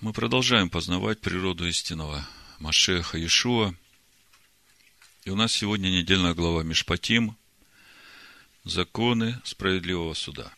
Мы 0.00 0.14
продолжаем 0.14 0.70
познавать 0.70 1.20
природу 1.20 1.68
истинного 1.68 2.26
Машеха 2.58 3.18
Иешуа. 3.18 3.74
И 5.26 5.30
у 5.30 5.36
нас 5.36 5.52
сегодня 5.52 5.90
недельная 5.90 6.32
глава 6.32 6.62
Мишпатим 6.62 7.36
«Законы 8.64 9.38
справедливого 9.44 10.14
суда». 10.14 10.54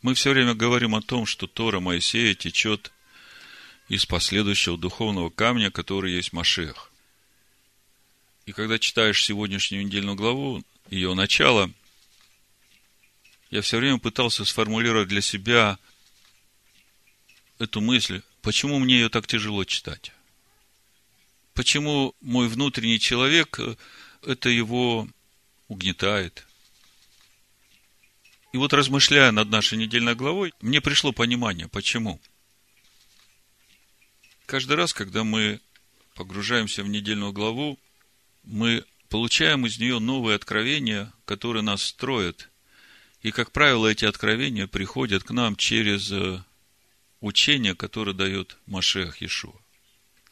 Мы 0.00 0.14
все 0.14 0.30
время 0.30 0.54
говорим 0.54 0.94
о 0.94 1.02
том, 1.02 1.26
что 1.26 1.46
Тора 1.46 1.78
Моисея 1.78 2.34
течет 2.34 2.90
из 3.90 4.06
последующего 4.06 4.78
духовного 4.78 5.28
камня, 5.28 5.70
который 5.70 6.14
есть 6.14 6.32
Машех. 6.32 6.90
И 8.46 8.52
когда 8.52 8.78
читаешь 8.78 9.22
сегодняшнюю 9.22 9.84
недельную 9.84 10.16
главу, 10.16 10.64
ее 10.88 11.12
начало, 11.12 11.70
я 13.50 13.60
все 13.60 13.76
время 13.76 13.98
пытался 13.98 14.46
сформулировать 14.46 15.08
для 15.08 15.20
себя– 15.20 15.78
эту 17.62 17.80
мысль, 17.80 18.22
почему 18.42 18.78
мне 18.78 18.96
ее 18.96 19.08
так 19.08 19.26
тяжело 19.26 19.64
читать? 19.64 20.12
Почему 21.54 22.14
мой 22.20 22.48
внутренний 22.48 22.98
человек 22.98 23.58
э, 23.60 23.76
это 24.22 24.48
его 24.48 25.08
угнетает? 25.68 26.46
И 28.52 28.56
вот 28.56 28.72
размышляя 28.72 29.30
над 29.30 29.48
нашей 29.48 29.78
недельной 29.78 30.14
главой, 30.14 30.52
мне 30.60 30.80
пришло 30.80 31.12
понимание, 31.12 31.68
почему. 31.68 32.20
Каждый 34.46 34.76
раз, 34.76 34.92
когда 34.92 35.24
мы 35.24 35.60
погружаемся 36.14 36.82
в 36.82 36.88
недельную 36.88 37.32
главу, 37.32 37.78
мы 38.42 38.84
получаем 39.08 39.66
из 39.66 39.78
нее 39.78 40.00
новые 40.00 40.36
откровения, 40.36 41.12
которые 41.24 41.62
нас 41.62 41.82
строят. 41.82 42.50
И, 43.22 43.30
как 43.30 43.52
правило, 43.52 43.86
эти 43.86 44.04
откровения 44.04 44.66
приходят 44.66 45.22
к 45.22 45.30
нам 45.30 45.54
через 45.56 46.10
э, 46.10 46.42
учение, 47.22 47.74
которое 47.74 48.12
дает 48.12 48.58
Машех 48.66 49.22
Иешуа. 49.22 49.54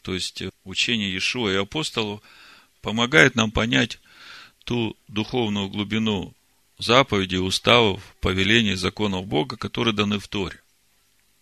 То 0.02 0.12
есть 0.12 0.42
э, 0.42 0.50
учение 0.64 1.08
Иешуа 1.08 1.50
и 1.50 1.56
апостолов 1.56 2.20
помогает 2.82 3.36
нам 3.36 3.50
понять 3.50 3.98
ту 4.64 4.96
духовную 5.08 5.68
глубину 5.68 6.34
заповедей, 6.78 7.38
уставов, 7.38 8.02
повелений, 8.20 8.74
законов 8.74 9.26
Бога, 9.26 9.56
которые 9.56 9.94
даны 9.94 10.18
в 10.18 10.28
Торе. 10.28 10.60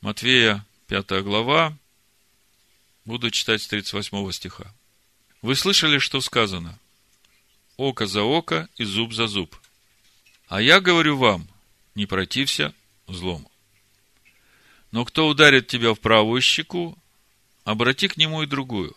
Матвея, 0.00 0.64
5 0.88 1.22
глава, 1.24 1.76
буду 3.04 3.30
читать 3.30 3.62
с 3.62 3.68
38 3.68 4.30
стиха. 4.32 4.74
Вы 5.40 5.54
слышали, 5.54 5.98
что 5.98 6.20
сказано? 6.20 6.78
Око 7.76 8.06
за 8.06 8.22
око 8.22 8.68
и 8.76 8.84
зуб 8.84 9.12
за 9.12 9.28
зуб. 9.28 9.56
А 10.48 10.60
я 10.60 10.80
говорю 10.80 11.16
вам, 11.16 11.48
не 11.94 12.06
протився 12.06 12.74
злому. 13.06 13.50
Но 14.90 15.04
кто 15.04 15.28
ударит 15.28 15.66
тебя 15.66 15.94
в 15.94 16.00
правую 16.00 16.40
щеку, 16.40 16.96
обрати 17.64 18.08
к 18.08 18.16
нему 18.16 18.42
и 18.42 18.46
другую. 18.46 18.96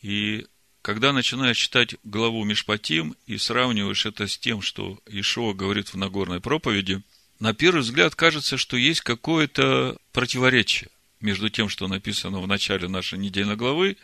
И 0.00 0.46
когда 0.82 1.12
начинаешь 1.12 1.58
читать 1.58 1.96
главу 2.04 2.44
Мишпатим 2.44 3.16
и 3.26 3.38
сравниваешь 3.38 4.06
это 4.06 4.28
с 4.28 4.38
тем, 4.38 4.62
что 4.62 5.00
Ишуа 5.06 5.52
говорит 5.52 5.88
в 5.88 5.96
Нагорной 5.96 6.40
проповеди, 6.40 7.02
на 7.40 7.54
первый 7.54 7.80
взгляд 7.80 8.14
кажется, 8.14 8.56
что 8.56 8.76
есть 8.76 9.00
какое-то 9.00 9.98
противоречие 10.12 10.88
между 11.20 11.50
тем, 11.50 11.68
что 11.68 11.88
написано 11.88 12.40
в 12.40 12.46
начале 12.46 12.86
нашей 12.86 13.18
недельной 13.18 13.56
главы, 13.56 13.96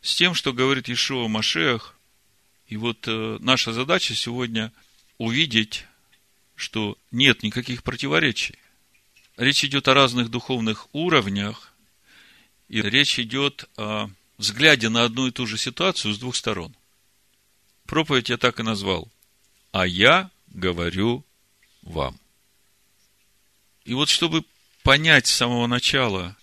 с 0.00 0.14
тем, 0.14 0.34
что 0.34 0.52
говорит 0.52 0.88
Ишуа 0.88 1.26
Машех. 1.26 1.96
И 2.68 2.76
вот 2.76 3.08
э, 3.08 3.38
наша 3.40 3.72
задача 3.72 4.14
сегодня 4.14 4.72
увидеть, 5.18 5.86
что 6.54 6.96
нет 7.10 7.42
никаких 7.42 7.82
противоречий. 7.82 8.54
Речь 9.36 9.64
идет 9.64 9.88
о 9.88 9.94
разных 9.94 10.28
духовных 10.28 10.88
уровнях, 10.94 11.72
и 12.68 12.82
речь 12.82 13.18
идет 13.18 13.68
о 13.76 14.10
взгляде 14.38 14.88
на 14.88 15.04
одну 15.04 15.26
и 15.26 15.30
ту 15.30 15.46
же 15.46 15.56
ситуацию 15.56 16.12
с 16.12 16.18
двух 16.18 16.36
сторон. 16.36 16.74
Проповедь 17.86 18.28
я 18.28 18.36
так 18.36 18.60
и 18.60 18.62
назвал. 18.62 19.08
А 19.72 19.86
я 19.86 20.30
говорю 20.48 21.24
вам. 21.82 22.18
И 23.84 23.94
вот 23.94 24.08
чтобы 24.08 24.44
понять 24.82 25.26
с 25.26 25.32
самого 25.32 25.66
начала, 25.66 26.36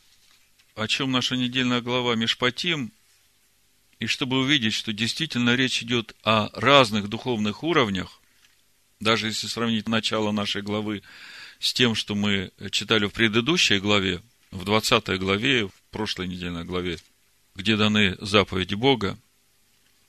о 0.75 0.88
чем 0.88 1.11
наша 1.11 1.35
недельная 1.35 1.81
глава 1.81 2.16
Мишпатим, 2.16 2.91
и 4.00 4.07
чтобы 4.07 4.39
увидеть, 4.39 4.73
что 4.73 4.94
действительно 4.94 5.56
речь 5.56 5.83
идет 5.83 6.16
о 6.23 6.50
разных 6.53 7.07
духовных 7.09 7.63
уровнях, 7.63 8.21
даже 9.00 9.27
если 9.27 9.47
сравнить 9.47 9.88
начало 9.88 10.31
нашей 10.31 10.61
главы 10.61 11.03
с 11.59 11.73
тем, 11.73 11.95
что 11.95 12.15
мы 12.15 12.51
читали 12.71 13.05
в 13.05 13.11
предыдущей 13.11 13.79
главе, 13.79 14.21
в 14.51 14.63
20 14.63 15.19
главе, 15.19 15.67
в 15.67 15.73
прошлой 15.91 16.27
недельной 16.27 16.63
главе, 16.63 16.99
где 17.55 17.75
даны 17.75 18.17
заповеди 18.19 18.75
Бога, 18.75 19.17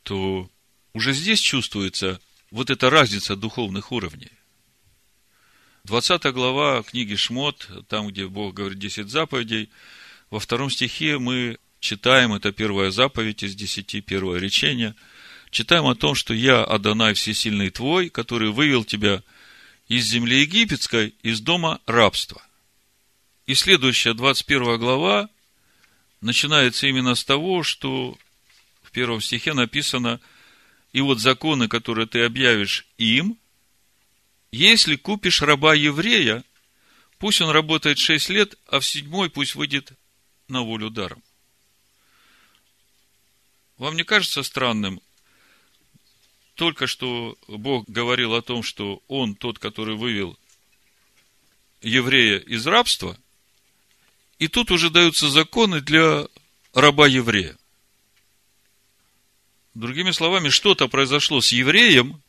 то 0.03 0.49
уже 0.95 1.13
здесь 1.13 1.41
чувствуется 1.41 2.21
вот 2.51 2.71
эта 2.71 2.89
разница 2.91 3.37
духовных 3.37 3.93
уровней. 3.93 4.31
20 5.85 6.23
глава 6.33 6.83
книги 6.83 7.17
Шмот, 7.17 7.69
там, 7.89 8.09
где 8.09 8.27
Бог 8.27 8.55
говорит 8.55 8.79
10 8.79 9.09
заповедей, 9.09 9.71
во 10.31 10.39
втором 10.39 10.71
стихе 10.71 11.19
мы 11.19 11.59
читаем, 11.81 12.33
это 12.33 12.53
первая 12.53 12.91
заповедь 12.91 13.43
из 13.43 13.55
десяти, 13.55 14.01
первое 14.01 14.39
речение, 14.39 14.95
читаем 15.51 15.87
о 15.87 15.95
том, 15.95 16.15
что 16.15 16.35
«Я, 16.35 16.63
Адонай 16.63 17.15
Всесильный 17.15 17.71
Твой, 17.71 18.11
который 18.11 18.51
вывел 18.51 18.85
тебя 18.85 19.23
из 19.91 20.07
земли 20.07 20.43
египетской, 20.43 21.15
из 21.25 21.41
дома 21.41 21.81
рабства. 21.85 22.41
И 23.47 23.55
следующая, 23.55 24.15
21 24.15 24.79
глава, 24.79 25.29
начинается 26.21 26.87
именно 26.87 27.17
с 27.17 27.25
того, 27.25 27.65
что 27.65 28.17
в 28.85 28.93
первом 28.93 29.21
стихе 29.21 29.53
написано, 29.53 30.21
и 30.93 31.01
вот 31.01 31.19
законы, 31.19 31.67
которые 31.67 32.07
ты 32.07 32.23
объявишь 32.23 32.87
им, 32.99 33.37
если 34.53 34.95
купишь 34.95 35.43
раба 35.43 35.75
еврея, 35.75 36.45
пусть 37.19 37.41
он 37.41 37.51
работает 37.51 37.99
шесть 37.99 38.29
лет, 38.29 38.57
а 38.69 38.79
в 38.79 38.87
седьмой 38.87 39.29
пусть 39.29 39.57
выйдет 39.57 39.91
на 40.47 40.63
волю 40.63 40.91
даром. 40.91 41.21
Вам 43.77 43.97
не 43.97 44.05
кажется 44.05 44.45
странным, 44.45 45.01
только 46.61 46.87
что 46.87 47.39
Бог 47.49 47.89
говорил 47.89 48.35
о 48.35 48.43
том, 48.43 48.63
что 48.63 49.03
Он 49.09 49.35
тот, 49.35 49.59
который 49.59 49.97
вывел 49.97 50.39
еврея 51.81 52.39
из 52.39 52.67
рабства, 52.67 53.17
и 54.39 54.47
тут 54.47 54.71
уже 54.71 54.91
даются 54.91 55.31
законы 55.31 55.81
для 55.81 56.27
раба-еврея. 56.75 57.57
Другими 59.73 60.11
словами, 60.11 60.51
что-то 60.51 60.87
произошло 60.87 61.41
с 61.41 61.51
евреем, 61.51 62.23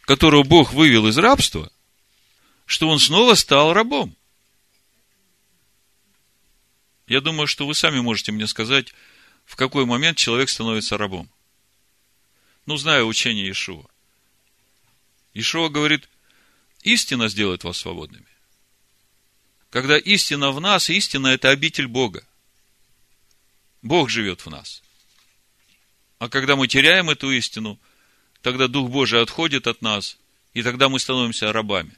которого 0.00 0.44
Бог 0.44 0.72
вывел 0.72 1.06
из 1.06 1.18
рабства, 1.18 1.70
что 2.64 2.88
он 2.88 2.98
снова 2.98 3.34
стал 3.34 3.74
рабом. 3.74 4.16
Я 7.06 7.20
думаю, 7.20 7.46
что 7.46 7.66
вы 7.66 7.74
сами 7.74 8.00
можете 8.00 8.32
мне 8.32 8.46
сказать, 8.46 8.94
в 9.44 9.56
какой 9.56 9.84
момент 9.84 10.16
человек 10.16 10.48
становится 10.48 10.96
рабом 10.96 11.28
ну, 12.68 12.76
зная 12.76 13.02
учение 13.02 13.46
Иешуа. 13.46 13.86
Иешуа 15.32 15.70
говорит, 15.70 16.06
истина 16.82 17.28
сделает 17.28 17.64
вас 17.64 17.78
свободными. 17.78 18.26
Когда 19.70 19.96
истина 19.96 20.50
в 20.50 20.60
нас, 20.60 20.90
истина– 20.90 21.28
это 21.28 21.48
обитель 21.48 21.86
Бога. 21.86 22.26
Бог 23.80 24.10
живет 24.10 24.44
в 24.44 24.50
нас. 24.50 24.82
А 26.18 26.28
когда 26.28 26.56
мы 26.56 26.68
теряем 26.68 27.08
эту 27.08 27.30
истину, 27.30 27.80
тогда 28.42 28.68
Дух 28.68 28.90
Божий 28.90 29.22
отходит 29.22 29.66
от 29.66 29.80
нас, 29.80 30.18
и 30.52 30.62
тогда 30.62 30.90
мы 30.90 31.00
становимся 31.00 31.50
рабами. 31.54 31.96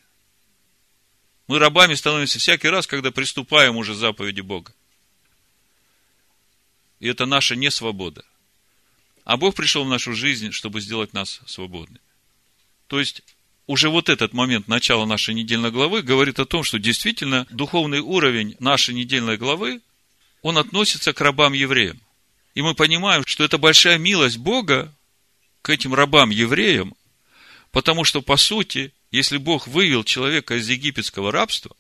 Мы 1.49 1.59
рабами 1.59 1.95
становимся 1.97 2.39
всякий 2.39 2.69
раз, 2.69 2.87
когда 2.87 3.11
приступаем 3.11 3.77
уже 3.77 3.93
заповеди 3.93 4.41
Бога. 4.41 4.73
И 7.01 7.09
это 7.09 7.27
наша 7.27 7.57
несвобода. 7.57 8.25
А 9.25 9.37
Бог 9.37 9.55
пришел 9.55 9.85
в 9.85 9.89
нашу 9.89 10.15
жизнь, 10.15 10.53
чтобы 10.53 10.81
сделать 10.81 11.13
нас 11.13 11.41
свободными. 11.47 12.01
То 12.87 12.99
есть, 12.99 13.23
уже 13.67 13.89
вот 13.89 14.09
этот 14.09 14.33
момент 14.33 14.67
начала 14.67 15.07
нашей 15.07 15.35
недельной 15.35 15.71
главы 15.71 16.03
говорит 16.03 16.41
о 16.41 16.47
том, 16.47 16.65
что 16.65 16.79
действительно 16.79 17.47
духовный 17.51 18.01
уровень 18.01 18.57
нашей 18.59 18.95
недельной 18.95 19.37
главы, 19.37 19.81
он 20.43 20.59
относится 20.59 21.13
к 21.13 21.21
рабам-евреям. 21.21 22.01
И 22.55 22.63
мы 22.63 22.75
понимаем, 22.75 23.25
что 23.27 23.45
это 23.45 23.59
большая 23.59 23.99
милость 23.99 24.39
Бога 24.39 24.93
к 25.63 25.71
этим 25.71 25.95
рабам-евреям, 25.95 26.95
потому 27.71 28.05
что, 28.05 28.23
по 28.23 28.37
сути, 28.37 28.93
если 29.13 29.37
Бог 29.37 29.69
вывел 29.69 30.03
человека 30.03 30.57
из 30.57 30.69
египетского 30.69 31.31
рабства 31.31 31.77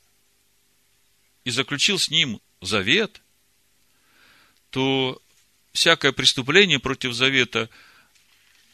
и 1.44 1.50
заключил 1.50 1.98
с 1.98 2.10
ним 2.10 2.40
завет, 2.60 3.20
то 4.70 5.20
всякое 5.72 6.12
преступление 6.12 6.78
против 6.78 7.12
завета, 7.12 7.68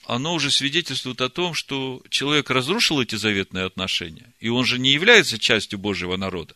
оно 0.05 0.35
уже 0.35 0.51
свидетельствует 0.51 1.21
о 1.21 1.29
том, 1.29 1.55
что 1.55 2.03
человек 2.11 2.51
разрушил 2.51 3.01
эти 3.01 3.17
заветные 3.17 3.65
отношения, 3.65 4.33
и 4.41 4.49
он 4.49 4.65
же 4.65 4.79
не 4.79 4.93
является 4.93 5.39
частью 5.39 5.79
Божьего 5.79 6.17
народа. 6.17 6.55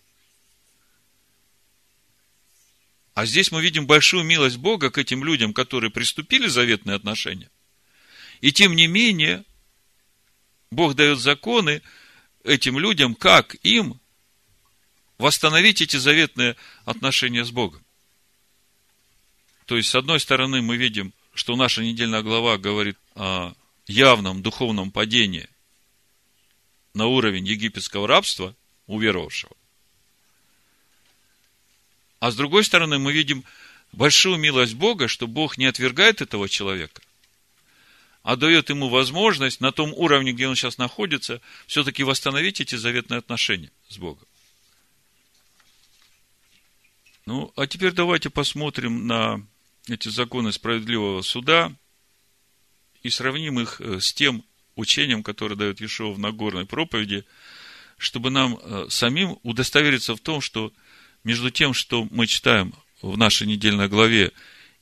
А 3.14 3.26
здесь 3.26 3.50
мы 3.50 3.60
видим 3.60 3.86
большую 3.86 4.24
милость 4.24 4.56
Бога 4.56 4.90
к 4.90 4.98
этим 4.98 5.24
людям, 5.24 5.52
которые 5.52 5.90
приступили 5.90 6.46
заветные 6.46 6.94
отношения. 6.94 7.50
И 8.40 8.52
тем 8.52 8.74
не 8.74 8.86
менее, 8.86 9.44
Бог 10.70 10.94
дает 10.94 11.18
законы 11.18 11.82
этим 12.44 12.78
людям, 12.78 13.14
как 13.14 13.56
им 13.62 14.00
восстановить 15.18 15.82
эти 15.82 15.96
заветные 15.96 16.56
отношения 16.84 17.44
с 17.44 17.50
Богом. 17.50 17.84
То 19.70 19.76
есть, 19.76 19.90
с 19.90 19.94
одной 19.94 20.18
стороны, 20.18 20.62
мы 20.62 20.76
видим, 20.76 21.12
что 21.32 21.54
наша 21.54 21.80
недельная 21.84 22.22
глава 22.22 22.58
говорит 22.58 22.98
о 23.14 23.52
явном 23.86 24.42
духовном 24.42 24.90
падении 24.90 25.48
на 26.92 27.06
уровень 27.06 27.46
египетского 27.46 28.08
рабства 28.08 28.56
уверовавшего. 28.88 29.56
А 32.18 32.32
с 32.32 32.34
другой 32.34 32.64
стороны, 32.64 32.98
мы 32.98 33.12
видим 33.12 33.44
большую 33.92 34.38
милость 34.38 34.74
Бога, 34.74 35.06
что 35.06 35.28
Бог 35.28 35.56
не 35.56 35.66
отвергает 35.66 36.20
этого 36.20 36.48
человека, 36.48 37.00
а 38.24 38.34
дает 38.34 38.70
ему 38.70 38.88
возможность 38.88 39.60
на 39.60 39.70
том 39.70 39.92
уровне, 39.94 40.32
где 40.32 40.48
он 40.48 40.56
сейчас 40.56 40.78
находится, 40.78 41.40
все-таки 41.68 42.02
восстановить 42.02 42.60
эти 42.60 42.74
заветные 42.74 43.18
отношения 43.18 43.70
с 43.88 43.98
Богом. 43.98 44.26
Ну, 47.24 47.52
а 47.54 47.68
теперь 47.68 47.92
давайте 47.92 48.30
посмотрим 48.30 49.06
на 49.06 49.46
эти 49.92 50.08
законы 50.08 50.52
справедливого 50.52 51.22
суда 51.22 51.72
и 53.02 53.10
сравним 53.10 53.60
их 53.60 53.80
э, 53.80 54.00
с 54.00 54.12
тем 54.12 54.44
учением, 54.76 55.22
которое 55.22 55.56
дает 55.56 55.80
Ешова 55.80 56.14
в 56.14 56.18
Нагорной 56.18 56.66
проповеди, 56.66 57.24
чтобы 57.98 58.30
нам 58.30 58.58
э, 58.60 58.86
самим 58.88 59.38
удостовериться 59.42 60.14
в 60.14 60.20
том, 60.20 60.40
что 60.40 60.72
между 61.24 61.50
тем, 61.50 61.74
что 61.74 62.06
мы 62.10 62.26
читаем 62.26 62.74
в 63.02 63.16
нашей 63.16 63.46
недельной 63.46 63.88
главе, 63.88 64.32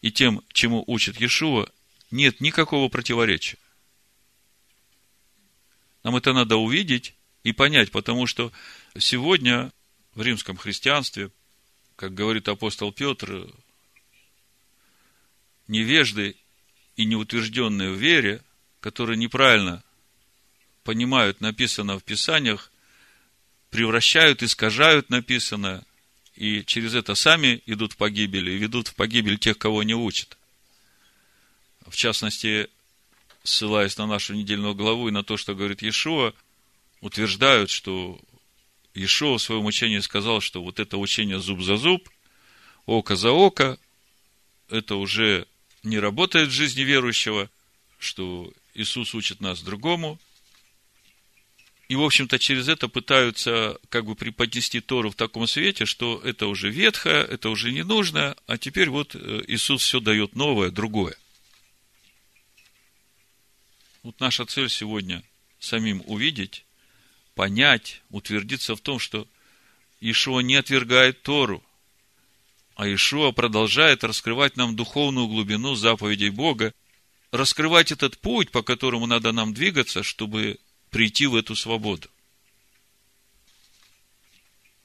и 0.02 0.12
тем, 0.12 0.42
чему 0.52 0.84
учит 0.86 1.20
Иешуа, 1.20 1.68
нет 2.10 2.40
никакого 2.40 2.88
противоречия. 2.88 3.58
Нам 6.04 6.16
это 6.16 6.32
надо 6.32 6.56
увидеть 6.56 7.14
и 7.42 7.52
понять, 7.52 7.90
потому 7.90 8.26
что 8.26 8.52
сегодня 8.96 9.72
в 10.14 10.22
римском 10.22 10.56
христианстве, 10.56 11.30
как 11.96 12.14
говорит 12.14 12.48
апостол 12.48 12.92
Петр, 12.92 13.48
невежды 15.68 16.36
и 16.96 17.04
неутвержденные 17.04 17.92
в 17.92 17.96
вере, 17.96 18.42
которые 18.80 19.16
неправильно 19.16 19.82
понимают 20.82 21.40
написанное 21.40 21.98
в 21.98 22.04
Писаниях, 22.04 22.72
превращают, 23.70 24.42
искажают 24.42 25.10
написанное, 25.10 25.84
и 26.34 26.64
через 26.64 26.94
это 26.94 27.14
сами 27.14 27.62
идут 27.66 27.92
в 27.92 27.96
погибель, 27.96 28.48
и 28.48 28.56
ведут 28.56 28.88
в 28.88 28.94
погибель 28.94 29.38
тех, 29.38 29.58
кого 29.58 29.82
не 29.82 29.94
учат. 29.94 30.38
В 31.86 31.96
частности, 31.96 32.68
ссылаясь 33.42 33.96
на 33.98 34.06
нашу 34.06 34.34
недельную 34.34 34.74
главу 34.74 35.08
и 35.08 35.12
на 35.12 35.22
то, 35.22 35.36
что 35.36 35.54
говорит 35.54 35.82
Иешуа, 35.82 36.32
утверждают, 37.00 37.70
что 37.70 38.20
Иешуа 38.94 39.38
в 39.38 39.42
своем 39.42 39.66
учении 39.66 39.98
сказал, 39.98 40.40
что 40.40 40.62
вот 40.62 40.80
это 40.80 40.96
учение 40.96 41.40
зуб 41.40 41.60
за 41.60 41.76
зуб, 41.76 42.08
око 42.86 43.16
за 43.16 43.30
око, 43.30 43.78
это 44.68 44.96
уже 44.96 45.46
не 45.88 45.98
работает 45.98 46.48
в 46.48 46.52
жизни 46.52 46.82
верующего, 46.82 47.50
что 47.98 48.52
Иисус 48.74 49.14
учит 49.14 49.40
нас 49.40 49.62
другому, 49.62 50.20
и, 51.88 51.96
в 51.96 52.02
общем-то, 52.02 52.38
через 52.38 52.68
это 52.68 52.88
пытаются 52.88 53.78
как 53.88 54.04
бы 54.04 54.14
преподнести 54.14 54.80
Тору 54.80 55.10
в 55.10 55.14
таком 55.14 55.46
свете, 55.46 55.86
что 55.86 56.20
это 56.22 56.46
уже 56.46 56.70
ветхое, 56.70 57.24
это 57.24 57.48
уже 57.48 57.72
не 57.72 57.82
нужно, 57.82 58.36
а 58.46 58.58
теперь 58.58 58.90
вот 58.90 59.14
э, 59.14 59.44
Иисус 59.48 59.82
все 59.82 59.98
дает 59.98 60.36
новое, 60.36 60.70
другое. 60.70 61.16
Вот 64.02 64.20
наша 64.20 64.44
цель 64.44 64.68
сегодня 64.68 65.22
самим 65.58 66.02
увидеть, 66.04 66.66
понять, 67.34 68.02
утвердиться 68.10 68.76
в 68.76 68.80
том, 68.82 68.98
что 68.98 69.26
Ишуа 70.00 70.40
не 70.40 70.56
отвергает 70.56 71.22
Тору, 71.22 71.64
а 72.78 72.86
Ишуа 72.86 73.32
продолжает 73.32 74.04
раскрывать 74.04 74.56
нам 74.56 74.76
духовную 74.76 75.26
глубину 75.26 75.74
заповедей 75.74 76.30
Бога, 76.30 76.72
раскрывать 77.32 77.90
этот 77.90 78.16
путь, 78.18 78.52
по 78.52 78.62
которому 78.62 79.06
надо 79.06 79.32
нам 79.32 79.52
двигаться, 79.52 80.04
чтобы 80.04 80.60
прийти 80.90 81.26
в 81.26 81.34
эту 81.34 81.56
свободу. 81.56 82.08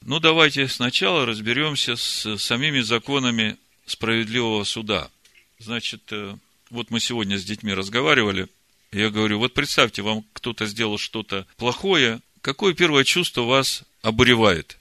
Ну, 0.02 0.20
давайте 0.20 0.68
сначала 0.68 1.28
разберемся 1.28 1.96
с 1.96 2.36
самими 2.40 2.80
законами 2.80 3.58
справедливого 3.86 4.64
суда. 4.64 5.12
Значит, 5.60 6.02
э, 6.10 6.36
вот 6.72 6.90
мы 6.90 7.00
сегодня 7.00 7.38
с 7.38 7.46
детьми 7.46 7.76
разговаривали. 7.76 8.48
Я 8.92 9.12
говорю, 9.12 9.38
вот 9.38 9.54
представьте, 9.54 10.02
вам 10.02 10.26
кто-то 10.34 10.66
сделал 10.66 10.98
что-то 10.98 11.46
плохое. 11.58 12.22
Какое 12.42 12.74
первое 12.74 13.04
чувство 13.04 13.44
вас 13.44 13.84
обуревает? 14.02 14.80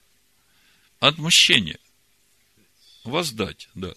Отмщение. 0.99 1.79
Воздать, 3.05 3.69
да. 3.75 3.93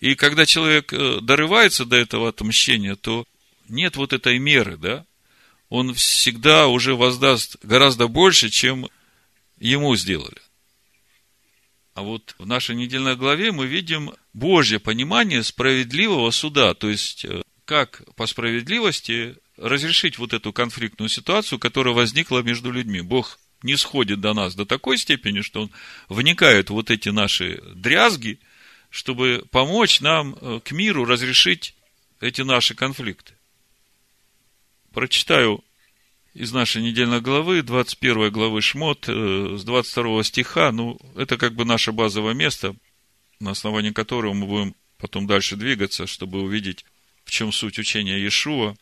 И 0.00 0.14
когда 0.14 0.44
человек 0.44 0.92
э, 0.92 1.20
дорывается 1.22 1.84
до 1.84 1.96
этого 1.96 2.28
отмщения, 2.28 2.96
то 2.96 3.26
нет 3.68 3.96
вот 3.96 4.12
этой 4.12 4.38
меры, 4.38 4.76
да, 4.76 5.06
он 5.68 5.94
всегда 5.94 6.68
уже 6.68 6.94
воздаст 6.94 7.56
гораздо 7.62 8.08
больше, 8.08 8.50
чем 8.50 8.88
ему 9.58 9.96
сделали. 9.96 10.40
А 11.94 12.02
вот 12.02 12.34
в 12.38 12.46
нашей 12.46 12.76
недельной 12.76 13.16
главе 13.16 13.52
мы 13.52 13.66
видим 13.66 14.12
Божье 14.34 14.78
понимание 14.78 15.42
справедливого 15.42 16.30
суда, 16.30 16.74
то 16.74 16.90
есть 16.90 17.24
э, 17.24 17.42
как 17.64 18.02
по 18.16 18.26
справедливости 18.26 19.36
разрешить 19.56 20.18
вот 20.18 20.34
эту 20.34 20.52
конфликтную 20.52 21.08
ситуацию, 21.08 21.58
которая 21.58 21.94
возникла 21.94 22.40
между 22.40 22.70
людьми. 22.70 23.00
Бог 23.00 23.38
не 23.62 23.76
сходит 23.76 24.20
до 24.20 24.34
нас 24.34 24.54
до 24.54 24.64
такой 24.64 24.98
степени, 24.98 25.40
что 25.40 25.62
Он 25.62 25.70
вникает 26.08 26.70
в 26.70 26.74
вот 26.74 26.90
эти 26.90 27.08
наши 27.08 27.62
дрязги, 27.74 28.38
чтобы 28.90 29.44
помочь 29.50 30.00
нам 30.00 30.36
э, 30.40 30.60
к 30.64 30.72
миру 30.72 31.04
разрешить 31.04 31.74
эти 32.20 32.42
наши 32.42 32.74
конфликты. 32.74 33.34
Прочитаю 34.92 35.62
из 36.34 36.52
нашей 36.52 36.82
недельной 36.82 37.20
главы, 37.20 37.62
21 37.62 38.30
главы 38.30 38.60
Шмот, 38.60 39.08
э, 39.08 39.56
с 39.58 39.64
22 39.64 40.22
стиха, 40.22 40.70
ну, 40.72 40.98
это 41.16 41.36
как 41.36 41.54
бы 41.54 41.64
наше 41.64 41.92
базовое 41.92 42.34
место, 42.34 42.76
на 43.40 43.50
основании 43.50 43.90
которого 43.90 44.32
мы 44.32 44.46
будем 44.46 44.74
потом 44.98 45.26
дальше 45.26 45.56
двигаться, 45.56 46.06
чтобы 46.06 46.42
увидеть, 46.42 46.84
в 47.24 47.30
чем 47.30 47.52
суть 47.52 47.78
учения 47.78 48.18
Иешуа, 48.18 48.76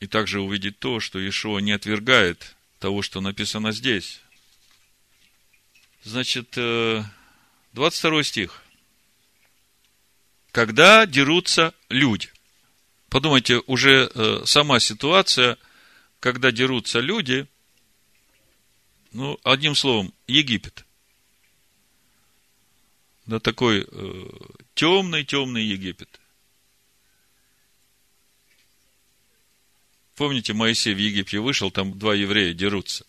и 0.00 0.06
также 0.06 0.40
увидеть 0.40 0.78
то, 0.78 1.00
что 1.00 1.18
Иешуа 1.18 1.58
не 1.58 1.72
отвергает 1.72 2.56
того, 2.84 3.00
что 3.00 3.22
написано 3.22 3.72
здесь. 3.72 4.20
Значит, 6.02 6.50
22 7.72 8.20
э, 8.20 8.22
стих. 8.22 8.62
Когда 10.52 11.06
дерутся 11.06 11.72
люди. 11.88 12.30
Подумайте, 13.08 13.62
уже 13.66 14.10
э, 14.14 14.42
сама 14.44 14.80
ситуация, 14.80 15.56
когда 16.20 16.52
дерутся 16.52 17.00
люди, 17.00 17.46
ну, 19.12 19.40
одним 19.44 19.74
словом, 19.74 20.12
Египет. 20.26 20.84
Да, 23.24 23.40
такой 23.40 23.88
э, 23.90 24.24
темный, 24.74 25.24
темный 25.24 25.64
Египет. 25.64 26.20
Помните, 30.16 30.52
Моисей 30.52 30.94
в 30.94 30.98
Египте 30.98 31.40
вышел, 31.40 31.70
там 31.70 31.98
два 31.98 32.14
еврея 32.14 32.54
дерутся. 32.54 33.04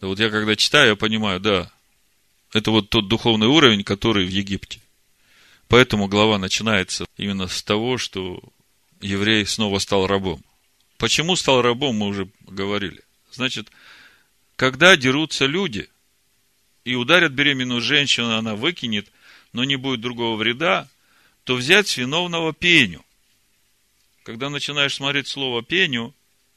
Да 0.00 0.06
вот 0.06 0.18
я 0.18 0.30
когда 0.30 0.56
читаю, 0.56 0.90
я 0.90 0.96
понимаю, 0.96 1.40
да, 1.40 1.70
это 2.52 2.70
вот 2.70 2.88
тот 2.88 3.08
духовный 3.08 3.48
уровень, 3.48 3.84
который 3.84 4.24
в 4.24 4.30
Египте. 4.30 4.80
Поэтому 5.68 6.08
глава 6.08 6.38
начинается 6.38 7.04
именно 7.16 7.48
с 7.48 7.62
того, 7.62 7.98
что 7.98 8.42
еврей 9.00 9.44
снова 9.44 9.78
стал 9.78 10.06
рабом. 10.06 10.42
Почему 10.98 11.36
стал 11.36 11.62
рабом, 11.62 11.96
мы 11.96 12.06
уже 12.06 12.28
говорили. 12.42 13.02
Значит, 13.32 13.70
когда 14.56 14.96
дерутся 14.96 15.46
люди 15.46 15.88
и 16.84 16.94
ударят 16.94 17.32
беременную 17.32 17.80
женщину, 17.80 18.36
она 18.36 18.54
выкинет, 18.54 19.10
но 19.52 19.64
не 19.64 19.76
будет 19.76 20.00
другого 20.00 20.36
вреда, 20.36 20.88
то 21.44 21.56
взять 21.56 21.88
с 21.88 21.96
виновного 21.96 22.54
пеню. 22.54 23.03
Когда 24.24 24.48
начинаешь 24.48 24.94
смотреть 24.94 25.28
слово 25.28 25.62
пеню, 25.62 26.14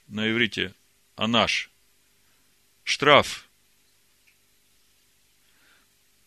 на 0.07 0.31
иврите 0.31 0.73
анаш, 1.17 1.69
штраф, 2.85 3.49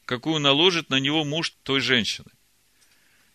какую 0.04 0.38
наложит 0.38 0.90
на 0.90 1.00
него 1.00 1.24
муж 1.24 1.54
той 1.62 1.80
женщины. 1.80 2.30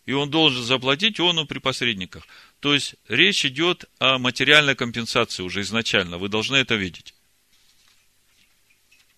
И 0.04 0.12
он 0.12 0.30
должен 0.30 0.62
заплатить 0.62 1.18
ону 1.18 1.46
при 1.46 1.58
посредниках. 1.58 2.28
То 2.60 2.74
есть 2.74 2.94
речь 3.08 3.44
идет 3.44 3.86
о 3.98 4.18
материальной 4.18 4.76
компенсации 4.76 5.42
уже 5.42 5.62
изначально. 5.62 6.16
Вы 6.18 6.28
должны 6.28 6.54
это 6.56 6.76
видеть. 6.76 7.12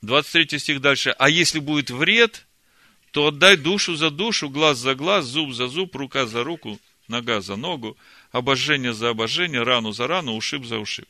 23 0.00 0.58
стих 0.58 0.80
дальше. 0.80 1.10
А 1.18 1.28
если 1.28 1.58
будет 1.58 1.90
вред, 1.90 2.46
то 3.10 3.26
отдай 3.26 3.58
душу 3.58 3.96
за 3.96 4.08
душу, 4.08 4.48
глаз 4.48 4.78
за 4.78 4.94
глаз, 4.94 5.26
зуб 5.26 5.52
за 5.52 5.68
зуб, 5.68 5.94
рука 5.94 6.24
за 6.24 6.42
руку, 6.42 6.80
нога 7.06 7.42
за 7.42 7.56
ногу, 7.56 7.98
обожжение 8.30 8.92
за 8.92 9.10
обожжение, 9.10 9.62
рану 9.62 9.92
за 9.92 10.06
рану, 10.06 10.34
ушиб 10.34 10.64
за 10.64 10.78
ушиб. 10.78 11.08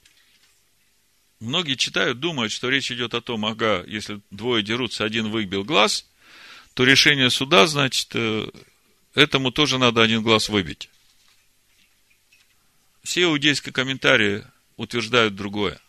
Многие 1.40 1.76
читают, 1.76 2.18
думают, 2.18 2.52
что 2.52 2.68
речь 2.68 2.90
идет 2.90 3.14
о 3.14 3.20
том, 3.20 3.46
ага, 3.46 3.84
если 3.86 4.20
двое 4.30 4.62
дерутся, 4.62 5.04
один 5.04 5.30
выбил 5.30 5.64
глаз, 5.64 6.06
то 6.74 6.84
решение 6.84 7.30
суда, 7.30 7.66
значит, 7.66 8.10
э, 8.14 8.48
этому 9.14 9.52
тоже 9.52 9.78
надо 9.78 10.02
один 10.02 10.22
глаз 10.22 10.48
выбить. 10.48 10.88
Все 13.02 13.22
иудейские 13.22 13.72
комментарии 13.72 14.44
утверждают 14.76 15.34
другое. 15.34 15.80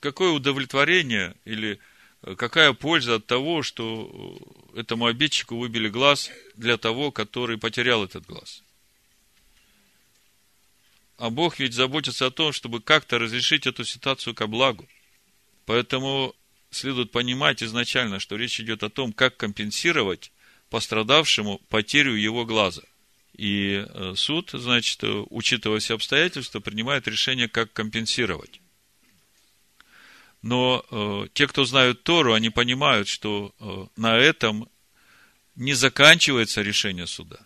Какое 0.00 0.30
удовлетворение 0.30 1.34
или 1.44 1.80
э, 2.22 2.36
какая 2.36 2.72
польза 2.74 3.16
от 3.16 3.26
того, 3.26 3.62
что 3.62 4.40
э, 4.74 4.80
этому 4.80 5.06
обидчику 5.06 5.56
выбили 5.56 5.88
глаз 5.88 6.30
для 6.54 6.76
того, 6.76 7.10
который 7.10 7.58
потерял 7.58 8.04
этот 8.04 8.24
глаз? 8.26 8.62
А 11.18 11.30
Бог 11.30 11.58
ведь 11.58 11.72
заботится 11.72 12.26
о 12.26 12.30
том, 12.30 12.52
чтобы 12.52 12.80
как-то 12.80 13.18
разрешить 13.18 13.66
эту 13.66 13.84
ситуацию 13.84 14.34
ко 14.34 14.46
благу. 14.46 14.86
Поэтому 15.64 16.34
следует 16.70 17.10
понимать 17.10 17.62
изначально, 17.62 18.20
что 18.20 18.36
речь 18.36 18.60
идет 18.60 18.82
о 18.82 18.90
том, 18.90 19.12
как 19.12 19.36
компенсировать 19.36 20.30
пострадавшему 20.68 21.58
потерю 21.68 22.14
его 22.14 22.44
глаза. 22.44 22.82
И 23.34 23.84
э, 23.86 24.14
суд, 24.16 24.50
значит, 24.52 25.02
э, 25.04 25.24
учитывая 25.30 25.78
все 25.78 25.94
обстоятельства, 25.94 26.60
принимает 26.60 27.06
решение, 27.06 27.48
как 27.48 27.72
компенсировать. 27.72 28.60
Но 30.42 30.84
э, 30.90 31.28
те, 31.34 31.46
кто 31.46 31.64
знают 31.64 32.02
Тору, 32.02 32.32
они 32.32 32.50
понимают, 32.50 33.08
что 33.08 33.54
э, 33.58 33.86
на 33.96 34.16
этом 34.16 34.68
не 35.54 35.74
заканчивается 35.74 36.62
решение 36.62 37.06
суда. 37.06 37.38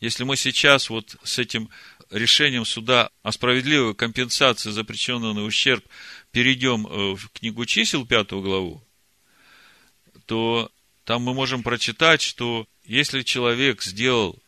Если 0.00 0.24
мы 0.24 0.36
сейчас 0.36 0.90
вот 0.90 1.16
с 1.22 1.38
этим 1.38 1.70
решением 2.10 2.64
суда 2.64 3.10
о 3.22 3.32
справедливой 3.32 3.94
компенсации 3.94 4.70
за 4.70 4.84
причиненный 4.84 5.46
ущерб 5.46 5.84
перейдем 6.30 6.86
э, 6.86 7.14
в 7.14 7.30
книгу 7.30 7.64
чисел, 7.66 8.06
пятую 8.06 8.42
главу, 8.42 8.82
то 10.26 10.70
там 11.04 11.22
мы 11.22 11.34
можем 11.34 11.62
прочитать, 11.62 12.22
что 12.22 12.66
если 12.84 13.22
человек 13.22 13.82
сделал 13.82 14.38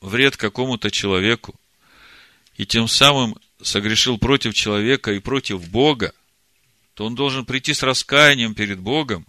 вред 0.00 0.36
какому-то 0.36 0.90
человеку, 0.90 1.58
и 2.56 2.66
тем 2.66 2.88
самым 2.88 3.36
согрешил 3.60 4.18
против 4.18 4.54
человека 4.54 5.12
и 5.12 5.18
против 5.18 5.68
Бога, 5.68 6.12
то 6.94 7.04
он 7.06 7.14
должен 7.14 7.44
прийти 7.44 7.74
с 7.74 7.82
раскаянием 7.82 8.54
перед 8.54 8.78
Богом, 8.78 9.26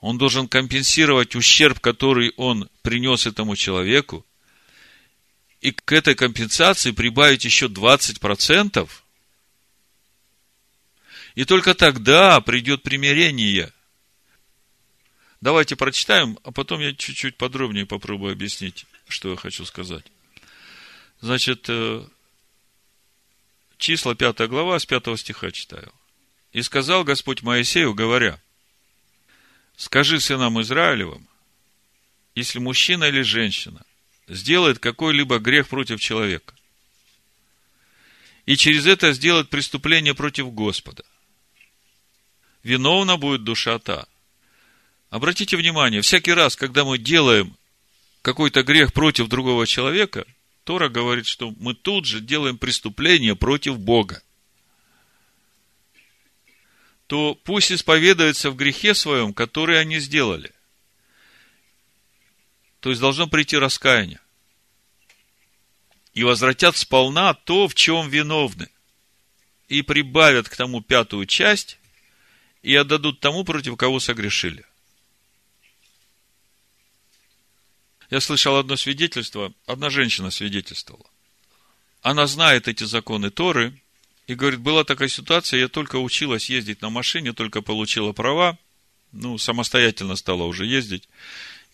он 0.00 0.18
должен 0.18 0.48
компенсировать 0.48 1.36
ущерб, 1.36 1.80
который 1.80 2.32
он 2.36 2.68
принес 2.82 3.26
этому 3.26 3.56
человеку, 3.56 4.26
и 5.62 5.70
к 5.70 5.92
этой 5.92 6.16
компенсации 6.16 6.90
прибавить 6.90 7.44
еще 7.44 7.66
20%, 7.66 8.90
и 11.36 11.44
только 11.44 11.74
тогда 11.74 12.40
придет 12.40 12.82
примирение. 12.82 13.72
Давайте 15.40 15.76
прочитаем, 15.76 16.38
а 16.42 16.50
потом 16.50 16.80
я 16.80 16.92
чуть-чуть 16.92 17.36
подробнее 17.36 17.86
попробую 17.86 18.32
объяснить, 18.32 18.86
что 19.08 19.30
я 19.30 19.36
хочу 19.36 19.64
сказать. 19.64 20.04
Значит, 21.20 21.66
э, 21.68 22.04
числа 23.78 24.16
5 24.16 24.48
глава, 24.48 24.80
с 24.80 24.84
5 24.84 25.16
стиха 25.16 25.52
читаю. 25.52 25.92
«И 26.52 26.60
сказал 26.62 27.04
Господь 27.04 27.42
Моисею, 27.42 27.94
говоря, 27.94 28.40
скажи 29.76 30.18
сынам 30.18 30.60
Израилевым, 30.60 31.26
если 32.34 32.58
мужчина 32.58 33.04
или 33.04 33.22
женщина 33.22 33.84
сделает 34.28 34.78
какой-либо 34.78 35.38
грех 35.38 35.68
против 35.68 36.00
человека. 36.00 36.54
И 38.46 38.56
через 38.56 38.86
это 38.86 39.12
сделает 39.12 39.50
преступление 39.50 40.14
против 40.14 40.52
Господа. 40.52 41.04
Виновна 42.62 43.16
будет 43.16 43.44
душа 43.44 43.78
та. 43.78 44.06
Обратите 45.10 45.56
внимание, 45.56 46.00
всякий 46.00 46.32
раз, 46.32 46.56
когда 46.56 46.84
мы 46.84 46.98
делаем 46.98 47.56
какой-то 48.22 48.62
грех 48.62 48.92
против 48.92 49.28
другого 49.28 49.66
человека, 49.66 50.24
Тора 50.64 50.88
говорит, 50.88 51.26
что 51.26 51.50
мы 51.58 51.74
тут 51.74 52.06
же 52.06 52.20
делаем 52.20 52.56
преступление 52.56 53.34
против 53.34 53.78
Бога. 53.78 54.22
То 57.08 57.34
пусть 57.34 57.72
исповедуется 57.72 58.50
в 58.50 58.56
грехе 58.56 58.94
своем, 58.94 59.34
который 59.34 59.80
они 59.80 59.98
сделали. 59.98 60.52
То 62.82 62.90
есть 62.90 63.00
должно 63.00 63.28
прийти 63.28 63.56
раскаяние 63.56 64.18
и 66.14 66.24
возвратят 66.24 66.76
сполна 66.76 67.32
то, 67.32 67.68
в 67.68 67.74
чем 67.74 68.08
виновны, 68.08 68.68
и 69.68 69.82
прибавят 69.82 70.48
к 70.48 70.56
тому 70.56 70.82
пятую 70.82 71.26
часть, 71.26 71.78
и 72.60 72.74
отдадут 72.74 73.20
тому, 73.20 73.44
против 73.44 73.76
кого 73.76 74.00
согрешили. 74.00 74.66
Я 78.10 78.20
слышал 78.20 78.56
одно 78.56 78.76
свидетельство, 78.76 79.54
одна 79.64 79.88
женщина 79.88 80.32
свидетельствовала. 80.32 81.08
Она 82.02 82.26
знает 82.26 82.66
эти 82.66 82.82
законы 82.82 83.30
Торы, 83.30 83.80
и 84.26 84.34
говорит, 84.34 84.58
была 84.58 84.82
такая 84.82 85.08
ситуация, 85.08 85.60
я 85.60 85.68
только 85.68 85.96
училась 85.96 86.50
ездить 86.50 86.82
на 86.82 86.90
машине, 86.90 87.32
только 87.32 87.62
получила 87.62 88.12
права, 88.12 88.58
ну, 89.12 89.38
самостоятельно 89.38 90.16
стала 90.16 90.42
уже 90.42 90.66
ездить 90.66 91.08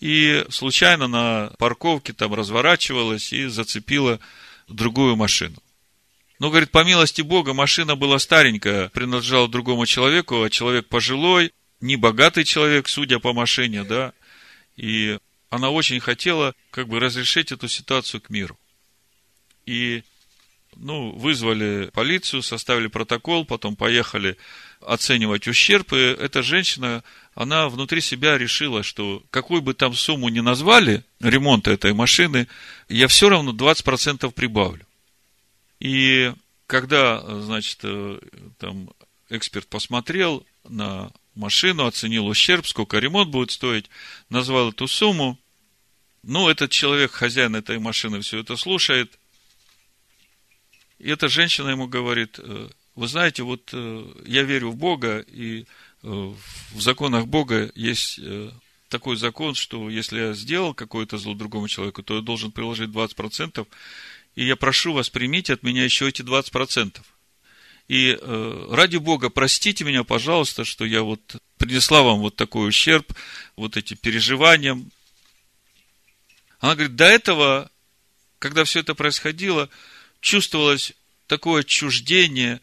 и 0.01 0.45
случайно 0.51 1.09
на 1.09 1.53
парковке 1.59 2.13
там 2.13 2.35
разворачивалась 2.35 3.33
и 3.33 3.47
зацепила 3.47 4.21
другую 4.69 5.17
машину. 5.17 5.57
Но, 6.39 6.51
говорит, 6.51 6.71
по 6.71 6.85
милости 6.85 7.23
Бога, 7.23 7.53
машина 7.53 7.97
была 7.97 8.19
старенькая, 8.19 8.91
принадлежала 8.91 9.49
другому 9.49 9.87
человеку, 9.87 10.43
а 10.43 10.51
человек 10.51 10.87
пожилой, 10.87 11.53
не 11.81 11.97
богатый 11.97 12.45
человек, 12.45 12.89
судя 12.89 13.19
по 13.19 13.33
машине, 13.33 13.83
да, 13.83 14.13
и 14.77 15.19
она 15.51 15.71
очень 15.71 15.99
хотела 15.99 16.55
как 16.71 16.89
бы 16.89 17.01
разрешить 17.01 17.51
эту 17.51 17.67
ситуацию 17.67 18.21
к 18.21 18.31
миру. 18.31 18.57
И, 19.67 20.05
ну, 20.79 21.13
вызвали 21.13 21.91
полицию, 21.93 22.43
составили 22.43 22.87
протокол, 22.87 23.45
потом 23.45 23.77
поехали 23.77 24.37
оценивать 24.81 25.49
ущерб, 25.49 25.93
и 25.93 25.97
эта 25.97 26.43
женщина 26.43 27.03
она 27.35 27.69
внутри 27.69 28.01
себя 28.01 28.39
решила, 28.39 28.83
что 28.83 29.23
какую 29.31 29.61
бы 29.61 29.75
там 29.75 29.95
сумму 29.95 30.29
ни 30.29 30.41
назвали 30.41 31.05
ремонта 31.21 31.73
этой 31.73 31.93
машины, 31.93 32.49
я 32.89 33.09
все 33.09 33.29
равно 33.29 33.53
20% 33.53 34.31
прибавлю. 34.33 34.87
И 35.81 36.33
когда, 36.67 37.21
значит, 37.41 37.81
э, 37.83 38.19
там 38.59 38.91
эксперт 39.31 39.67
посмотрел 39.69 40.45
на 40.69 41.11
машину, 41.35 41.87
оценил 41.87 42.27
ущерб, 42.27 42.67
сколько 42.67 42.99
ремонт 42.99 43.31
будет 43.31 43.51
стоить, 43.51 43.89
назвал 44.29 44.71
эту 44.71 44.87
сумму, 44.87 45.39
ну, 46.23 46.49
этот 46.49 46.71
человек, 46.71 47.13
хозяин 47.13 47.57
этой 47.57 47.79
машины, 47.79 48.21
все 48.21 48.41
это 48.41 48.57
слушает. 48.57 49.19
И 50.99 51.11
эта 51.11 51.29
женщина 51.29 51.71
ему 51.71 51.87
говорит, 51.87 52.39
«Э, 52.39 52.69
вы 52.95 53.09
знаете, 53.09 53.43
вот 53.43 53.71
э, 53.73 54.13
я 54.27 54.43
верю 54.43 54.71
в 54.71 54.77
Бога, 54.77 55.19
и 55.21 55.67
Э, 56.03 56.35
в 56.73 56.81
законах 56.81 57.27
Бога 57.27 57.71
есть 57.75 58.21
такой 58.89 59.17
закон, 59.17 59.55
что 59.55 59.91
если 59.91 60.21
я 60.21 60.33
сделал 60.33 60.75
какое-то 60.75 61.19
зло 61.19 61.35
другому 61.35 61.69
человеку, 61.69 62.03
то 62.03 62.17
я 62.17 62.23
должен 62.23 62.53
приложить 62.53 62.91
20%, 62.91 63.67
и 64.35 64.47
я 64.47 64.57
прошу 64.57 64.93
вас, 64.93 65.11
примите 65.11 65.53
от 65.53 65.63
меня 65.63 65.85
еще 65.85 66.09
эти 66.09 66.23
20%. 66.23 67.01
И 67.89 68.19
ради 68.71 68.97
Бога, 68.97 69.31
простите 69.31 69.85
меня, 69.85 70.05
пожалуйста, 70.05 70.65
что 70.65 70.85
я 70.85 71.03
вот 71.03 71.37
принесла 71.57 72.03
вам 72.03 72.21
вот 72.21 72.37
такой 72.37 72.69
ущерб, 72.69 73.13
вот 73.57 73.77
эти 73.77 73.95
переживания. 73.95 74.79
Она 76.61 76.75
говорит, 76.75 76.97
до 76.97 77.07
этого, 77.07 77.71
когда 78.39 78.65
все 78.65 78.81
это 78.81 78.95
происходило, 78.95 79.69
чувствовалось 80.21 80.93
такое 81.27 81.61
отчуждение 81.61 82.61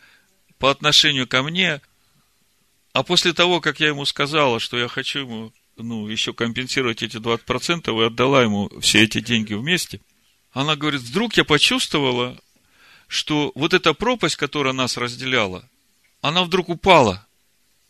по 0.59 0.71
отношению 0.71 1.27
ко 1.27 1.43
мне– 1.43 1.81
а 2.95 3.03
после 3.03 3.33
того, 3.33 3.59
как 3.59 3.81
я 3.81 3.89
ему 3.89 4.05
сказала, 4.05 4.62
что 4.62 4.77
я 4.77 4.88
хочу 4.88 5.19
ему 5.19 5.53
ну, 5.75 6.07
еще 6.07 6.31
компенсировать 6.31 7.03
эти 7.03 7.17
20% 7.17 7.91
и 7.91 8.05
отдала 8.05 8.41
ему 8.41 8.71
все 8.79 9.03
эти 9.03 9.19
деньги 9.19 9.53
вместе, 9.53 10.00
она 10.53 10.77
говорит, 10.77 11.01
вдруг 11.01 11.35
я 11.35 11.43
почувствовала, 11.43 12.39
что 13.09 13.51
вот 13.53 13.74
эта 13.74 13.93
пропасть, 13.93 14.38
которая 14.38 14.71
нас 14.71 14.95
разделяла, 14.95 15.69
она 16.21 16.45
вдруг 16.45 16.69
упала. 16.69 17.27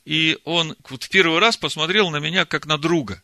И 0.05 0.39
он 0.43 0.75
вот 0.89 1.03
в 1.03 1.09
первый 1.09 1.37
раз 1.37 1.55
посмотрел 1.55 2.09
на 2.09 2.17
меня 2.17 2.45
как 2.45 2.65
на 2.65 2.79
друга. 2.79 3.21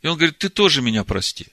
И 0.00 0.06
он 0.06 0.16
говорит, 0.16 0.38
ты 0.38 0.48
тоже 0.48 0.80
меня 0.80 1.04
прости. 1.04 1.48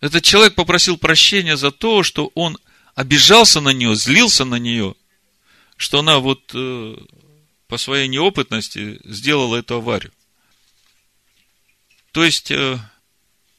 Этот 0.00 0.24
человек 0.24 0.54
попросил 0.54 0.96
прощения 0.96 1.56
за 1.56 1.70
то, 1.70 2.02
что 2.02 2.30
он 2.34 2.58
обижался 2.94 3.60
на 3.60 3.70
нее, 3.70 3.94
злился 3.94 4.44
на 4.44 4.56
нее, 4.56 4.94
что 5.76 6.00
она 6.00 6.18
вот 6.18 6.52
э, 6.54 6.96
по 7.66 7.76
своей 7.76 8.08
неопытности 8.08 9.00
сделал 9.04 9.54
эту 9.54 9.76
аварию. 9.76 10.12
То 12.12 12.24
есть, 12.24 12.50
э, 12.50 12.78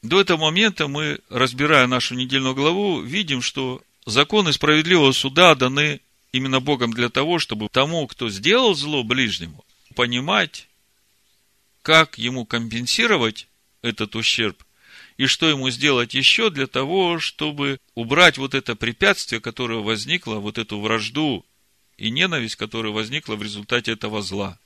до 0.02 0.20
этого 0.20 0.38
момента 0.38 0.88
мы, 0.88 1.20
разбирая 1.28 1.86
нашу 1.86 2.14
недельную 2.14 2.54
главу, 2.54 3.00
видим, 3.00 3.40
что 3.40 3.80
законы 4.04 4.52
справедливого 4.52 5.12
суда 5.12 5.54
даны 5.54 6.00
именно 6.32 6.60
Богом 6.60 6.92
для 6.92 7.08
того, 7.08 7.38
чтобы 7.38 7.68
тому, 7.68 8.06
кто 8.08 8.28
сделал 8.30 8.74
зло 8.74 9.04
ближнему, 9.04 9.64
понимать, 9.94 10.68
как 11.82 12.18
ему 12.18 12.44
компенсировать 12.46 13.46
этот 13.80 14.16
ущерб 14.16 14.62
и 15.16 15.26
что 15.26 15.48
ему 15.48 15.70
сделать 15.70 16.14
еще 16.14 16.50
для 16.50 16.66
того, 16.66 17.18
чтобы 17.18 17.78
убрать 17.94 18.38
вот 18.38 18.54
это 18.54 18.74
препятствие, 18.74 19.40
которое 19.40 19.80
возникло, 19.80 20.36
вот 20.36 20.58
эту 20.58 20.80
вражду 20.80 21.44
и 21.96 22.10
ненависть, 22.10 22.56
которая 22.56 22.92
возникла 22.92 23.36
в 23.36 23.42
результате 23.42 23.92
этого 23.92 24.22
зла. 24.22 24.58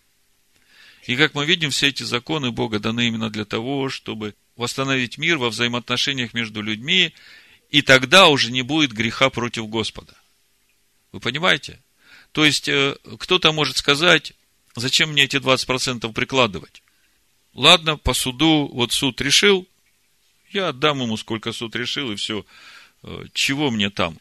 И 1.06 1.16
как 1.16 1.34
мы 1.34 1.46
видим, 1.46 1.70
все 1.70 1.88
эти 1.88 2.02
законы 2.02 2.50
Бога 2.50 2.78
даны 2.78 3.06
именно 3.06 3.30
для 3.30 3.44
того, 3.44 3.88
чтобы 3.88 4.34
восстановить 4.56 5.18
мир 5.18 5.38
во 5.38 5.50
взаимоотношениях 5.50 6.34
между 6.34 6.62
людьми, 6.62 7.12
и 7.70 7.82
тогда 7.82 8.28
уже 8.28 8.50
не 8.50 8.62
будет 8.62 8.92
греха 8.92 9.30
против 9.30 9.68
Господа. 9.68 10.14
Вы 11.12 11.20
понимаете? 11.20 11.80
То 12.32 12.44
есть, 12.44 12.68
э, 12.68 12.96
кто-то 13.18 13.52
может 13.52 13.76
сказать, 13.76 14.32
зачем 14.74 15.10
мне 15.10 15.24
эти 15.24 15.36
20% 15.36 16.12
прикладывать? 16.12 16.82
Ладно, 17.54 17.96
по 17.96 18.12
суду, 18.12 18.68
вот 18.72 18.92
суд 18.92 19.20
решил, 19.20 19.66
я 20.56 20.68
отдам 20.68 21.02
ему, 21.02 21.16
сколько 21.16 21.52
суд 21.52 21.76
решил, 21.76 22.10
и 22.10 22.16
все. 22.16 22.44
Э, 23.02 23.25
чего 23.32 23.70
мне 23.70 23.90
там? 23.90 24.18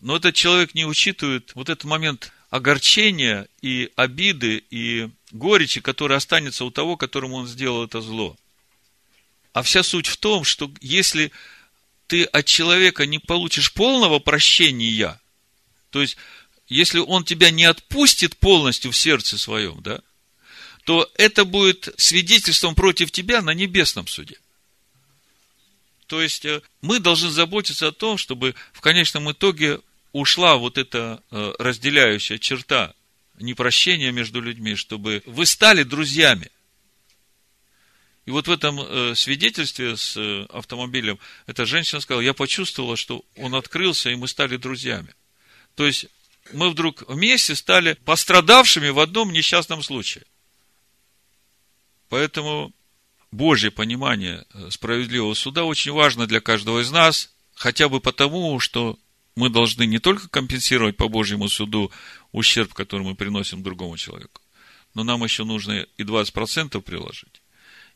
Но 0.00 0.16
этот 0.16 0.34
человек 0.34 0.74
не 0.74 0.84
учитывает 0.84 1.54
вот 1.54 1.68
этот 1.68 1.84
момент 1.84 2.32
огорчения 2.50 3.48
и 3.62 3.90
обиды 3.96 4.64
и 4.70 5.10
горечи, 5.30 5.80
которая 5.80 6.18
останется 6.18 6.64
у 6.64 6.70
того, 6.70 6.96
которому 6.96 7.36
он 7.36 7.46
сделал 7.46 7.84
это 7.84 8.00
зло. 8.00 8.36
А 9.52 9.62
вся 9.62 9.82
суть 9.82 10.06
в 10.06 10.16
том, 10.16 10.44
что 10.44 10.70
если 10.80 11.32
ты 12.06 12.24
от 12.24 12.44
человека 12.46 13.06
не 13.06 13.18
получишь 13.18 13.72
полного 13.72 14.18
прощения, 14.18 15.20
то 15.90 16.00
есть, 16.00 16.16
если 16.66 16.98
он 16.98 17.24
тебя 17.24 17.50
не 17.50 17.64
отпустит 17.64 18.36
полностью 18.36 18.90
в 18.90 18.96
сердце 18.96 19.38
своем, 19.38 19.80
да, 19.82 20.00
то 20.84 21.10
это 21.14 21.44
будет 21.44 21.88
свидетельством 21.96 22.74
против 22.74 23.10
тебя 23.10 23.40
на 23.40 23.54
небесном 23.54 24.06
суде. 24.06 24.36
То 26.06 26.20
есть, 26.20 26.44
э, 26.44 26.60
мы 26.82 27.00
должны 27.00 27.30
заботиться 27.30 27.88
о 27.88 27.92
том, 27.92 28.18
чтобы 28.18 28.54
в 28.72 28.80
конечном 28.80 29.32
итоге 29.32 29.80
ушла 30.12 30.56
вот 30.56 30.76
эта 30.76 31.22
э, 31.30 31.52
разделяющая 31.58 32.38
черта 32.38 32.94
непрощения 33.40 34.12
между 34.12 34.40
людьми, 34.40 34.76
чтобы 34.76 35.22
вы 35.24 35.46
стали 35.46 35.82
друзьями. 35.82 36.50
И 38.26 38.30
вот 38.30 38.46
в 38.46 38.50
этом 38.50 38.80
э, 38.80 39.14
свидетельстве 39.14 39.96
с 39.96 40.16
автомобилем 40.50 41.18
эта 41.46 41.64
женщина 41.64 42.00
сказала, 42.00 42.22
я 42.22 42.34
почувствовала, 42.34 42.96
что 42.96 43.24
он 43.36 43.54
открылся, 43.54 44.10
и 44.10 44.14
мы 44.14 44.28
стали 44.28 44.56
друзьями. 44.58 45.14
То 45.74 45.86
есть, 45.86 46.06
мы 46.52 46.70
вдруг 46.70 47.08
вместе 47.08 47.54
стали 47.54 47.94
пострадавшими 48.04 48.90
в 48.90 49.00
одном 49.00 49.32
несчастном 49.32 49.82
случае. 49.82 50.24
Поэтому 52.08 52.72
Божье 53.30 53.70
понимание 53.70 54.44
э, 54.52 54.70
справедливого 54.70 55.34
суда 55.34 55.64
очень 55.64 55.92
важно 55.92 56.26
для 56.26 56.40
каждого 56.40 56.80
из 56.80 56.90
нас, 56.90 57.34
хотя 57.54 57.88
бы 57.88 58.00
потому, 58.00 58.60
что 58.60 58.98
мы 59.36 59.50
должны 59.50 59.86
не 59.86 59.98
только 59.98 60.28
компенсировать 60.28 60.96
по 60.96 61.08
Божьему 61.08 61.48
суду 61.48 61.90
ущерб, 62.32 62.72
который 62.74 63.02
мы 63.02 63.14
приносим 63.14 63.62
другому 63.62 63.96
человеку, 63.96 64.40
но 64.94 65.02
нам 65.02 65.24
еще 65.24 65.44
нужно 65.44 65.86
и 65.96 66.02
20% 66.02 66.80
приложить. 66.80 67.42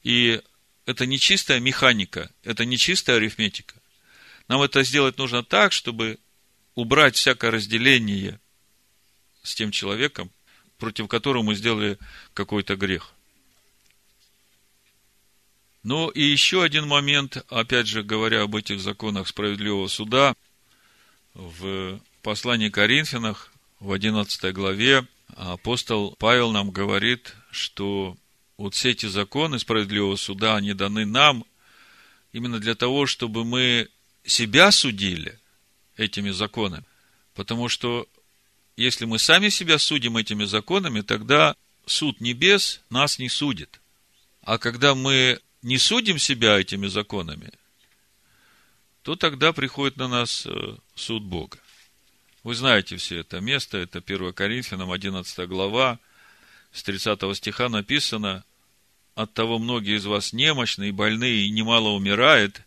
И 0.02 0.40
это 0.86 1.06
не 1.06 1.18
чистая 1.18 1.60
механика, 1.60 2.30
это 2.42 2.64
не 2.64 2.76
чистая 2.76 3.16
арифметика. 3.16 3.74
Нам 4.48 4.62
это 4.62 4.82
сделать 4.82 5.18
нужно 5.18 5.44
так, 5.44 5.72
чтобы 5.72 6.18
убрать 6.74 7.16
всякое 7.16 7.50
разделение 7.50 8.40
с 9.42 9.54
тем 9.54 9.70
человеком, 9.70 10.30
против 10.78 11.08
которого 11.08 11.42
мы 11.42 11.54
сделали 11.54 11.98
какой-то 12.34 12.76
грех. 12.76 13.12
Ну 15.88 16.10
и 16.10 16.22
еще 16.22 16.62
один 16.62 16.86
момент, 16.86 17.42
опять 17.48 17.86
же 17.86 18.02
говоря 18.02 18.42
об 18.42 18.54
этих 18.54 18.78
законах 18.78 19.26
справедливого 19.26 19.88
суда, 19.88 20.34
в 21.32 21.98
послании 22.20 22.68
Коринфянах 22.68 23.50
в 23.80 23.90
11 23.92 24.52
главе 24.52 25.06
апостол 25.34 26.14
Павел 26.18 26.50
нам 26.50 26.72
говорит, 26.72 27.34
что 27.50 28.18
вот 28.58 28.74
все 28.74 28.90
эти 28.90 29.06
законы 29.06 29.58
справедливого 29.58 30.16
суда, 30.16 30.56
они 30.56 30.74
даны 30.74 31.06
нам 31.06 31.46
именно 32.34 32.58
для 32.58 32.74
того, 32.74 33.06
чтобы 33.06 33.46
мы 33.46 33.88
себя 34.26 34.70
судили 34.72 35.38
этими 35.96 36.32
законами. 36.32 36.84
Потому 37.34 37.70
что 37.70 38.06
если 38.76 39.06
мы 39.06 39.18
сами 39.18 39.48
себя 39.48 39.78
судим 39.78 40.18
этими 40.18 40.44
законами, 40.44 41.00
тогда 41.00 41.56
суд 41.86 42.20
небес 42.20 42.82
нас 42.90 43.18
не 43.18 43.30
судит. 43.30 43.80
А 44.42 44.58
когда 44.58 44.94
мы 44.94 45.40
не 45.62 45.78
судим 45.78 46.18
себя 46.18 46.58
этими 46.58 46.86
законами, 46.86 47.52
то 49.02 49.16
тогда 49.16 49.52
приходит 49.52 49.96
на 49.96 50.08
нас 50.08 50.46
э, 50.46 50.76
суд 50.94 51.22
Бога. 51.22 51.58
Вы 52.42 52.54
знаете 52.54 52.96
все 52.96 53.20
это 53.20 53.40
место, 53.40 53.78
это 53.78 53.98
1 53.98 54.32
Коринфянам 54.32 54.90
11 54.90 55.48
глава, 55.48 55.98
с 56.72 56.82
30 56.82 57.36
стиха 57.36 57.68
написано, 57.68 58.44
«От 59.14 59.34
того 59.34 59.58
многие 59.58 59.96
из 59.96 60.06
вас 60.06 60.32
немощны 60.32 60.88
и 60.88 60.92
больны, 60.92 61.30
и 61.30 61.50
немало 61.50 61.88
умирает, 61.88 62.62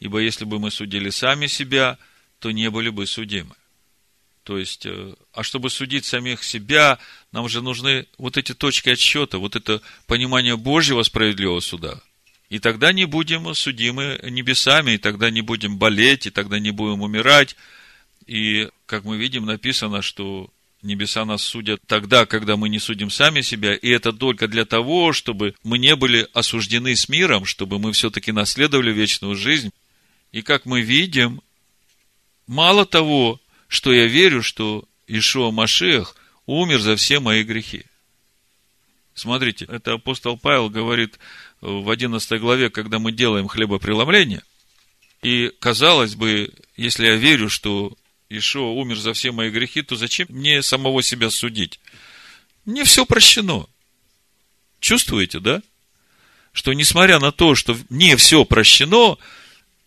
ибо 0.00 0.18
если 0.18 0.44
бы 0.44 0.58
мы 0.58 0.70
судили 0.70 1.08
сами 1.10 1.46
себя, 1.46 1.98
то 2.40 2.50
не 2.50 2.68
были 2.70 2.90
бы 2.90 3.06
судимы». 3.06 3.54
То 4.44 4.58
есть, 4.58 4.86
э, 4.86 5.14
а 5.32 5.42
чтобы 5.42 5.70
судить 5.70 6.04
самих 6.04 6.42
себя, 6.42 6.98
нам 7.30 7.48
же 7.48 7.62
нужны 7.62 8.06
вот 8.18 8.36
эти 8.36 8.54
точки 8.54 8.90
отсчета, 8.90 9.38
вот 9.38 9.54
это 9.54 9.80
понимание 10.06 10.56
Божьего 10.56 11.02
справедливого 11.02 11.60
суда. 11.60 12.00
И 12.48 12.58
тогда 12.58 12.92
не 12.92 13.06
будем 13.06 13.54
судимы 13.54 14.20
небесами, 14.22 14.92
и 14.92 14.98
тогда 14.98 15.30
не 15.30 15.40
будем 15.40 15.78
болеть, 15.78 16.26
и 16.26 16.30
тогда 16.30 16.58
не 16.58 16.70
будем 16.70 17.02
умирать. 17.02 17.56
И, 18.26 18.68
как 18.86 19.04
мы 19.04 19.16
видим, 19.16 19.46
написано, 19.46 20.02
что 20.02 20.50
небеса 20.82 21.24
нас 21.24 21.42
судят 21.42 21.80
тогда, 21.86 22.26
когда 22.26 22.56
мы 22.56 22.68
не 22.68 22.78
судим 22.78 23.10
сами 23.10 23.40
себя, 23.40 23.74
и 23.74 23.88
это 23.88 24.12
только 24.12 24.48
для 24.48 24.64
того, 24.64 25.12
чтобы 25.12 25.54
мы 25.62 25.78
не 25.78 25.94
были 25.96 26.28
осуждены 26.34 26.96
с 26.96 27.08
миром, 27.08 27.44
чтобы 27.44 27.78
мы 27.78 27.92
все-таки 27.92 28.32
наследовали 28.32 28.92
вечную 28.92 29.36
жизнь. 29.36 29.70
И 30.32 30.42
как 30.42 30.66
мы 30.66 30.82
видим, 30.82 31.40
мало 32.46 32.84
того, 32.84 33.40
что 33.72 33.90
я 33.90 34.06
верю, 34.06 34.42
что 34.42 34.84
Ишуа 35.06 35.50
Машех 35.50 36.14
умер 36.44 36.80
за 36.80 36.94
все 36.94 37.20
мои 37.20 37.42
грехи. 37.42 37.86
Смотрите, 39.14 39.64
это 39.64 39.94
апостол 39.94 40.36
Павел 40.36 40.68
говорит 40.68 41.18
в 41.62 41.88
11 41.88 42.38
главе, 42.38 42.68
когда 42.68 42.98
мы 42.98 43.12
делаем 43.12 43.48
хлебопреломление, 43.48 44.42
и, 45.22 45.50
казалось 45.58 46.16
бы, 46.16 46.52
если 46.76 47.06
я 47.06 47.16
верю, 47.16 47.48
что 47.48 47.96
Ишуа 48.28 48.72
умер 48.72 48.98
за 48.98 49.14
все 49.14 49.32
мои 49.32 49.48
грехи, 49.48 49.80
то 49.80 49.96
зачем 49.96 50.26
мне 50.28 50.62
самого 50.62 51.02
себя 51.02 51.30
судить? 51.30 51.80
Мне 52.66 52.84
все 52.84 53.06
прощено. 53.06 53.66
Чувствуете, 54.80 55.40
да? 55.40 55.62
Что 56.52 56.74
несмотря 56.74 57.20
на 57.20 57.32
то, 57.32 57.54
что 57.54 57.74
мне 57.88 58.18
все 58.18 58.44
прощено, 58.44 59.16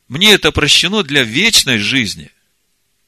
мне 0.08 0.34
это 0.34 0.52
прощено 0.52 1.04
для 1.04 1.21
вечной 1.24 1.78
жизни. 1.78 2.32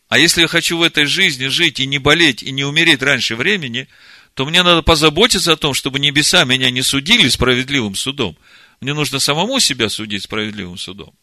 А 0.09 0.17
если 0.17 0.41
я 0.41 0.47
хочу 0.47 0.77
в 0.77 0.81
этой 0.81 1.05
жизни 1.05 1.47
жить 1.47 1.79
и 1.79 1.85
не 1.85 1.97
болеть, 1.97 2.41
и 2.41 2.51
не 2.51 2.63
умереть 2.63 3.01
раньше 3.01 3.35
времени, 3.35 3.87
то 4.33 4.45
мне 4.45 4.63
надо 4.63 4.81
позаботиться 4.81 5.53
о 5.53 5.57
том, 5.57 5.73
чтобы 5.73 5.99
небеса 5.99 6.45
меня 6.45 6.69
не 6.69 6.81
судили 6.81 7.27
справедливым 7.27 7.95
судом. 7.95 8.37
Мне 8.79 8.93
нужно 8.93 9.19
самому 9.19 9.59
себя 9.59 9.89
судить 9.89 10.23
справедливым 10.23 10.77
судом. 10.77 11.13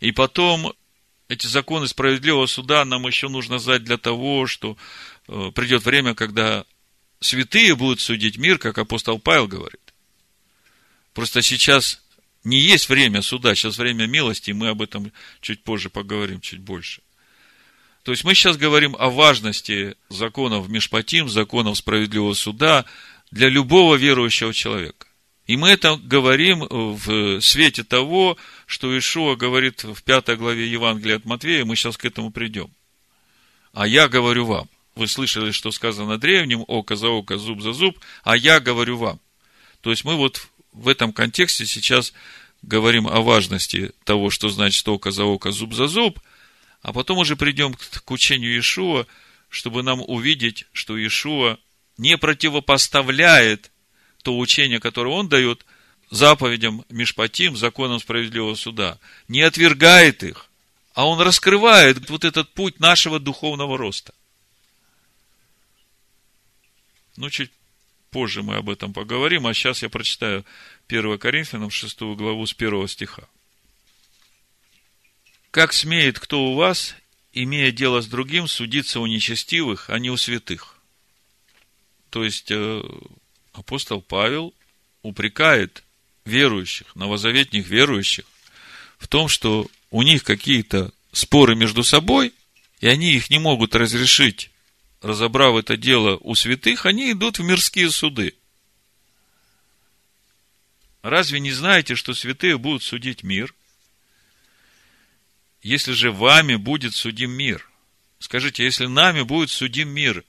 И 0.00 0.10
потом 0.12 0.72
эти 1.28 1.46
законы 1.46 1.86
справедливого 1.86 2.46
суда 2.46 2.84
нам 2.84 3.06
еще 3.06 3.28
нужно 3.28 3.58
знать 3.58 3.84
для 3.84 3.98
того, 3.98 4.46
что 4.46 4.76
э, 5.28 5.50
придет 5.54 5.84
время, 5.84 6.14
когда 6.14 6.64
святые 7.20 7.74
будут 7.74 8.00
судить 8.00 8.36
мир, 8.36 8.58
как 8.58 8.78
апостол 8.78 9.18
Павел 9.18 9.48
говорит. 9.48 9.80
Просто 11.14 11.42
сейчас 11.42 12.01
не 12.44 12.58
есть 12.58 12.88
время 12.88 13.22
суда, 13.22 13.54
сейчас 13.54 13.78
время 13.78 14.06
милости, 14.06 14.50
и 14.50 14.54
мы 14.54 14.68
об 14.68 14.82
этом 14.82 15.12
чуть 15.40 15.62
позже 15.62 15.90
поговорим, 15.90 16.40
чуть 16.40 16.60
больше. 16.60 17.02
То 18.02 18.10
есть 18.10 18.24
мы 18.24 18.34
сейчас 18.34 18.56
говорим 18.56 18.96
о 18.98 19.10
важности 19.10 19.96
законов 20.08 20.68
Мишпатим, 20.68 21.28
законов 21.28 21.78
справедливого 21.78 22.34
суда 22.34 22.84
для 23.30 23.48
любого 23.48 23.94
верующего 23.94 24.52
человека. 24.52 25.06
И 25.46 25.56
мы 25.56 25.70
это 25.70 25.96
говорим 25.96 26.66
в 26.68 27.40
свете 27.40 27.84
того, 27.84 28.36
что 28.66 28.96
Ишуа 28.96 29.36
говорит 29.36 29.84
в 29.84 30.02
пятой 30.02 30.36
главе 30.36 30.68
Евангелия 30.68 31.16
от 31.16 31.24
Матвея, 31.24 31.64
мы 31.64 31.76
сейчас 31.76 31.96
к 31.96 32.04
этому 32.04 32.30
придем. 32.30 32.70
А 33.72 33.86
я 33.86 34.08
говорю 34.08 34.46
вам. 34.46 34.68
вы 34.94 35.06
слышали, 35.06 35.50
что 35.52 35.70
сказано 35.70 36.18
древним, 36.18 36.64
око 36.66 36.96
за 36.96 37.08
око, 37.08 37.38
зуб 37.38 37.62
за 37.62 37.72
зуб, 37.72 37.98
а 38.24 38.36
я 38.36 38.60
говорю 38.60 38.96
вам. 38.98 39.20
То 39.80 39.90
есть 39.90 40.04
мы 40.04 40.16
вот 40.16 40.48
в 40.72 40.88
этом 40.88 41.12
контексте 41.12 41.66
сейчас 41.66 42.12
говорим 42.62 43.06
о 43.06 43.20
важности 43.20 43.92
того, 44.04 44.30
что 44.30 44.48
значит 44.48 44.86
око 44.88 45.10
за 45.10 45.24
око, 45.24 45.50
зуб 45.50 45.74
за 45.74 45.86
зуб, 45.86 46.20
а 46.80 46.92
потом 46.92 47.18
уже 47.18 47.36
придем 47.36 47.74
к 47.74 48.10
учению 48.10 48.52
Иешуа, 48.52 49.06
чтобы 49.48 49.82
нам 49.82 50.02
увидеть, 50.06 50.66
что 50.72 50.96
Иешуа 50.96 51.58
не 51.98 52.16
противопоставляет 52.16 53.70
то 54.22 54.38
учение, 54.38 54.80
которое 54.80 55.14
он 55.14 55.28
дает, 55.28 55.66
заповедям 56.10 56.84
Мишпатим, 56.88 57.56
законам 57.56 57.98
справедливого 57.98 58.54
суда, 58.54 58.98
не 59.28 59.42
отвергает 59.42 60.22
их, 60.22 60.50
а 60.94 61.06
он 61.06 61.20
раскрывает 61.20 62.08
вот 62.10 62.24
этот 62.24 62.52
путь 62.52 62.80
нашего 62.80 63.18
духовного 63.18 63.76
роста. 63.78 64.14
Ну, 67.16 67.30
чуть 67.30 67.50
позже 68.12 68.42
мы 68.42 68.56
об 68.56 68.70
этом 68.70 68.92
поговорим, 68.92 69.46
а 69.46 69.54
сейчас 69.54 69.82
я 69.82 69.88
прочитаю 69.88 70.44
1 70.86 71.18
Коринфянам 71.18 71.70
6 71.70 72.00
главу 72.14 72.46
с 72.46 72.54
1 72.54 72.86
стиха. 72.86 73.24
«Как 75.50 75.72
смеет 75.72 76.20
кто 76.20 76.44
у 76.44 76.54
вас, 76.54 76.94
имея 77.32 77.72
дело 77.72 78.00
с 78.00 78.06
другим, 78.06 78.46
судиться 78.46 79.00
у 79.00 79.06
нечестивых, 79.06 79.90
а 79.90 79.98
не 79.98 80.10
у 80.10 80.16
святых?» 80.16 80.78
То 82.10 82.22
есть, 82.22 82.50
э, 82.50 82.82
апостол 83.52 84.02
Павел 84.02 84.54
упрекает 85.02 85.82
верующих, 86.26 86.94
новозаветних 86.94 87.66
верующих, 87.66 88.26
в 88.98 89.08
том, 89.08 89.28
что 89.28 89.66
у 89.90 90.02
них 90.02 90.22
какие-то 90.22 90.92
споры 91.12 91.56
между 91.56 91.82
собой, 91.82 92.34
и 92.80 92.86
они 92.86 93.12
их 93.12 93.30
не 93.30 93.38
могут 93.38 93.74
разрешить, 93.74 94.51
разобрав 95.02 95.56
это 95.56 95.76
дело 95.76 96.16
у 96.20 96.34
святых, 96.34 96.86
они 96.86 97.12
идут 97.12 97.38
в 97.38 97.42
мирские 97.42 97.90
суды. 97.90 98.34
Разве 101.02 101.40
не 101.40 101.50
знаете, 101.50 101.96
что 101.96 102.14
святые 102.14 102.56
будут 102.56 102.84
судить 102.84 103.24
мир? 103.24 103.54
Если 105.60 105.92
же 105.92 106.12
вами 106.12 106.54
будет 106.54 106.94
судим 106.94 107.32
мир, 107.32 107.68
скажите, 108.20 108.64
если 108.64 108.86
нами 108.86 109.22
будет 109.22 109.50
судим 109.50 109.88
мир, 109.88 110.24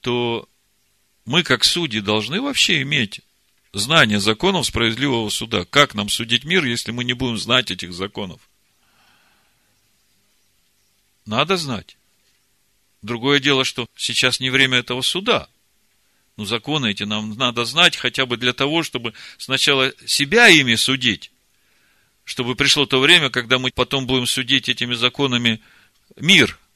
то 0.00 0.48
мы, 1.24 1.42
как 1.44 1.64
судьи, 1.64 2.00
должны 2.00 2.40
вообще 2.40 2.82
иметь 2.82 3.20
знание 3.72 4.18
законов 4.18 4.66
справедливого 4.66 5.28
суда. 5.30 5.64
Как 5.64 5.94
нам 5.94 6.08
судить 6.08 6.44
мир, 6.44 6.64
если 6.64 6.90
мы 6.90 7.04
не 7.04 7.12
будем 7.12 7.38
знать 7.38 7.70
этих 7.70 7.92
законов? 7.92 8.40
Надо 11.26 11.56
знать. 11.56 11.97
Другое 13.02 13.40
дело, 13.40 13.64
что 13.64 13.86
сейчас 13.96 14.40
не 14.40 14.50
время 14.50 14.78
этого 14.78 15.02
суда. 15.02 15.48
Но 16.36 16.44
законы 16.44 16.90
эти 16.90 17.02
нам 17.02 17.36
надо 17.36 17.64
знать 17.64 17.96
хотя 17.96 18.26
бы 18.26 18.36
для 18.36 18.52
того, 18.52 18.82
чтобы 18.82 19.14
сначала 19.38 19.92
себя 20.06 20.48
ими 20.48 20.74
судить, 20.74 21.32
чтобы 22.24 22.54
пришло 22.54 22.86
то 22.86 23.00
время, 23.00 23.30
когда 23.30 23.58
мы 23.58 23.70
потом 23.72 24.06
будем 24.06 24.26
судить 24.26 24.68
этими 24.68 24.94
законами 24.94 25.60
мир– 26.16 26.58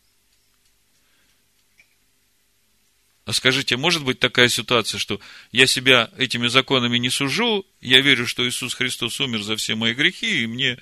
А 3.24 3.32
скажите, 3.32 3.76
может 3.76 4.04
быть 4.04 4.18
такая 4.18 4.48
ситуация, 4.48 4.98
что 4.98 5.20
я 5.52 5.66
себя 5.66 6.10
этими 6.18 6.48
законами 6.48 6.98
не 6.98 7.08
сужу, 7.08 7.64
я 7.80 8.00
верю, 8.00 8.26
что 8.26 8.46
Иисус 8.46 8.74
Христос 8.74 9.20
умер 9.20 9.42
за 9.42 9.56
все 9.56 9.76
мои 9.76 9.94
грехи, 9.94 10.42
и 10.42 10.46
мне, 10.46 10.78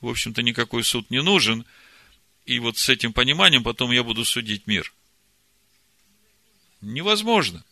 в 0.00 0.08
общем-то, 0.08 0.42
никакой 0.42 0.82
суд 0.82 1.08
не 1.10 1.22
нужен, 1.22 1.64
и 2.46 2.58
вот 2.58 2.78
с 2.78 2.88
этим 2.88 3.12
пониманием 3.12 3.62
потом 3.62 3.90
я 3.90 4.02
буду 4.02 4.24
судить 4.24 4.66
мир. 4.66 4.92
Невозможно. 6.80 7.64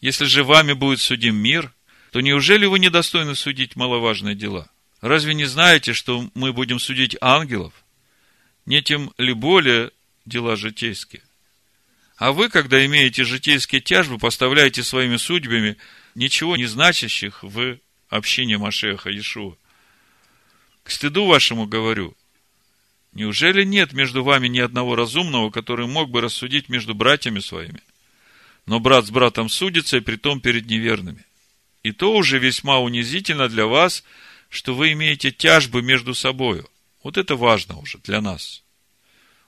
Если 0.00 0.24
же 0.24 0.44
вами 0.44 0.72
будет 0.72 1.00
судим 1.00 1.36
мир, 1.36 1.72
то 2.10 2.20
неужели 2.20 2.66
вы 2.66 2.78
недостойны 2.78 3.34
судить 3.34 3.76
маловажные 3.76 4.34
дела? 4.34 4.70
Разве 5.00 5.34
не 5.34 5.44
знаете, 5.44 5.92
что 5.92 6.30
мы 6.34 6.52
будем 6.52 6.78
судить 6.78 7.16
ангелов? 7.20 7.72
Не 8.64 8.82
тем 8.82 9.12
ли 9.18 9.34
более 9.34 9.90
дела 10.24 10.56
житейские? 10.56 11.22
А 12.16 12.32
вы, 12.32 12.48
когда 12.48 12.84
имеете 12.86 13.24
житейские 13.24 13.80
тяжбы, 13.80 14.18
поставляете 14.18 14.82
своими 14.82 15.16
судьбами 15.16 15.76
ничего 16.14 16.56
не 16.56 16.66
значащих 16.66 17.42
в 17.42 17.78
общине 18.08 18.56
Машеха 18.56 19.10
Иешуа. 19.10 19.56
К 20.84 20.90
стыду 20.92 21.26
вашему 21.26 21.66
говорю, 21.66 22.16
неужели 23.12 23.64
нет 23.64 23.92
между 23.92 24.22
вами 24.22 24.46
ни 24.46 24.60
одного 24.60 24.94
разумного, 24.94 25.50
который 25.50 25.88
мог 25.88 26.10
бы 26.10 26.20
рассудить 26.20 26.68
между 26.68 26.94
братьями 26.94 27.40
своими? 27.40 27.82
Но 28.66 28.78
брат 28.78 29.06
с 29.06 29.10
братом 29.10 29.48
судится, 29.48 29.96
и 29.96 30.00
притом 30.00 30.40
перед 30.40 30.66
неверными. 30.66 31.24
И 31.82 31.90
то 31.90 32.14
уже 32.14 32.38
весьма 32.38 32.78
унизительно 32.78 33.48
для 33.48 33.66
вас, 33.66 34.04
что 34.48 34.76
вы 34.76 34.92
имеете 34.92 35.32
тяжбы 35.32 35.82
между 35.82 36.14
собою. 36.14 36.70
Вот 37.02 37.16
это 37.18 37.34
важно 37.34 37.78
уже 37.78 37.98
для 37.98 38.20
нас 38.20 38.62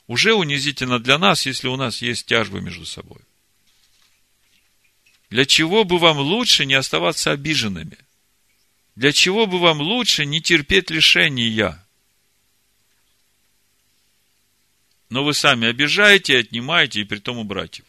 уже 0.07 0.35
унизительно 0.35 0.99
для 0.99 1.19
нас, 1.19 1.47
если 1.47 1.69
у 1.69 1.77
нас 1.77 2.03
есть 2.03 2.27
тяжбы 2.27 2.61
между 2.61 2.87
собой. 2.87 3.21
Для 5.31 5.45
чего 5.45 5.85
бы 5.85 5.99
вам 5.99 6.19
лучше 6.19 6.67
не 6.67 6.75
оставаться 6.75 7.33
обиженными? 7.33 7.99
Для 8.97 9.13
чего 9.13 9.47
бы 9.47 9.59
вам 9.61 9.81
лучше 9.81 10.25
не 10.25 10.41
терпеть 10.41 10.91
лишения? 10.91 11.87
Но 15.11 15.23
вы 15.23 15.35
сами 15.35 15.69
обижаете 15.69 16.33
и 16.33 16.37
отнимаете, 16.37 17.03
и 17.03 17.05
при 17.05 17.19
том 17.19 17.37
у 17.37 17.45
братьев. 17.45 17.85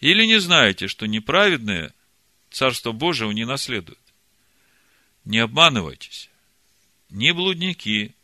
Или 0.00 0.26
не 0.26 0.38
знаете, 0.38 0.88
что 0.88 1.06
неправедные 1.06 1.92
Царство 2.50 2.92
Божие 2.92 3.32
не 3.34 3.46
наследуют? 3.46 3.98
Не 5.24 5.38
обманывайтесь. 5.38 6.28
Ни 7.08 7.32
блудники, 7.32 8.14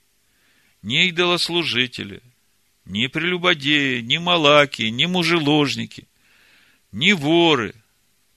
ни 0.82 1.08
идолослужители, 1.08 2.22
ни 2.84 3.06
прелюбодеи, 3.06 4.02
ни 4.02 4.18
малаки, 4.18 4.82
ни 4.82 5.06
мужеложники, 5.06 6.06
ни 6.92 7.12
воры, 7.12 7.74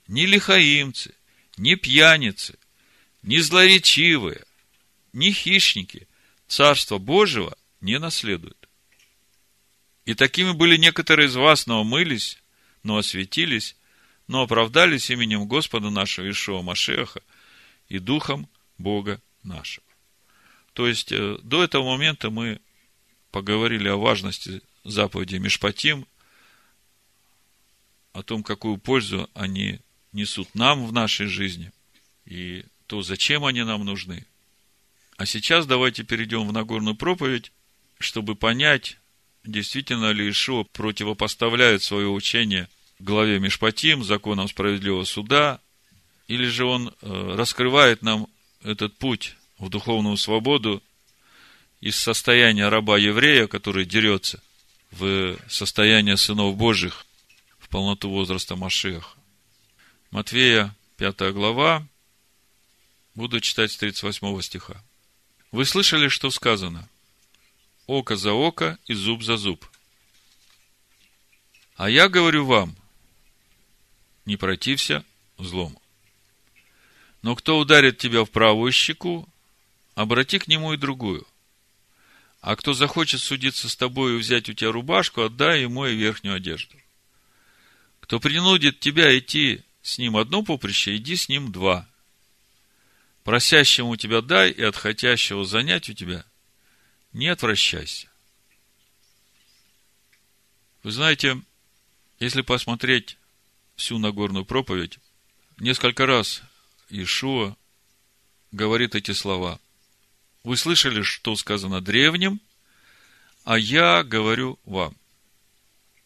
ни 0.07 0.25
лихаимцы, 0.25 1.13
ни 1.57 1.75
пьяницы, 1.75 2.57
ни 3.23 3.37
злоречивые, 3.37 4.45
ни 5.13 5.31
хищники 5.31 6.07
Царство 6.47 6.97
Божьего 6.97 7.57
не 7.81 7.97
наследуют. 7.97 8.69
И 10.05 10.13
такими 10.13 10.51
были 10.51 10.77
некоторые 10.77 11.27
из 11.27 11.35
вас, 11.35 11.65
но 11.65 11.79
омылись, 11.81 12.37
но 12.83 12.97
осветились, 12.97 13.75
но 14.27 14.43
оправдались 14.43 15.09
именем 15.09 15.47
Господа 15.47 15.89
нашего 15.89 16.29
Ишуа 16.29 16.61
Машеха 16.61 17.21
и 17.87 17.99
Духом 17.99 18.47
Бога 18.77 19.21
нашего. 19.41 19.85
То 20.73 20.87
есть, 20.87 21.11
э, 21.11 21.37
до 21.41 21.63
этого 21.63 21.85
момента 21.85 22.29
мы 22.29 22.59
поговорили 23.31 23.87
о 23.87 23.97
важности 23.97 24.61
заповеди 24.83 25.35
Мишпатим, 25.37 26.05
о 28.11 28.21
том, 28.21 28.43
какую 28.43 28.77
пользу 28.77 29.29
они 29.33 29.79
несут 30.11 30.53
нам 30.53 30.85
в 30.85 30.93
нашей 30.93 31.27
жизни, 31.27 31.71
и 32.25 32.65
то, 32.87 33.01
зачем 33.01 33.45
они 33.45 33.63
нам 33.63 33.85
нужны. 33.85 34.25
А 35.17 35.25
сейчас 35.25 35.65
давайте 35.65 36.03
перейдем 36.03 36.47
в 36.47 36.53
Нагорную 36.53 36.95
проповедь, 36.95 37.51
чтобы 37.99 38.35
понять, 38.35 38.97
действительно 39.43 40.11
ли 40.11 40.29
Ишуа 40.29 40.63
противопоставляет 40.63 41.83
свое 41.83 42.07
учение 42.07 42.67
главе 42.99 43.39
Мишпатим, 43.39 44.03
законам 44.03 44.47
справедливого 44.47 45.03
суда, 45.03 45.59
или 46.27 46.45
же 46.45 46.65
он 46.65 46.93
э, 47.01 47.35
раскрывает 47.35 48.01
нам 48.01 48.27
этот 48.63 48.97
путь 48.97 49.35
в 49.57 49.69
духовную 49.69 50.17
свободу 50.17 50.81
из 51.81 51.97
состояния 51.97 52.69
раба-еврея, 52.69 53.47
который 53.47 53.85
дерется, 53.85 54.41
в 54.91 55.37
состояние 55.49 56.17
сынов 56.17 56.55
Божьих, 56.55 57.05
в 57.59 57.67
полноту 57.67 58.09
возраста 58.09 58.55
Машеха. 58.55 59.07
Матвея, 60.11 60.75
5 60.97 61.33
глава, 61.33 61.85
буду 63.15 63.39
читать 63.39 63.71
с 63.71 63.77
38 63.77 64.41
стиха. 64.41 64.83
Вы 65.51 65.65
слышали, 65.65 66.07
что 66.07 66.31
сказано? 66.31 66.89
Око 67.85 68.15
за 68.15 68.33
око 68.33 68.77
и 68.85 68.93
зуб 68.93 69.23
за 69.23 69.37
зуб. 69.37 69.65
А 71.75 71.89
я 71.89 72.07
говорю 72.07 72.45
вам, 72.45 72.75
не 74.25 74.37
протився 74.37 75.03
злому. 75.37 75.81
Но 77.21 77.35
кто 77.35 77.57
ударит 77.57 77.97
тебя 77.97 78.25
в 78.25 78.31
правую 78.31 78.71
щеку, 78.71 79.27
обрати 79.95 80.39
к 80.39 80.47
нему 80.47 80.73
и 80.73 80.77
другую. 80.77 81.25
А 82.41 82.55
кто 82.55 82.73
захочет 82.73 83.21
судиться 83.21 83.69
с 83.69 83.75
тобой 83.75 84.13
и 84.13 84.17
взять 84.17 84.49
у 84.49 84.53
тебя 84.53 84.71
рубашку, 84.71 85.21
отдай 85.21 85.61
ему 85.61 85.85
и 85.85 85.95
верхнюю 85.95 86.35
одежду. 86.35 86.75
Кто 88.01 88.19
принудит 88.19 88.79
тебя 88.79 89.17
идти 89.17 89.61
с 89.81 89.97
ним 89.97 90.17
одно 90.17 90.43
поприще, 90.43 90.97
иди 90.97 91.15
с 91.15 91.29
ним 91.29 91.51
два. 91.51 91.87
Просящему 93.23 93.95
тебя 93.95 94.21
дай, 94.21 94.51
и 94.51 94.61
от 94.61 94.75
хотящего 94.75 95.45
занять 95.45 95.89
у 95.89 95.93
тебя 95.93 96.25
не 97.13 97.27
отвращайся. 97.27 98.09
Вы 100.83 100.91
знаете, 100.91 101.41
если 102.19 102.41
посмотреть 102.41 103.17
всю 103.75 103.97
Нагорную 103.97 104.43
проповедь, 104.43 104.99
несколько 105.57 106.05
раз 106.05 106.41
Ишуа 106.89 107.55
говорит 108.51 108.93
эти 108.93 109.11
слова. 109.11 109.59
Вы 110.43 110.57
слышали, 110.57 111.01
что 111.01 111.37
сказано 111.37 111.79
древним, 111.79 112.41
а 113.45 113.57
я 113.57 114.03
говорю 114.03 114.59
вам. 114.65 114.95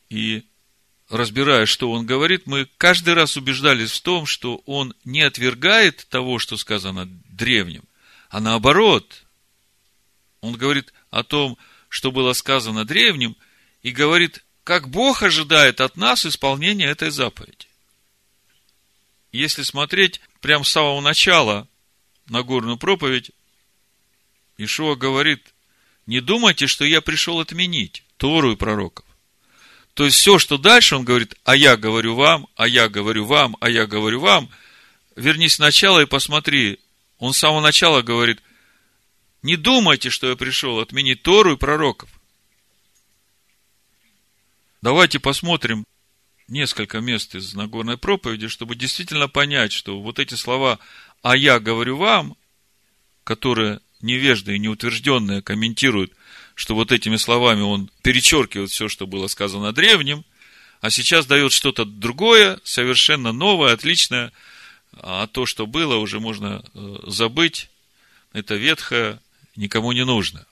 И 0.09 0.45
разбирая, 1.09 1.65
что 1.65 1.91
он 1.91 2.05
говорит, 2.05 2.47
мы 2.47 2.67
каждый 2.77 3.13
раз 3.13 3.37
убеждались 3.37 3.91
в 3.91 4.01
том, 4.01 4.25
что 4.25 4.61
он 4.65 4.93
не 5.05 5.21
отвергает 5.21 6.07
того, 6.09 6.39
что 6.39 6.57
сказано 6.57 7.05
древним, 7.29 7.83
а 8.29 8.39
наоборот, 8.39 9.25
он 10.41 10.53
говорит 10.55 10.93
о 11.09 11.23
том, 11.23 11.57
что 11.89 12.11
было 12.11 12.33
сказано 12.33 12.85
древним, 12.85 13.35
и 13.81 13.91
говорит, 13.91 14.43
как 14.63 14.89
Бог 14.89 15.23
ожидает 15.23 15.79
от 15.79 15.95
нас 15.95 16.25
исполнения 16.25 16.87
этой 16.87 17.09
заповеди. 17.09 17.67
Если 19.31 19.63
смотреть 19.63 20.19
прямо 20.41 20.63
с 20.63 20.71
самого 20.71 20.99
начала 20.99 21.67
Нагорную 22.27 22.77
проповедь, 22.77 23.31
Ишуа 24.57 24.95
говорит, 24.95 25.53
не 26.05 26.19
думайте, 26.19 26.67
что 26.67 26.83
я 26.83 26.99
пришел 26.99 27.39
отменить 27.39 28.03
Тору 28.17 28.51
и 28.51 28.55
пророков. 28.57 29.05
То 29.97 30.05
есть 30.05 30.17
все, 30.17 30.37
что 30.37 30.59
дальше, 30.59 30.95
он 30.95 31.05
говорит, 31.05 31.33
а 31.43 31.55
я 31.55 31.75
говорю 31.75 32.13
вам, 32.13 32.47
а 32.55 32.67
я 32.67 32.87
говорю 32.87 33.25
вам, 33.25 33.57
а 33.59 33.67
я 33.67 33.87
говорю 33.87 34.19
вам, 34.19 34.47
вернись 35.15 35.55
сначала 35.55 36.01
и 36.01 36.05
посмотри. 36.05 36.79
Он 37.17 37.33
с 37.33 37.39
самого 37.39 37.61
начала 37.61 38.03
говорит, 38.03 38.43
не 39.41 39.55
думайте, 39.55 40.11
что 40.11 40.29
я 40.29 40.35
пришел 40.35 40.79
отменить 40.79 41.23
Тору 41.23 41.53
и 41.53 41.57
пророков. 41.57 42.11
Давайте 44.83 45.19
посмотрим 45.19 45.83
несколько 46.47 46.99
мест 46.99 47.33
из 47.33 47.55
Нагорной 47.55 47.97
проповеди, 47.97 48.49
чтобы 48.49 48.75
действительно 48.75 49.27
понять, 49.27 49.71
что 49.71 49.99
вот 49.99 50.19
эти 50.19 50.35
слова 50.35 50.77
«а 51.23 51.35
я 51.35 51.59
говорю 51.59 51.97
вам», 51.97 52.37
которые 53.23 53.79
невежды 54.01 54.57
и 54.57 54.59
неутвержденные 54.59 55.41
комментируют, 55.41 56.13
что 56.57 56.73
вот 56.73 56.91
этими 56.91 57.17
словами 57.17 57.61
он 57.61 57.87
перечеркивает 58.01 58.71
все, 58.71 58.89
что 58.89 59.05
было 59.05 59.27
сказано 59.27 59.73
древним, 59.73 60.25
а 60.81 60.89
сейчас 60.89 61.27
дает 61.27 61.51
что-то 61.51 61.85
другое, 61.85 62.59
совершенно 62.63 63.31
новое, 63.31 63.73
отличное, 63.73 64.33
а 64.91 65.27
то, 65.27 65.45
что 65.45 65.67
было, 65.67 65.97
уже 65.97 66.19
можно 66.19 66.65
э, 66.73 66.95
забыть. 67.05 67.69
Это 68.33 68.55
ветхое, 68.55 69.21
никому 69.55 69.91
не 69.91 70.03
нужно. 70.03 70.47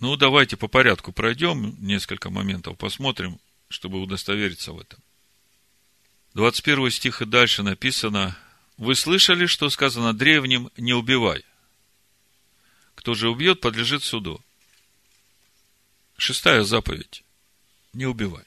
Ну, 0.00 0.16
давайте 0.16 0.58
по 0.58 0.68
порядку 0.68 1.12
пройдем 1.12 1.76
несколько 1.78 2.28
моментов, 2.28 2.76
посмотрим, 2.76 3.40
чтобы 3.70 4.02
удостовериться 4.02 4.72
в 4.72 4.80
этом. 4.80 4.98
21 6.34 6.90
стих 6.90 7.22
и 7.22 7.24
дальше 7.24 7.62
написано, 7.62 8.36
«Вы 8.76 8.94
слышали, 8.94 9.46
что 9.46 9.70
сказано 9.70 10.12
древним, 10.12 10.70
не 10.76 10.92
убивай. 10.92 11.42
Кто 13.06 13.14
же 13.14 13.30
убьет, 13.30 13.60
подлежит 13.60 14.02
суду». 14.02 14.44
Шестая 16.16 16.64
заповедь. 16.64 17.22
Не 17.92 18.04
убивай. 18.04 18.42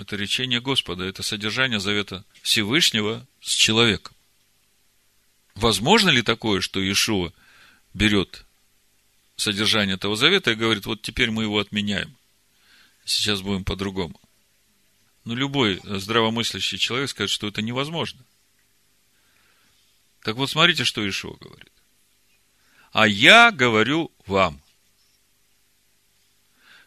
Это 0.00 0.16
речение 0.16 0.60
Господа, 0.60 1.04
это 1.04 1.22
содержание 1.22 1.78
завета 1.78 2.24
Всевышнего 2.42 3.24
с 3.40 3.52
человеком. 3.52 4.16
Возможно 5.54 6.10
ли 6.10 6.22
такое, 6.22 6.60
что 6.60 6.80
Иешуа 6.80 7.32
берет 7.94 8.44
содержание 9.36 9.94
этого 9.94 10.16
завета 10.16 10.50
и 10.50 10.56
говорит, 10.56 10.86
вот 10.86 11.02
теперь 11.02 11.30
мы 11.30 11.44
его 11.44 11.60
отменяем. 11.60 12.16
Сейчас 13.04 13.42
будем 13.42 13.62
по-другому. 13.62 14.20
Но 15.22 15.36
любой 15.36 15.80
здравомыслящий 15.84 16.78
человек 16.78 17.10
скажет, 17.10 17.30
что 17.30 17.46
это 17.46 17.62
невозможно. 17.62 18.24
Так 20.24 20.34
вот, 20.34 20.50
смотрите, 20.50 20.82
что 20.82 21.08
Ишуа 21.08 21.36
говорит. 21.36 21.70
А 22.96 23.06
я 23.06 23.50
говорю 23.52 24.10
вам, 24.24 24.58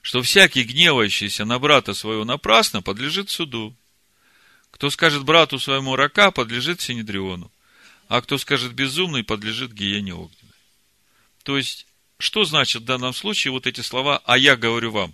что 0.02 0.24
всякий 0.24 0.64
гневающийся 0.64 1.46
на 1.46 1.60
брата 1.60 1.94
своего 1.94 2.26
напрасно 2.26 2.82
подлежит 2.82 3.30
суду. 3.30 3.76
Кто 4.72 4.90
скажет 4.90 5.24
брату 5.24 5.60
своему 5.60 5.96
рака, 5.96 6.32
подлежит 6.32 6.82
Синедриону. 6.82 7.52
А 8.08 8.24
кто 8.24 8.40
скажет 8.40 8.74
безумный, 8.74 9.24
подлежит 9.24 9.72
гиене 9.72 10.16
огненной. 10.16 10.56
То 11.44 11.58
есть, 11.58 11.86
что 12.18 12.44
значит 12.44 12.82
в 12.82 12.86
данном 12.86 13.14
случае 13.14 13.52
вот 13.52 13.68
эти 13.68 13.82
слова 13.82 14.20
«а 14.26 14.36
я 14.36 14.56
говорю 14.56 14.90
вам»? 14.90 15.14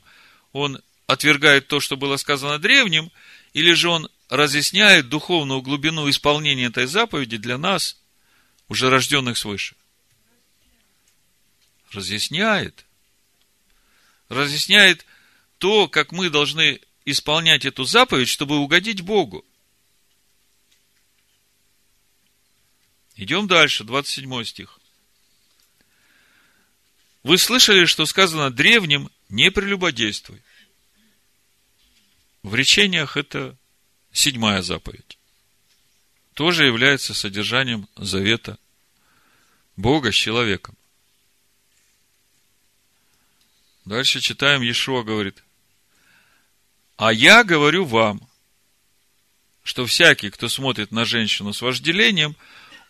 Он 0.54 0.80
отвергает 1.08 1.68
то, 1.68 1.82
что 1.82 1.98
было 1.98 2.16
сказано 2.16 2.58
древним, 2.58 3.12
или 3.52 3.74
же 3.74 3.90
он 3.90 4.08
разъясняет 4.30 5.10
духовную 5.10 5.62
глубину 5.62 6.10
исполнения 6.10 6.68
этой 6.68 6.86
заповеди 6.86 7.36
для 7.36 7.58
нас, 7.58 7.98
уже 8.70 8.90
рожденных 8.90 9.38
свыше? 9.38 9.76
Разъясняет. 11.92 12.86
Разъясняет 14.30 15.06
то, 15.58 15.88
как 15.88 16.12
мы 16.12 16.30
должны 16.30 16.82
исполнять 17.06 17.66
эту 17.66 17.86
заповедь, 17.86 18.28
чтобы 18.28 18.58
угодить 18.58 19.02
Богу. 19.02 19.46
Идем 23.16 23.48
дальше, 23.48 23.84
27 23.84 24.44
стих. 24.44 24.80
Вы 27.24 27.38
слышали, 27.38 27.86
что 27.86 28.06
сказано 28.06 28.52
древним 28.52 29.10
«не 29.30 29.50
прелюбодействуй». 29.50 30.42
В 32.44 32.54
речениях 32.54 33.18
это 33.18 33.58
седьмая 34.12 34.62
заповедь. 34.62 35.18
Тоже 36.36 36.66
является 36.66 37.14
содержанием 37.14 37.88
завета 37.96 38.60
Бога 39.76 40.12
с 40.12 40.16
человеком. 40.16 40.78
Дальше 43.86 44.20
читаем, 44.20 44.64
Иешуа 44.64 45.04
говорит, 45.04 45.44
а 46.98 47.14
я 47.14 47.44
говорю 47.44 47.86
вам, 47.86 48.28
что 49.64 49.86
всякий, 49.86 50.32
кто 50.32 50.50
смотрит 50.50 50.92
на 50.92 51.06
женщину 51.06 51.54
с 51.54 51.62
вожделением, 51.62 52.36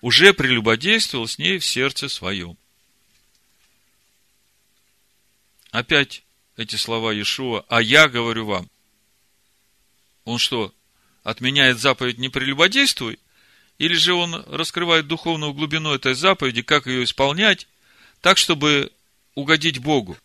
уже 0.02 0.34
прелюбодействовал 0.34 1.28
с 1.28 1.38
ней 1.38 1.58
в 1.58 1.66
сердце 1.66 2.08
своем. 2.08 2.58
Опять 5.72 6.24
эти 6.56 6.78
слова 6.78 7.12
Иешуа, 7.12 7.66
а 7.68 7.82
я 7.82 8.08
говорю 8.08 8.46
вам. 8.46 8.70
Он 10.24 10.38
что, 10.38 10.74
отменяет 11.24 11.80
заповедь 11.80 12.20
«не 12.20 12.30
прелюбодействуй»? 12.30 13.20
Или 13.78 13.96
же 13.96 14.14
он 14.14 14.34
раскрывает 14.48 15.08
духовную 15.08 15.54
глубину 15.54 15.94
этой 15.94 16.14
заповеди, 16.14 16.62
как 16.62 16.88
ее 16.88 17.04
исполнять, 17.04 17.68
так, 18.22 18.38
чтобы 18.38 18.94
угодить 19.34 19.80
Богу? 19.80 20.18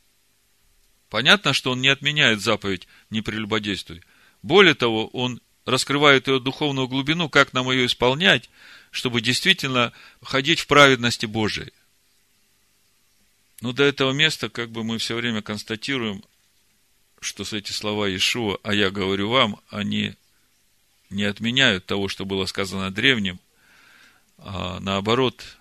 Понятно, 1.11 1.53
что 1.53 1.73
он 1.73 1.81
не 1.81 1.89
отменяет 1.89 2.41
заповедь 2.41 2.87
«не 3.11 3.21
прелюбодействуй». 3.21 4.03
Более 4.43 4.75
того, 4.75 5.09
он 5.09 5.43
раскрывает 5.67 6.29
ее 6.29 6.39
духовную 6.39 6.89
глубину, 6.89 7.29
как 7.29 7.53
нам 7.53 7.71
ее 7.71 7.87
исполнять, 7.87 8.49
чтобы 8.93 9.21
действительно 9.21 9.93
ходить 10.23 10.61
в 10.61 10.67
праведности 10.67 11.27
Божией. 11.27 11.73
Но 13.61 13.73
до 13.73 13.83
этого 13.85 14.13
места, 14.13 14.49
как 14.49 14.71
бы 14.71 14.85
мы 14.85 14.99
все 14.99 15.17
время 15.17 15.43
констатируем, 15.43 16.25
что 17.21 17.45
эти 17.55 17.73
слова 17.73 18.09
Иешуа, 18.09 18.59
а 18.63 18.73
я 18.73 18.91
говорю 18.91 19.29
вам, 19.29 19.61
они 19.69 20.15
не 21.11 21.25
отменяют 21.25 21.85
того, 21.87 22.09
что 22.09 22.25
было 22.25 22.47
сказано 22.47 22.91
древним, 22.91 23.39
а 24.39 24.79
наоборот, 24.81 25.59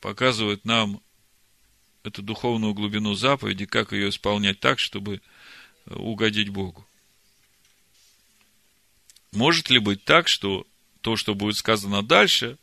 показывают 0.00 0.64
нам 0.64 1.02
эту 2.04 2.22
духовную 2.22 2.74
глубину 2.74 3.14
заповеди, 3.14 3.66
как 3.66 3.92
ее 3.92 4.08
исполнять 4.08 4.60
так, 4.60 4.78
чтобы 4.78 5.20
угодить 5.86 6.48
Богу. 6.48 6.86
Может 9.32 9.70
ли 9.70 9.78
быть 9.78 10.04
так, 10.04 10.28
что 10.28 10.66
то, 11.00 11.16
что 11.16 11.34
будет 11.34 11.56
сказано 11.56 12.02
дальше, 12.02 12.58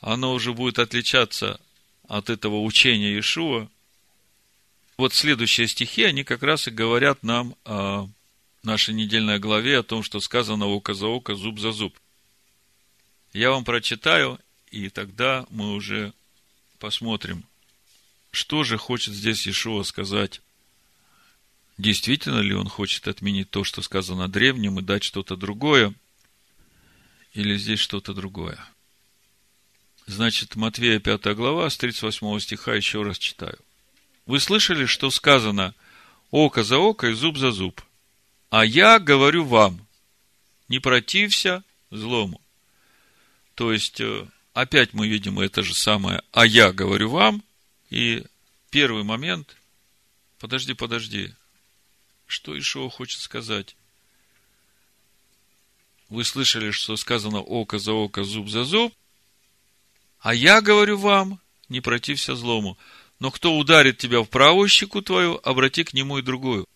оно 0.00 0.32
уже 0.32 0.52
будет 0.52 0.78
отличаться 0.78 1.60
от 2.08 2.30
этого 2.30 2.62
учения 2.62 3.10
Иешуа, 3.12 3.68
вот 4.96 5.14
следующие 5.14 5.66
стихи, 5.66 6.04
они 6.04 6.24
как 6.24 6.42
раз 6.42 6.68
и 6.68 6.70
говорят 6.70 7.22
нам 7.22 7.56
о 7.64 8.08
нашей 8.62 8.94
недельной 8.94 9.38
главе, 9.38 9.78
о 9.78 9.82
том, 9.82 10.02
что 10.02 10.20
сказано 10.20 10.66
око 10.66 10.94
за 10.94 11.06
око, 11.06 11.34
зуб 11.34 11.58
за 11.58 11.72
зуб. 11.72 11.98
Я 13.32 13.50
вам 13.50 13.64
прочитаю, 13.64 14.38
и 14.70 14.88
тогда 14.90 15.46
мы 15.50 15.72
уже 15.72 16.12
посмотрим, 16.78 17.44
что 18.30 18.64
же 18.64 18.78
хочет 18.78 19.14
здесь 19.14 19.46
Иешуа 19.46 19.82
сказать. 19.82 20.40
Действительно 21.78 22.40
ли 22.40 22.54
он 22.54 22.68
хочет 22.68 23.08
отменить 23.08 23.50
то, 23.50 23.64
что 23.64 23.82
сказано 23.82 24.28
древним, 24.28 24.78
и 24.78 24.82
дать 24.82 25.02
что-то 25.02 25.36
другое, 25.36 25.94
или 27.32 27.56
здесь 27.56 27.80
что-то 27.80 28.12
другое? 28.12 28.58
Значит, 30.06 30.56
Матвея 30.56 30.98
5 30.98 31.34
глава, 31.36 31.70
с 31.70 31.76
38 31.76 32.40
стиха 32.40 32.74
еще 32.74 33.02
раз 33.02 33.18
читаю. 33.18 33.58
Вы 34.26 34.40
слышали, 34.40 34.84
что 34.84 35.10
сказано 35.10 35.74
око 36.30 36.62
за 36.62 36.78
око 36.78 37.08
и 37.08 37.14
зуб 37.14 37.38
за 37.38 37.50
зуб. 37.52 37.80
А 38.50 38.64
я 38.64 38.98
говорю 38.98 39.44
вам, 39.44 39.86
не 40.68 40.80
протився 40.80 41.64
злому. 41.90 42.40
То 43.54 43.72
есть, 43.72 44.00
э, 44.00 44.26
опять 44.52 44.92
мы 44.92 45.08
видим 45.08 45.38
это 45.38 45.62
же 45.62 45.74
самое, 45.74 46.22
а 46.32 46.46
я 46.46 46.72
говорю 46.72 47.10
вам, 47.10 47.42
и 47.90 48.24
первый 48.70 49.02
момент, 49.02 49.56
подожди, 50.38 50.74
подожди, 50.74 51.34
что 52.26 52.56
Ишуа 52.56 52.88
хочет 52.88 53.20
сказать? 53.20 53.76
Вы 56.08 56.24
слышали, 56.24 56.70
что 56.70 56.96
сказано 56.96 57.40
око 57.40 57.78
за 57.78 57.92
око, 57.92 58.24
зуб 58.24 58.48
за 58.48 58.64
зуб, 58.64 58.94
а 60.20 60.34
я 60.34 60.60
говорю 60.60 60.98
вам, 60.98 61.40
не 61.68 61.80
протився 61.80 62.34
злому. 62.34 62.78
Но 63.18 63.30
кто 63.30 63.56
ударит 63.56 63.98
тебя 63.98 64.20
в 64.22 64.28
правую 64.28 64.68
щеку 64.68 65.02
твою, 65.02 65.40
обрати 65.42 65.84
к 65.84 65.92
нему 65.92 66.18
и 66.18 66.22
другую. 66.22 66.66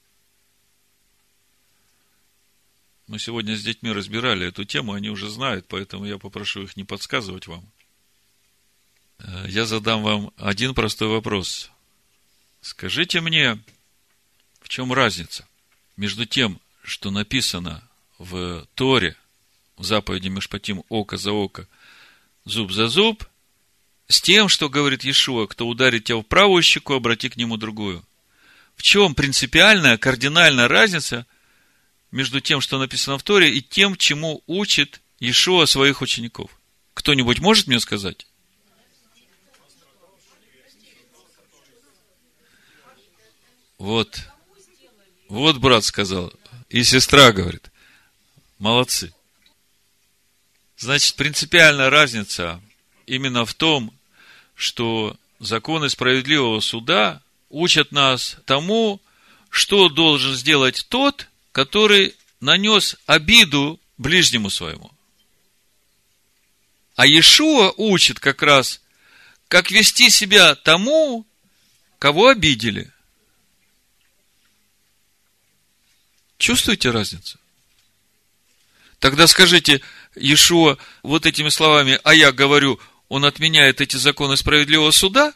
Мы 3.06 3.18
сегодня 3.18 3.56
с 3.56 3.62
детьми 3.62 3.92
разбирали 3.92 4.46
эту 4.46 4.64
тему, 4.64 4.92
они 4.92 5.10
уже 5.10 5.28
знают, 5.28 5.66
поэтому 5.68 6.06
я 6.06 6.18
попрошу 6.18 6.62
их 6.62 6.76
не 6.76 6.84
подсказывать 6.84 7.46
вам. 7.46 7.70
Э, 9.18 9.46
я 9.48 9.66
задам 9.66 10.02
вам 10.02 10.32
один 10.36 10.74
простой 10.74 11.08
вопрос. 11.08 11.70
Скажите 12.60 13.20
мне, 13.20 13.58
в 14.60 14.68
чем 14.68 14.92
разница 14.92 15.46
между 15.96 16.26
тем, 16.26 16.60
что 16.82 17.10
написано 17.10 17.82
в 18.18 18.66
Торе, 18.74 19.16
в 19.76 19.84
заповеди 19.84 20.28
Мишпатим, 20.28 20.82
око 20.88 21.16
за 21.16 21.32
око, 21.32 21.68
зуб 22.44 22.72
за 22.72 22.88
зуб, 22.88 23.24
с 24.08 24.20
тем, 24.20 24.48
что 24.48 24.68
говорит 24.68 25.04
Иешуа, 25.04 25.46
кто 25.46 25.66
ударит 25.66 26.04
тебя 26.04 26.18
в 26.18 26.22
правую 26.22 26.62
щеку, 26.62 26.94
обрати 26.94 27.28
к 27.28 27.36
нему 27.36 27.56
другую. 27.56 28.04
В 28.76 28.82
чем 28.82 29.14
принципиальная, 29.14 29.98
кардинальная 29.98 30.68
разница 30.68 31.26
между 32.10 32.40
тем, 32.40 32.60
что 32.60 32.78
написано 32.78 33.18
в 33.18 33.22
Торе, 33.22 33.52
и 33.52 33.62
тем, 33.62 33.96
чему 33.96 34.42
учит 34.46 35.00
Иешуа 35.20 35.66
своих 35.66 36.02
учеников. 36.02 36.50
Кто-нибудь 36.92 37.40
может 37.40 37.66
мне 37.66 37.80
сказать? 37.80 38.26
Вот. 43.84 44.18
Вот 45.28 45.58
брат 45.58 45.84
сказал. 45.84 46.32
И 46.70 46.82
сестра 46.84 47.32
говорит. 47.32 47.70
Молодцы. 48.58 49.12
Значит, 50.78 51.16
принципиальная 51.16 51.90
разница 51.90 52.62
именно 53.04 53.44
в 53.44 53.52
том, 53.52 53.92
что 54.54 55.18
законы 55.38 55.90
справедливого 55.90 56.60
суда 56.60 57.20
учат 57.50 57.92
нас 57.92 58.38
тому, 58.46 59.02
что 59.50 59.90
должен 59.90 60.34
сделать 60.34 60.86
тот, 60.88 61.28
который 61.52 62.14
нанес 62.40 62.96
обиду 63.04 63.78
ближнему 63.98 64.48
своему. 64.48 64.90
А 66.96 67.06
Иешуа 67.06 67.74
учит 67.76 68.18
как 68.18 68.40
раз, 68.40 68.80
как 69.48 69.70
вести 69.70 70.08
себя 70.08 70.54
тому, 70.54 71.26
кого 71.98 72.28
обидели. 72.28 72.90
Чувствуете 76.44 76.90
разницу? 76.90 77.38
Тогда 78.98 79.26
скажите, 79.26 79.80
Иешуа 80.14 80.76
вот 81.02 81.24
этими 81.24 81.48
словами, 81.48 81.98
а 82.04 82.14
я 82.14 82.32
говорю, 82.32 82.78
он 83.08 83.24
отменяет 83.24 83.80
эти 83.80 83.96
законы 83.96 84.36
справедливого 84.36 84.90
суда? 84.90 85.32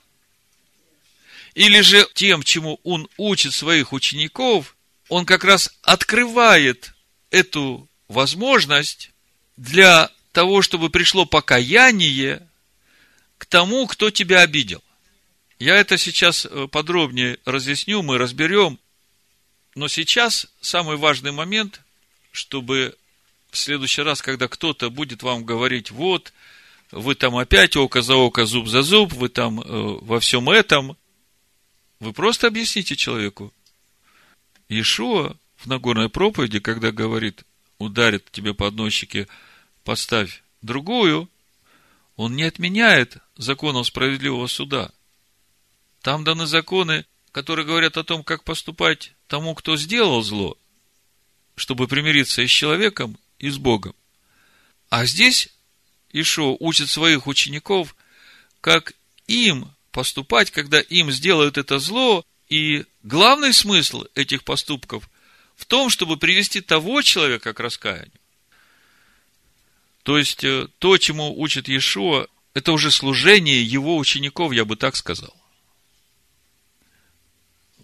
Или 1.54 1.80
же 1.80 2.06
тем, 2.12 2.42
чему 2.42 2.78
он 2.84 3.08
учит 3.16 3.54
своих 3.54 3.94
учеников, 3.94 4.76
он 5.08 5.24
как 5.24 5.44
раз 5.44 5.70
открывает 5.80 6.92
эту 7.30 7.88
возможность 8.08 9.10
для 9.56 10.10
того, 10.32 10.60
чтобы 10.60 10.90
пришло 10.90 11.24
покаяние 11.24 12.46
к 13.38 13.46
тому, 13.46 13.86
кто 13.86 14.10
тебя 14.10 14.42
обидел. 14.42 14.82
Я 15.58 15.76
это 15.76 15.96
сейчас 15.96 16.44
э, 16.44 16.68
подробнее 16.70 17.38
разъясню, 17.46 18.02
мы 18.02 18.18
разберем. 18.18 18.78
Но 19.78 19.86
сейчас 19.86 20.48
самый 20.60 20.96
важный 20.96 21.30
момент, 21.30 21.82
чтобы 22.32 22.96
в 23.48 23.56
следующий 23.56 24.02
раз, 24.02 24.20
когда 24.20 24.48
кто-то 24.48 24.90
будет 24.90 25.22
вам 25.22 25.44
говорить, 25.44 25.92
вот, 25.92 26.32
вы 26.90 27.14
там 27.14 27.36
опять 27.36 27.76
око 27.76 28.02
за 28.02 28.16
око, 28.16 28.44
зуб 28.44 28.66
за 28.66 28.82
зуб, 28.82 29.12
вы 29.12 29.28
там 29.28 29.60
э, 29.60 29.64
во 30.00 30.18
всем 30.18 30.50
этом, 30.50 30.96
вы 32.00 32.12
просто 32.12 32.48
объясните 32.48 32.96
человеку, 32.96 33.54
Иешуа 34.68 35.36
в 35.54 35.66
Нагорной 35.66 36.08
проповеди, 36.08 36.58
когда 36.58 36.90
говорит, 36.90 37.44
ударит 37.78 38.28
тебе 38.32 38.54
по 38.54 38.66
одной 38.66 38.90
щеке, 38.90 39.28
поставь 39.84 40.42
другую, 40.60 41.30
он 42.16 42.34
не 42.34 42.42
отменяет 42.42 43.18
законов 43.36 43.86
справедливого 43.86 44.48
суда. 44.48 44.90
Там 46.02 46.24
даны 46.24 46.46
законы, 46.46 47.04
которые 47.30 47.64
говорят 47.64 47.96
о 47.96 48.02
том, 48.02 48.24
как 48.24 48.42
поступать 48.42 49.12
тому, 49.28 49.54
кто 49.54 49.76
сделал 49.76 50.22
зло, 50.22 50.58
чтобы 51.54 51.86
примириться 51.86 52.42
и 52.42 52.46
с 52.46 52.50
человеком, 52.50 53.16
и 53.38 53.50
с 53.50 53.58
Богом. 53.58 53.94
А 54.88 55.06
здесь 55.06 55.50
Ишо 56.12 56.56
учит 56.58 56.88
своих 56.88 57.26
учеников, 57.26 57.94
как 58.60 58.94
им 59.26 59.70
поступать, 59.92 60.50
когда 60.50 60.80
им 60.80 61.10
сделают 61.12 61.58
это 61.58 61.78
зло, 61.78 62.24
и 62.48 62.86
главный 63.02 63.52
смысл 63.52 64.04
этих 64.14 64.42
поступков 64.42 65.08
в 65.54 65.66
том, 65.66 65.90
чтобы 65.90 66.16
привести 66.16 66.60
того 66.60 67.02
человека 67.02 67.52
к 67.52 67.60
раскаянию. 67.60 68.10
То 70.02 70.16
есть, 70.16 70.42
э, 70.44 70.68
то, 70.78 70.96
чему 70.96 71.38
учит 71.38 71.68
Иешуа, 71.68 72.28
это 72.54 72.72
уже 72.72 72.90
служение 72.90 73.62
его 73.62 73.98
учеников, 73.98 74.52
я 74.52 74.64
бы 74.64 74.76
так 74.76 74.96
сказал. 74.96 75.36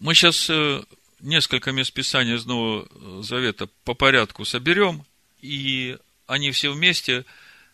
Мы 0.00 0.14
сейчас 0.14 0.48
э, 0.48 0.82
несколько 1.24 1.72
мест 1.72 1.92
Писания 1.92 2.36
из 2.36 2.46
Нового 2.46 3.22
Завета 3.22 3.68
по 3.84 3.94
порядку 3.94 4.44
соберем, 4.44 5.04
и 5.40 5.96
они 6.26 6.50
все 6.52 6.72
вместе 6.72 7.24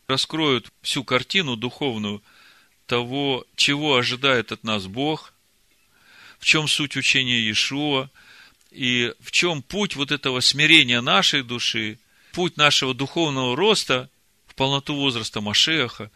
раскроют 0.07 0.73
всю 0.83 1.05
картину 1.05 1.57
духовную 1.57 2.23
того, 2.87 3.45
чего 3.55 3.97
ожидает 3.97 4.53
от 4.53 4.65
нас 4.65 4.87
Бог– 4.87 5.35
в 6.41 6.47
чем 6.47 6.67
суть 6.67 6.97
учения 6.97 7.39
Иешуа, 7.39 8.11
и 8.71 9.13
в 9.21 9.31
чем 9.31 9.63
путь 9.63 9.95
вот 9.95 10.11
этого 10.11 10.41
смирения 10.41 11.01
нашей 11.01 11.43
души, 11.43 11.99
путь 12.33 12.57
нашего 12.57 12.95
духовного 12.95 13.57
роста 13.57 14.09
в 14.47 14.55
полноту 14.55 14.95
возраста 14.95 15.41
Машеха. 15.41 16.11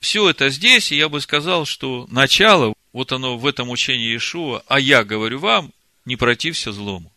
Все 0.00 0.30
это 0.30 0.50
здесь, 0.50 0.92
и 0.92 0.96
я 0.96 1.08
бы 1.08 1.20
сказал, 1.20 1.64
что 1.64 2.06
начало, 2.10 2.74
вот 2.92 3.12
оно 3.12 3.36
в 3.36 3.46
этом 3.46 3.70
учении 3.70 4.12
Иешуа, 4.12 4.62
а 4.68 4.78
я 4.78 5.02
говорю 5.02 5.40
вам, 5.40 5.72
не 6.04 6.16
протився 6.16 6.72
злому. 6.72 7.12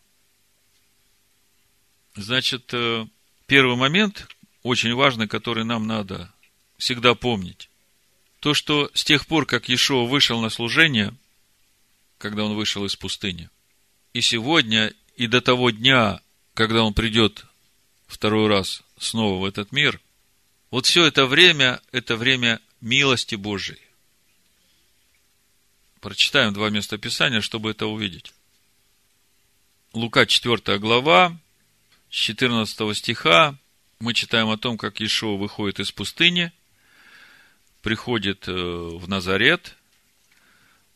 Значит, 2.16 2.74
э, 2.74 3.06
первый 3.46 3.76
момент, 3.76 4.28
очень 4.64 4.94
важный, 4.94 5.28
который 5.28 5.64
нам 5.64 5.88
надо 5.88 6.32
всегда 6.78 7.16
помнить. 7.16 7.70
То, 8.40 8.54
что 8.54 8.90
с 8.94 9.04
тех 9.04 9.28
пор, 9.28 9.46
как 9.46 9.70
Иешуа 9.70 10.06
вышел 10.08 10.42
на 10.42 10.50
служение– 10.50 11.14
когда 12.18 12.44
он 12.44 12.56
вышел 12.56 12.86
из 12.86 12.96
пустыни. 12.96 13.50
И 14.14 14.22
сегодня, 14.22 14.94
и 15.16 15.28
до 15.28 15.42
того 15.42 15.70
дня, 15.70 16.22
когда 16.54 16.84
он 16.84 16.94
придет 16.94 17.46
второй 18.08 18.48
раз 18.48 18.84
снова 19.00 19.42
в 19.42 19.46
этот 19.46 19.72
мир, 19.72 20.02
вот 20.72 20.86
все 20.86 21.06
это 21.06 21.26
время, 21.26 21.82
это 21.92 22.16
время 22.16 22.60
милости 22.82 23.36
Божией. 23.36 23.82
Прочитаем 26.02 26.54
два 26.54 26.70
места 26.70 26.98
Писания, 26.98 27.42
чтобы 27.42 27.72
это 27.72 27.88
увидеть. 27.88 28.34
Лука 29.98 30.28
4 30.28 30.78
глава, 30.78 31.36
с 32.12 32.14
14 32.14 32.96
стиха, 32.96 33.58
мы 34.00 34.14
читаем 34.14 34.48
о 34.50 34.58
том, 34.58 34.78
как 34.78 35.00
Иешуа 35.00 35.38
выходит 35.38 35.80
из 35.80 35.92
пустыни, 35.92 36.52
приходит 37.82 38.48
э, 38.48 38.52
в 38.52 39.10
Назарет, 39.10 39.76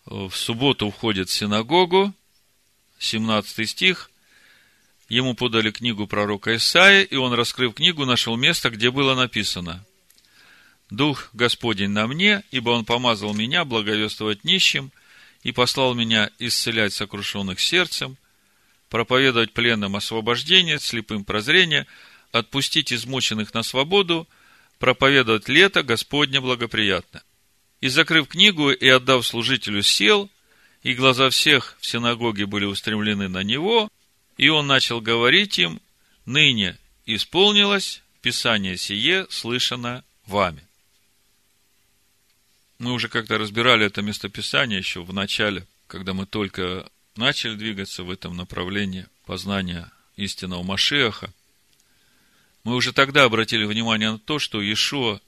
в 0.05 0.31
субботу 0.33 0.91
входит 0.91 1.29
в 1.29 1.33
синагогу, 1.33 2.13
17 2.99 3.67
стих, 3.67 4.11
ему 5.09 5.33
подали 5.33 5.71
книгу 5.71 6.05
пророка 6.05 6.55
Исаия, 6.55 7.01
и 7.01 7.15
он, 7.15 7.33
раскрыв 7.33 7.73
книгу, 7.73 8.05
нашел 8.05 8.37
место, 8.37 8.69
где 8.69 8.91
было 8.91 9.15
написано 9.15 9.83
«Дух 10.91 11.31
Господень 11.33 11.89
на 11.89 12.05
мне, 12.05 12.43
ибо 12.51 12.69
Он 12.69 12.85
помазал 12.85 13.33
меня 13.33 13.65
благовествовать 13.65 14.43
нищим 14.43 14.91
и 15.41 15.51
послал 15.51 15.95
меня 15.95 16.29
исцелять 16.37 16.93
сокрушенных 16.93 17.59
сердцем, 17.59 18.15
проповедовать 18.91 19.53
пленным 19.53 19.95
освобождение, 19.95 20.77
слепым 20.77 21.23
прозрение, 21.23 21.87
отпустить 22.31 22.93
измученных 22.93 23.55
на 23.55 23.63
свободу, 23.63 24.27
проповедовать 24.77 25.49
лето 25.49 25.81
Господне 25.81 26.39
благоприятно». 26.39 27.23
И, 27.79 27.87
закрыв 27.87 28.27
книгу 28.27 28.69
и 28.69 28.87
отдав 28.87 29.25
служителю, 29.25 29.81
сел, 29.81 30.29
и 30.83 30.93
глаза 30.93 31.31
всех 31.31 31.77
в 31.79 31.85
синагоге 31.87 32.45
были 32.45 32.65
устремлены 32.65 33.27
на 33.27 33.41
него, 33.41 33.89
и 34.37 34.49
он 34.49 34.67
начал 34.67 35.01
говорить 35.01 35.57
им, 35.57 35.81
ныне 36.25 36.77
исполнилось 37.05 38.03
Писание 38.21 38.77
сие, 38.77 39.25
слышано 39.31 40.03
вами. 40.27 40.63
Мы 42.77 42.93
уже 42.93 43.09
как-то 43.09 43.39
разбирали 43.39 43.85
это 43.85 44.03
местописание 44.03 44.77
еще 44.77 45.01
в 45.03 45.11
начале, 45.11 45.65
когда 45.87 46.13
мы 46.13 46.27
только 46.27 46.87
начали 47.15 47.55
двигаться 47.55 48.03
в 48.03 48.11
этом 48.11 48.35
направлении 48.35 49.07
познания 49.25 49.91
истинного 50.15 50.63
Машеха. 50.63 51.33
Мы 52.63 52.75
уже 52.75 52.93
тогда 52.93 53.23
обратили 53.23 53.65
внимание 53.65 54.11
на 54.11 54.19
то, 54.19 54.39
что 54.39 54.61
Иешуа 54.61 55.19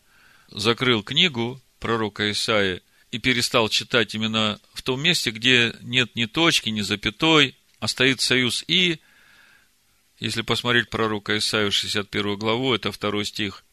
закрыл 0.49 1.03
книгу 1.03 1.61
пророка 1.79 2.31
Исаия 2.31 2.81
и 3.11 3.19
перестал 3.19 3.69
читать 3.69 4.15
именно 4.15 4.59
в 4.73 4.81
том 4.81 5.01
месте, 5.01 5.31
где 5.31 5.75
нет 5.81 6.15
ни 6.15 6.25
точки, 6.25 6.69
ни 6.69 6.81
запятой, 6.81 7.55
а 7.79 7.87
стоит 7.87 8.21
союз 8.21 8.63
«и». 8.67 8.99
Если 10.19 10.41
посмотреть 10.41 10.89
пророка 10.89 11.37
Исаию 11.37 11.71
61 11.71 12.37
главу, 12.37 12.73
это 12.73 12.91
второй 12.91 13.25
стих, 13.25 13.65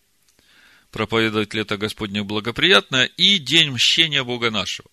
проповедовать 0.91 1.55
лето 1.55 1.77
Господне 1.77 2.23
благоприятное 2.25 3.05
и 3.05 3.39
день 3.39 3.71
мщения 3.71 4.25
Бога 4.25 4.51
нашего. 4.51 4.91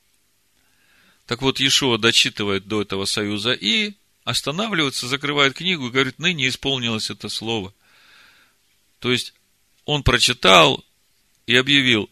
Так 1.27 1.41
вот, 1.41 1.59
Иешуа 1.59 1.97
дочитывает 1.97 2.67
до 2.67 2.81
этого 2.81 3.05
союза 3.05 3.51
и 3.51 3.93
останавливается, 4.23 5.07
закрывает 5.07 5.53
книгу 5.53 5.87
и 5.87 5.91
говорит, 5.91 6.19
ныне 6.19 6.47
исполнилось 6.47 7.09
это 7.09 7.27
слово. 7.27 7.73
То 8.99 9.11
есть, 9.11 9.33
он 9.85 10.03
прочитал 10.03 10.83
и 11.45 11.55
объявил 11.55 12.09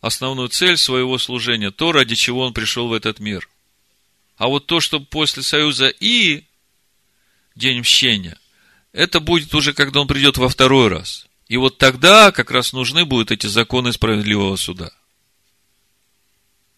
основную 0.00 0.48
цель 0.48 0.78
своего 0.78 1.18
служения, 1.18 1.70
то, 1.70 1.92
ради 1.92 2.14
чего 2.14 2.40
он 2.40 2.54
пришел 2.54 2.88
в 2.88 2.94
этот 2.94 3.20
мир. 3.20 3.48
А 4.36 4.48
вот 4.48 4.66
то, 4.66 4.80
что 4.80 4.98
после 4.98 5.42
союза 5.42 5.88
и 5.88 6.44
день 7.54 7.80
мщения, 7.80 8.38
это 8.92 9.20
будет 9.20 9.54
уже, 9.54 9.74
когда 9.74 10.00
он 10.00 10.08
придет 10.08 10.38
во 10.38 10.48
второй 10.48 10.88
раз. 10.88 11.26
И 11.48 11.58
вот 11.58 11.76
тогда 11.76 12.32
как 12.32 12.50
раз 12.50 12.72
нужны 12.72 13.04
будут 13.04 13.30
эти 13.30 13.46
законы 13.46 13.92
справедливого 13.92 14.56
суда. 14.56 14.90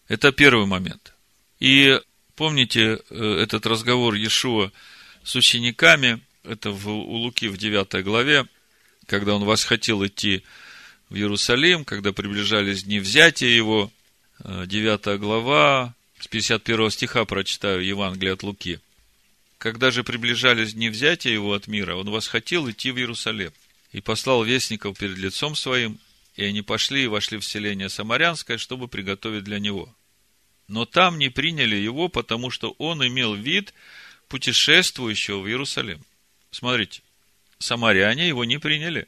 Это 0.07 0.31
первый 0.31 0.65
момент. 0.65 1.13
И 1.59 1.99
помните 2.35 2.99
э, 3.09 3.39
этот 3.41 3.65
разговор 3.65 4.13
Иешуа 4.13 4.71
с 5.23 5.35
учениками, 5.35 6.21
это 6.43 6.71
в, 6.71 6.87
у 6.87 7.15
Луки 7.15 7.47
в 7.47 7.57
9 7.57 8.03
главе, 8.03 8.45
когда 9.07 9.35
он 9.35 9.43
вас 9.43 9.65
идти 10.05 10.43
в 11.09 11.15
Иерусалим, 11.15 11.85
когда 11.85 12.13
приближались 12.13 12.83
дни 12.83 12.99
взятия 12.99 13.49
его, 13.49 13.91
9 14.43 15.07
э, 15.07 15.17
глава, 15.17 15.95
с 16.19 16.27
51 16.27 16.89
стиха 16.91 17.25
прочитаю 17.25 17.83
Евангелие 17.85 18.33
от 18.33 18.43
Луки. 18.43 18.79
Когда 19.57 19.89
же 19.89 20.03
приближались 20.03 20.73
дни 20.73 20.89
взятия 20.89 21.33
его 21.33 21.53
от 21.53 21.67
мира, 21.67 21.95
он 21.95 22.09
вас 22.09 22.27
идти 22.69 22.91
в 22.91 22.97
Иерусалим 22.97 23.51
и 23.91 24.01
послал 24.01 24.43
вестников 24.43 24.97
перед 24.97 25.17
лицом 25.17 25.55
своим, 25.55 25.97
и 26.35 26.43
они 26.43 26.61
пошли 26.61 27.05
и 27.05 27.07
вошли 27.07 27.37
в 27.37 27.45
селение 27.45 27.89
Самарянское, 27.89 28.57
чтобы 28.59 28.87
приготовить 28.87 29.43
для 29.43 29.57
него. 29.57 29.93
Но 30.67 30.85
там 30.85 31.17
не 31.17 31.29
приняли 31.29 31.75
его, 31.75 32.09
потому 32.09 32.49
что 32.49 32.75
он 32.77 33.05
имел 33.05 33.33
вид 33.35 33.73
путешествующего 34.27 35.39
в 35.39 35.47
Иерусалим. 35.47 36.03
Смотрите, 36.51 37.01
самаряне 37.59 38.27
его 38.27 38.43
не 38.43 38.57
приняли, 38.57 39.07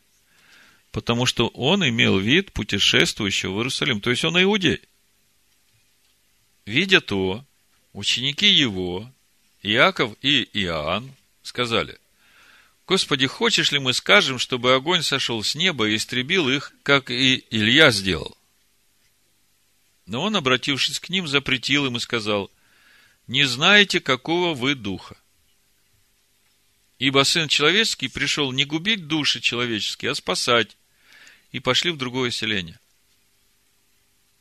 потому 0.92 1.26
что 1.26 1.48
он 1.50 1.88
имел 1.88 2.18
вид 2.18 2.54
путешествующего 2.54 3.54
в 3.54 3.58
Иерусалим, 3.58 4.02
то 4.02 4.10
есть 4.10 4.24
он 4.24 4.42
иудей. 4.42 4.82
Видя 6.66 7.02
то, 7.02 7.44
ученики 7.94 8.48
его, 8.48 9.12
Иаков 9.62 10.16
и 10.22 10.48
Иоанн, 10.54 11.12
сказали– 11.44 11.98
Господи, 12.90 13.28
хочешь 13.28 13.72
ли 13.72 13.78
мы 13.78 13.94
скажем, 13.94 14.40
чтобы 14.40 14.74
огонь 14.74 15.04
сошел 15.04 15.44
с 15.44 15.54
неба 15.54 15.88
и 15.88 15.96
истребил 15.96 16.50
их, 16.50 16.74
как 16.82 17.12
и 17.12 17.46
Илья 17.52 17.92
сделал? 17.92 18.36
Но 20.10 20.24
он, 20.24 20.36
обратившись 20.36 21.00
к 21.00 21.10
ним, 21.10 21.28
запретил 21.28 21.86
им 21.86 21.98
и 21.98 22.00
сказал, 22.00 22.50
не 23.28 23.44
знаете, 23.44 24.00
какого 24.00 24.56
вы 24.56 24.74
духа. 24.74 25.16
Ибо 26.98 27.24
Сын 27.24 27.48
Человеческий 27.48 28.08
пришел 28.08 28.52
не 28.52 28.66
губить 28.66 29.06
души 29.06 29.40
человеческие, 29.40 30.12
а 30.12 30.16
спасать. 30.16 30.78
И 31.52 31.60
пошли 31.60 31.92
в 31.92 31.98
другое 31.98 32.32
селение. 32.32 32.80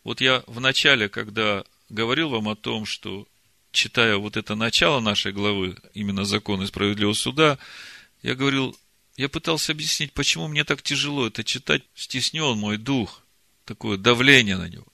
Вот 0.05 0.23
я 0.23 0.43
в 0.47 0.59
начале, 0.59 1.11
когда 1.11 1.65
говорил 1.91 2.31
вам 2.31 2.49
о 2.49 2.57
том, 2.57 2.87
что, 2.87 3.29
читая 3.71 4.17
вот 4.17 4.39
это 4.39 4.55
начало 4.55 5.01
нашей 5.01 5.33
главы, 5.33 5.77
именно 5.93 6.25
закон 6.25 6.63
и 6.63 6.67
справедливого 6.67 7.13
суда, 7.13 7.59
я 8.23 8.35
говорил, 8.35 8.75
я 9.19 9.29
пытался 9.29 9.73
объяснить, 9.73 10.15
почему 10.15 10.49
мне 10.49 10.65
так 10.65 10.81
тяжело 10.81 11.27
это 11.27 11.45
читать, 11.45 11.83
стеснен 11.95 12.57
мой 12.57 12.79
дух, 12.79 13.23
такое 13.67 13.99
давление 13.99 14.57
на 14.57 14.69
него. 14.71 14.88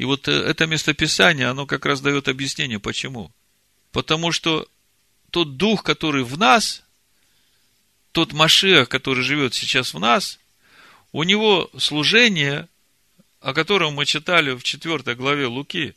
И 0.00 0.06
вот 0.06 0.28
э, 0.28 0.32
это 0.32 0.66
местописание, 0.66 1.48
оно 1.48 1.66
как 1.66 1.84
раз 1.84 2.00
дает 2.00 2.26
объяснение, 2.28 2.80
почему. 2.80 3.30
Потому 3.92 4.32
что 4.32 4.66
тот 5.30 5.58
дух, 5.58 5.82
который 5.82 6.24
в 6.24 6.38
нас, 6.38 6.82
тот 8.12 8.32
Машиах, 8.32 8.88
который 8.88 9.22
живет 9.22 9.52
сейчас 9.52 9.92
в 9.92 9.98
нас, 9.98 10.38
у 11.12 11.22
него 11.22 11.70
служение, 11.76 12.66
о 13.42 13.52
котором 13.52 13.92
мы 13.92 14.06
читали 14.06 14.52
в 14.52 14.62
4 14.62 15.14
главе 15.16 15.44
Луки, 15.44 15.94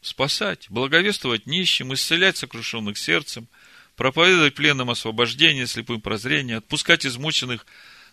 спасать, 0.00 0.66
благовествовать 0.68 1.46
нищим, 1.46 1.94
исцелять 1.94 2.38
сокрушенных 2.38 2.98
сердцем– 2.98 3.46
проповедовать 3.94 4.54
пленным 4.54 4.90
освобождение, 4.90 5.68
слепым 5.68 6.00
прозрение, 6.00 6.56
отпускать 6.56 7.06
измученных 7.06 7.66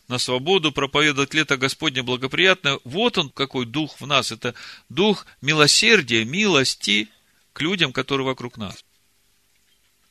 на 0.10 0.18
свободу, 0.18 0.72
проповедовать 0.72 1.34
лето 1.34 1.55
Господне 1.57 2.01
благоприятное. 2.01 2.80
Вот 2.84 3.18
он, 3.18 3.30
какой 3.30 3.66
дух 3.66 4.01
в 4.01 4.07
нас. 4.07 4.32
Это 4.32 4.53
дух 4.89 5.26
милосердия, 5.41 6.26
милости 6.26 7.07
к 7.53 7.62
людям, 7.62 7.93
которые 7.93 8.26
вокруг 8.26 8.57
нас. 8.57 8.84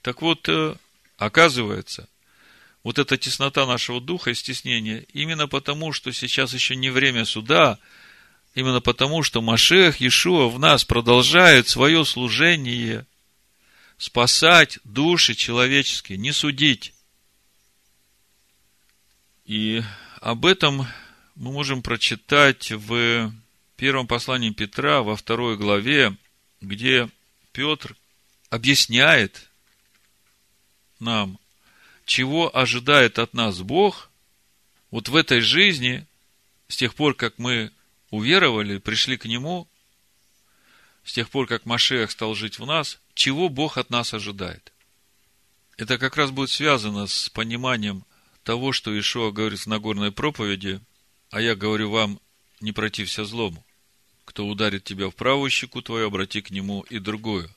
Так 0.03 0.23
вот, 0.23 0.49
э, 0.49 0.77
оказывается, 1.19 2.09
вот 2.83 2.99
эта 2.99 3.19
теснота 3.19 3.67
нашего 3.67 4.01
духа 4.01 4.31
и 4.31 4.35
стеснение, 4.35 5.05
именно 5.13 5.49
потому, 5.49 5.93
что 5.93 6.13
сейчас 6.13 6.55
еще 6.55 6.77
не 6.77 6.91
время 6.91 7.25
суда, 7.25 7.79
именно 8.55 8.81
потому, 8.81 9.23
что 9.23 9.43
Машех 9.43 10.01
Иешуа 10.01 10.49
в 10.49 10.59
нас 10.59 10.85
продолжает 10.85 11.69
свое 11.69 12.05
служение– 12.05 13.05
спасать 13.99 14.79
души 14.85 15.35
человеческие, 15.35 16.17
не 16.17 16.33
судить. 16.33 16.95
И 19.49 19.83
об 20.21 20.45
этом 20.45 20.87
мы 21.35 21.53
можем 21.53 21.83
прочитать 21.83 22.71
в 22.71 23.33
первом 23.77 24.07
послании 24.07 24.51
Петра 24.51 25.01
во 25.01 25.17
второй 25.17 25.57
главе, 25.57 26.15
где 26.61 27.09
Петр 27.53 27.97
объясняет 28.51 29.49
нам, 31.01 31.39
чего 32.05 32.55
ожидает 32.55 33.19
от 33.19 33.33
нас 33.33 33.61
Бог 33.63 34.11
вот 34.91 35.09
в 35.09 35.17
этой 35.17 35.41
жизни, 35.41 36.07
с 36.69 36.77
тех 36.77 36.95
пор, 36.95 37.15
как 37.15 37.39
мы 37.39 37.73
уверовали, 38.11 38.77
пришли 38.77 39.17
к 39.17 39.25
Нему, 39.25 39.67
с 41.05 41.15
тех 41.15 41.31
пор, 41.31 41.47
как 41.47 41.65
Машех 41.65 42.11
стал 42.11 42.35
жить 42.35 42.59
в 42.59 42.67
нас, 42.67 43.01
чего 43.15 43.49
Бог 43.49 43.79
от 43.79 43.89
нас 43.89 44.13
ожидает. 44.13 44.75
Это 45.79 45.97
как 45.97 46.19
раз 46.19 46.33
будет 46.33 46.51
связано 46.51 47.07
с 47.07 47.31
пониманием 47.31 48.05
того, 48.45 48.73
что 48.73 48.99
Ишуа 48.99 49.31
говорит 49.31 49.61
в 49.61 49.67
Нагорной 49.67 50.13
проповеди, 50.13 50.81
а 51.31 51.41
я 51.41 51.55
говорю 51.55 51.91
вам, 51.91 52.21
не 52.61 52.73
протився 52.73 53.25
злому. 53.25 53.65
Кто 54.25 54.47
ударит 54.47 54.85
тебя 54.85 55.09
в 55.11 55.15
правую 55.15 55.51
щеку 55.51 55.83
твою, 55.83 56.07
обрати 56.07 56.41
к 56.41 56.51
нему 56.51 56.83
и 56.91 56.99
другую. 56.99 57.51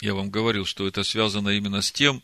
Я 0.00 0.14
вам 0.14 0.30
говорил, 0.30 0.64
что 0.64 0.86
это 0.86 1.04
связано 1.04 1.50
именно 1.50 1.82
с 1.82 1.92
тем, 1.92 2.22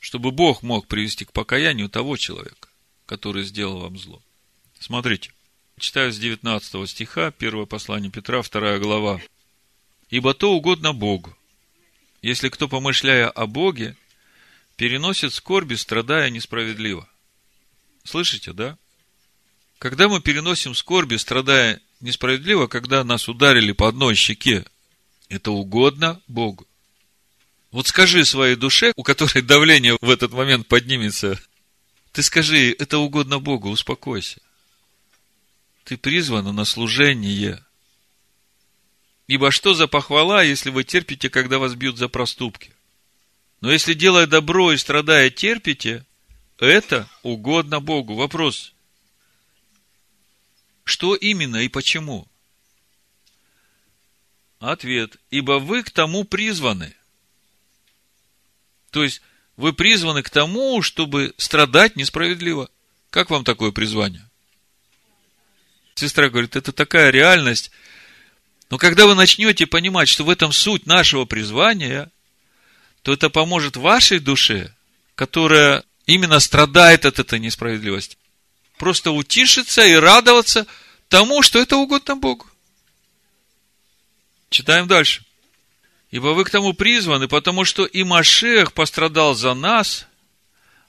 чтобы 0.00 0.30
Бог 0.30 0.62
мог 0.62 0.86
привести 0.86 1.24
к 1.24 1.32
покаянию 1.32 1.88
того 1.88 2.16
человека, 2.16 2.68
который 3.06 3.44
сделал 3.44 3.80
вам 3.80 3.98
зло. 3.98 4.20
Смотрите, 4.78 5.32
Читаю 5.78 6.12
с 6.12 6.18
19 6.18 6.88
стиха, 6.88 7.32
первое 7.32 7.66
послание 7.66 8.10
Петра, 8.10 8.42
вторая 8.42 8.78
глава. 8.78 9.20
«Ибо 10.10 10.32
то 10.32 10.52
угодно 10.52 10.92
Богу, 10.92 11.36
если 12.20 12.50
кто, 12.50 12.68
помышляя 12.68 13.28
о 13.28 13.46
Боге, 13.46 13.96
переносит 14.76 15.32
скорби, 15.32 15.74
страдая 15.74 16.30
несправедливо». 16.30 17.08
Слышите, 18.04 18.52
да? 18.52 18.76
Когда 19.78 20.08
мы 20.08 20.20
переносим 20.20 20.74
скорби, 20.74 21.16
страдая 21.16 21.80
несправедливо, 22.00 22.66
когда 22.66 23.04
нас 23.04 23.28
ударили 23.28 23.72
по 23.72 23.88
одной 23.88 24.14
щеке, 24.14 24.64
это 25.28 25.50
угодно 25.50 26.20
Богу. 26.28 26.66
Вот 27.70 27.86
скажи 27.86 28.24
своей 28.24 28.54
душе, 28.54 28.92
у 28.96 29.02
которой 29.02 29.42
давление 29.42 29.96
в 30.00 30.10
этот 30.10 30.32
момент 30.32 30.68
поднимется, 30.68 31.40
ты 32.12 32.22
скажи, 32.22 32.70
это 32.78 32.98
угодно 32.98 33.38
Богу, 33.38 33.70
успокойся. 33.70 34.40
Ты 35.84 35.96
призвана 35.96 36.52
на 36.52 36.64
служение. 36.64 37.64
Ибо 39.26 39.50
что 39.50 39.72
за 39.72 39.88
похвала, 39.88 40.42
если 40.42 40.70
вы 40.70 40.84
терпите, 40.84 41.30
когда 41.30 41.58
вас 41.58 41.74
бьют 41.74 41.96
за 41.96 42.08
проступки? 42.08 42.72
Но 43.62 43.70
если 43.70 43.94
делая 43.94 44.26
добро 44.26 44.72
и 44.72 44.76
страдая 44.76 45.30
терпите, 45.30 46.04
это 46.58 47.08
угодно 47.22 47.80
Богу. 47.80 48.16
Вопрос. 48.16 48.74
Что 50.82 51.14
именно 51.14 51.58
и 51.58 51.68
почему? 51.68 52.26
Ответ. 54.58 55.16
Ибо 55.30 55.60
вы 55.60 55.84
к 55.84 55.92
тому 55.92 56.24
призваны. 56.24 56.94
То 58.90 59.04
есть, 59.04 59.22
вы 59.56 59.72
призваны 59.72 60.24
к 60.24 60.30
тому, 60.30 60.82
чтобы 60.82 61.32
страдать 61.36 61.94
несправедливо. 61.94 62.68
Как 63.10 63.30
вам 63.30 63.44
такое 63.44 63.70
призвание? 63.70 64.28
Сестра 65.94 66.28
говорит, 66.30 66.56
это 66.56 66.72
такая 66.72 67.10
реальность. 67.10 67.70
Но 68.70 68.78
когда 68.78 69.06
вы 69.06 69.14
начнете 69.14 69.68
понимать, 69.68 70.08
что 70.08 70.24
в 70.24 70.30
этом 70.30 70.50
суть 70.50 70.86
нашего 70.86 71.26
призвания, 71.26 72.10
то 73.02 73.12
это 73.12 73.30
поможет 73.30 73.76
вашей 73.76 74.18
душе, 74.18 74.74
которая 75.14 75.84
именно 76.06 76.40
страдает 76.40 77.04
от 77.04 77.18
этой 77.18 77.38
несправедливости, 77.38 78.16
просто 78.78 79.10
утишиться 79.10 79.84
и 79.84 79.94
радоваться 79.94 80.66
тому, 81.08 81.42
что 81.42 81.58
это 81.58 81.76
угодно 81.76 82.16
Богу. 82.16 82.46
Читаем 84.50 84.86
дальше. 84.86 85.24
Ибо 86.10 86.28
вы 86.28 86.44
к 86.44 86.50
тому 86.50 86.74
призваны, 86.74 87.26
потому 87.26 87.64
что 87.64 87.86
и 87.86 88.04
Машех 88.04 88.74
пострадал 88.74 89.34
за 89.34 89.54
нас, 89.54 90.06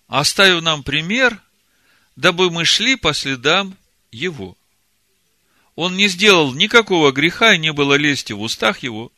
оставив 0.07 0.61
нам 0.61 0.83
пример, 0.83 1.39
дабы 2.17 2.51
мы 2.51 2.65
шли 2.65 2.97
по 2.97 3.13
следам 3.13 3.77
Его. 4.11 4.57
Он 5.75 5.95
не 5.95 6.09
сделал 6.09 6.53
никакого 6.53 7.11
греха, 7.11 7.53
и 7.53 7.57
не 7.57 7.71
было 7.71 7.95
лести 7.95 8.33
в 8.33 8.41
устах 8.41 8.83
его. 8.83 9.12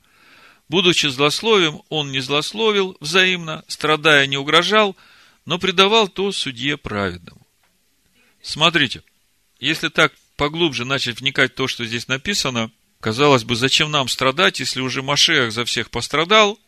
Будучи 0.68 1.08
злословием, 1.08 1.82
он 1.90 2.12
не 2.12 2.22
злословил 2.22 2.98
взаимно, 3.00 3.64
страдая 3.68 4.26
не 4.26 4.38
угрожал, 4.38 4.96
но 5.46 5.60
предавал 5.60 6.08
то 6.08 6.32
судье 6.32 6.78
праведному. 6.78 7.46
Смотрите, 8.42 9.04
если 9.60 9.90
так 9.90 10.14
поглубже 10.38 10.86
начать 10.86 11.20
вникать 11.20 11.54
в 11.54 11.56
то, 11.56 11.68
что 11.68 11.86
здесь 11.86 12.08
написано, 12.08 12.72
казалось 13.00 13.44
бы, 13.44 13.56
зачем 13.56 13.92
нам 13.92 14.08
страдать, 14.08 14.60
если 14.60 14.82
уже 14.82 15.04
Машех 15.04 15.52
за 15.52 15.66
всех 15.66 15.92
пострадал, 15.92 16.60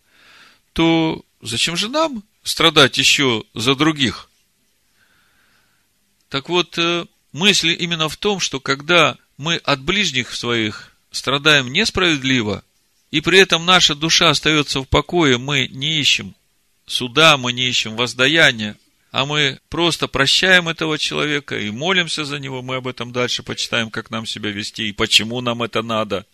то 0.73 1.23
зачем 1.41 1.75
же 1.75 1.89
нам 1.89 2.23
страдать 2.43 2.97
еще 2.97 3.43
за 3.55 3.75
других? 3.75 4.29
Так 6.29 6.49
вот, 6.49 6.77
э, 6.77 7.05
мысль 7.31 7.75
именно 7.77 8.09
в 8.09 8.17
том, 8.17 8.39
что 8.39 8.59
когда 8.59 9.17
мы 9.37 9.55
от 9.55 9.81
ближних 9.81 10.35
своих 10.35 10.91
страдаем 11.11 11.71
несправедливо, 11.71 12.63
и 13.11 13.21
при 13.21 13.39
этом 13.39 13.65
наша 13.65 13.95
душа 13.95 14.29
остается 14.29 14.81
в 14.81 14.85
покое, 14.87 15.37
мы 15.37 15.67
не 15.67 15.99
ищем 15.99 16.35
суда, 16.85 17.37
мы 17.37 17.53
не 17.53 17.67
ищем 17.67 17.95
воздаяния, 17.95 18.77
а 19.11 19.25
мы 19.25 19.59
просто 19.69 20.07
прощаем 20.07 20.67
этого 20.69 20.97
человека 20.97 21.57
и 21.57 21.71
молимся 21.71 22.25
за 22.25 22.39
него, 22.39 22.61
мы 22.61 22.75
об 22.75 22.87
этом 22.87 23.11
дальше 23.11 23.43
почитаем, 23.43 23.89
как 23.89 24.09
нам 24.09 24.25
себя 24.25 24.51
вести 24.51 24.89
и 24.89 24.93
почему 24.93 25.41
нам 25.41 25.63
это 25.63 25.81
надо, 25.81 26.25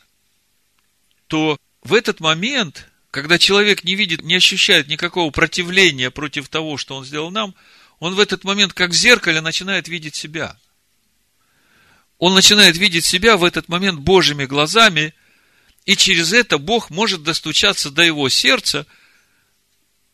то 1.28 1.58
в 1.84 1.94
этот 1.94 2.20
момент, 2.20 2.90
когда 3.12 3.38
человек 3.38 3.84
не 3.84 3.96
видит, 3.96 4.24
не 4.24 4.36
ощущает 4.36 4.88
никакого 4.88 5.30
противления 5.32 6.12
против 6.12 6.50
того, 6.50 6.78
что 6.78 6.96
он 6.96 7.06
сделал 7.06 7.32
нам, 7.32 7.54
он 8.00 8.16
в 8.16 8.20
этот 8.20 8.44
момент, 8.44 8.74
как 8.74 8.92
в 8.92 8.96
зеркале, 8.96 9.42
начинает 9.42 9.88
видеть 9.88 10.16
себя– 10.16 10.58
он 12.24 12.36
начинает 12.36 12.78
видеть 12.78 13.04
себя 13.04 13.36
в 13.36 13.44
этот 13.44 13.68
момент 13.68 14.00
Божьими 14.00 14.46
глазами, 14.46 15.14
и 15.86 15.96
через 15.96 16.32
это 16.32 16.58
Бог 16.58 16.90
может 16.90 17.24
достучаться 17.24 17.92
до 17.92 18.04
его 18.04 18.30
сердца. 18.30 18.86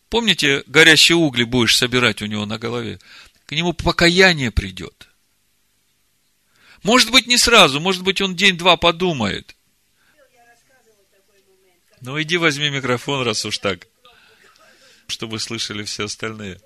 Помните, 0.10 0.64
горящие 0.66 1.16
угли 1.16 1.44
будешь 1.44 1.78
собирать 1.78 2.22
у 2.22 2.26
него 2.26 2.46
на 2.46 2.58
голове? 2.58 3.00
К 3.46 3.52
нему 3.52 3.74
покаяние 3.74 4.52
придет. 4.52 5.08
Может 6.82 7.12
быть, 7.12 7.28
не 7.28 7.38
сразу, 7.38 7.80
может 7.80 8.04
быть, 8.04 8.22
он 8.22 8.36
день-два 8.36 8.78
подумает. 8.78 9.56
Ну, 12.02 12.20
иди 12.22 12.38
возьми 12.38 12.70
микрофон, 12.70 13.24
раз 13.24 13.44
уж 13.46 13.58
так, 13.58 13.88
чтобы 15.08 15.40
слышали 15.40 15.84
все 15.84 16.06
остальные. 16.06 16.62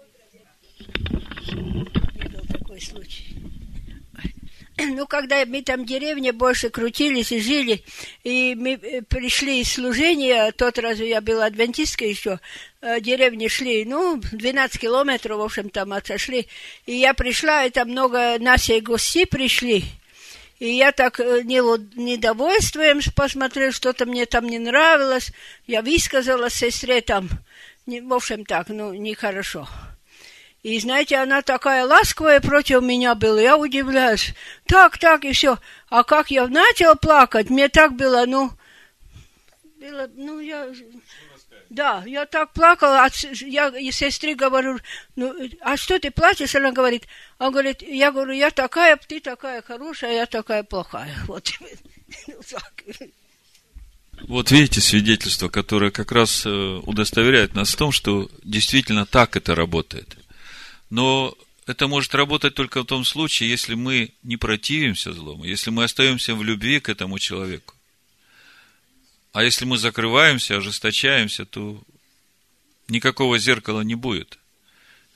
Ну, 4.77 5.05
когда 5.05 5.45
мы 5.45 5.61
там 5.61 5.83
в 5.83 5.85
деревне 5.85 6.31
больше 6.31 6.69
крутились 6.69 7.31
и 7.31 7.39
жили, 7.39 7.83
и 8.23 8.55
мы 8.57 8.73
э, 8.73 9.01
пришли 9.03 9.61
из 9.61 9.73
служения, 9.73 10.51
тот 10.51 10.79
раз 10.79 10.97
я 10.97 11.21
была 11.21 11.45
адвентисткой 11.45 12.09
еще, 12.09 12.39
э, 12.81 12.99
деревни 12.99 13.47
шли, 13.47 13.85
ну, 13.85 14.19
12 14.31 14.81
километров, 14.81 15.37
в 15.37 15.41
общем, 15.41 15.69
там 15.69 15.93
отошли, 15.93 16.47
и 16.87 16.95
я 16.95 17.13
пришла, 17.13 17.65
и 17.65 17.69
там 17.69 17.89
много 17.89 18.37
нашей 18.39 18.81
гости 18.81 19.25
пришли, 19.25 19.83
и 20.57 20.69
я 20.71 20.91
так 20.91 21.19
э, 21.19 21.41
недовольствуем 21.43 22.99
посмотрел, 23.15 23.71
что-то 23.71 24.07
мне 24.07 24.25
там 24.25 24.47
не 24.47 24.57
нравилось, 24.57 25.31
я 25.67 25.83
высказала 25.83 26.49
сестре 26.49 27.01
там, 27.01 27.29
в 27.85 28.13
общем, 28.13 28.43
так, 28.43 28.69
ну, 28.69 28.93
нехорошо. 28.93 29.65
хорошо. 29.65 29.92
И, 30.63 30.79
знаете, 30.79 31.17
она 31.17 31.41
такая 31.41 31.85
ласковая 31.85 32.39
против 32.39 32.81
меня 32.81 33.15
была, 33.15 33.41
я 33.41 33.57
удивляюсь. 33.57 34.33
Так, 34.65 34.97
так, 34.97 35.25
и 35.25 35.33
все. 35.33 35.59
А 35.89 36.03
как 36.03 36.31
я 36.31 36.47
начала 36.47 36.95
плакать, 36.95 37.49
мне 37.49 37.67
так 37.67 37.93
было, 37.95 38.23
ну, 38.25 38.51
было, 39.83 40.09
ну, 40.15 40.39
я... 40.39 40.71
Да, 41.69 42.03
я 42.05 42.25
так 42.25 42.53
плакала, 42.53 43.07
я 43.41 43.67
и 43.69 43.91
сестре 43.91 44.35
говорю, 44.35 44.79
ну, 45.15 45.33
а 45.61 45.75
что 45.75 45.97
ты 45.99 46.11
плачешь? 46.11 46.55
Она 46.55 46.71
говорит, 46.71 47.07
он 47.39 47.51
говорит, 47.51 47.81
я 47.81 48.11
говорю, 48.11 48.33
я 48.33 48.51
такая, 48.51 48.95
ты 48.95 49.19
такая 49.19 49.63
хорошая, 49.63 50.13
я 50.13 50.25
такая 50.25 50.63
плохая. 50.63 51.15
Вот. 51.27 51.51
Вот 54.27 54.51
видите 54.51 54.81
свидетельство, 54.81 55.49
которое 55.49 55.89
как 55.89 56.11
раз 56.11 56.45
э, 56.45 56.49
удостоверяет 56.49 57.55
нас 57.55 57.73
в 57.73 57.75
том, 57.75 57.91
что 57.91 58.29
действительно 58.43 59.07
так 59.07 59.35
это 59.35 59.55
работает. 59.55 60.15
Но 60.93 61.35
это 61.65 61.87
может 61.87 62.13
работать 62.13 62.53
только 62.53 62.83
в 62.83 62.85
том 62.85 63.03
случае, 63.03 63.49
если 63.49 63.73
мы 63.73 64.13
не 64.21 64.37
противимся 64.37 65.11
злому, 65.11 65.43
если 65.43 65.71
мы 65.71 65.85
остаемся 65.85 66.35
в 66.35 66.43
любви 66.43 66.79
к 66.79 66.87
этому 66.87 67.17
человеку. 67.17 67.73
А 69.31 69.43
если 69.43 69.65
мы 69.65 69.79
закрываемся, 69.79 70.55
ожесточаемся, 70.55 71.47
то 71.47 71.81
никакого 72.89 73.39
зеркала 73.39 73.81
не 73.81 73.95
будет. 73.95 74.37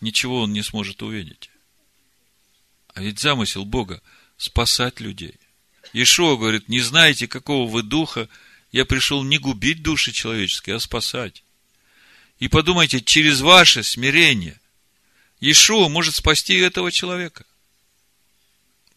Ничего 0.01 0.41
он 0.41 0.51
не 0.51 0.63
сможет 0.63 1.03
увидеть. 1.03 1.51
А 2.95 3.03
ведь 3.03 3.19
замысел 3.19 3.63
Бога– 3.63 4.01
спасать 4.38 4.99
людей. 4.99 5.36
Ишуа 5.93 6.38
говорит, 6.38 6.69
не 6.69 6.80
знаете, 6.80 7.28
какого 7.28 7.69
вы 7.69 7.84
духа, 7.84 8.30
я 8.71 8.84
пришел 8.84 9.23
не 9.23 9.38
губить 9.38 9.84
души 9.84 10.11
человеческие, 10.11 10.78
а 10.78 10.80
спасать. 10.80 11.43
И 12.39 12.47
подумайте, 12.47 12.99
через 12.99 13.41
ваше 13.41 13.84
смирение– 13.84 14.59
Иешуа 15.39 15.88
может 15.88 16.15
спасти 16.15 16.55
этого 16.55 16.91
человека. 16.91 17.45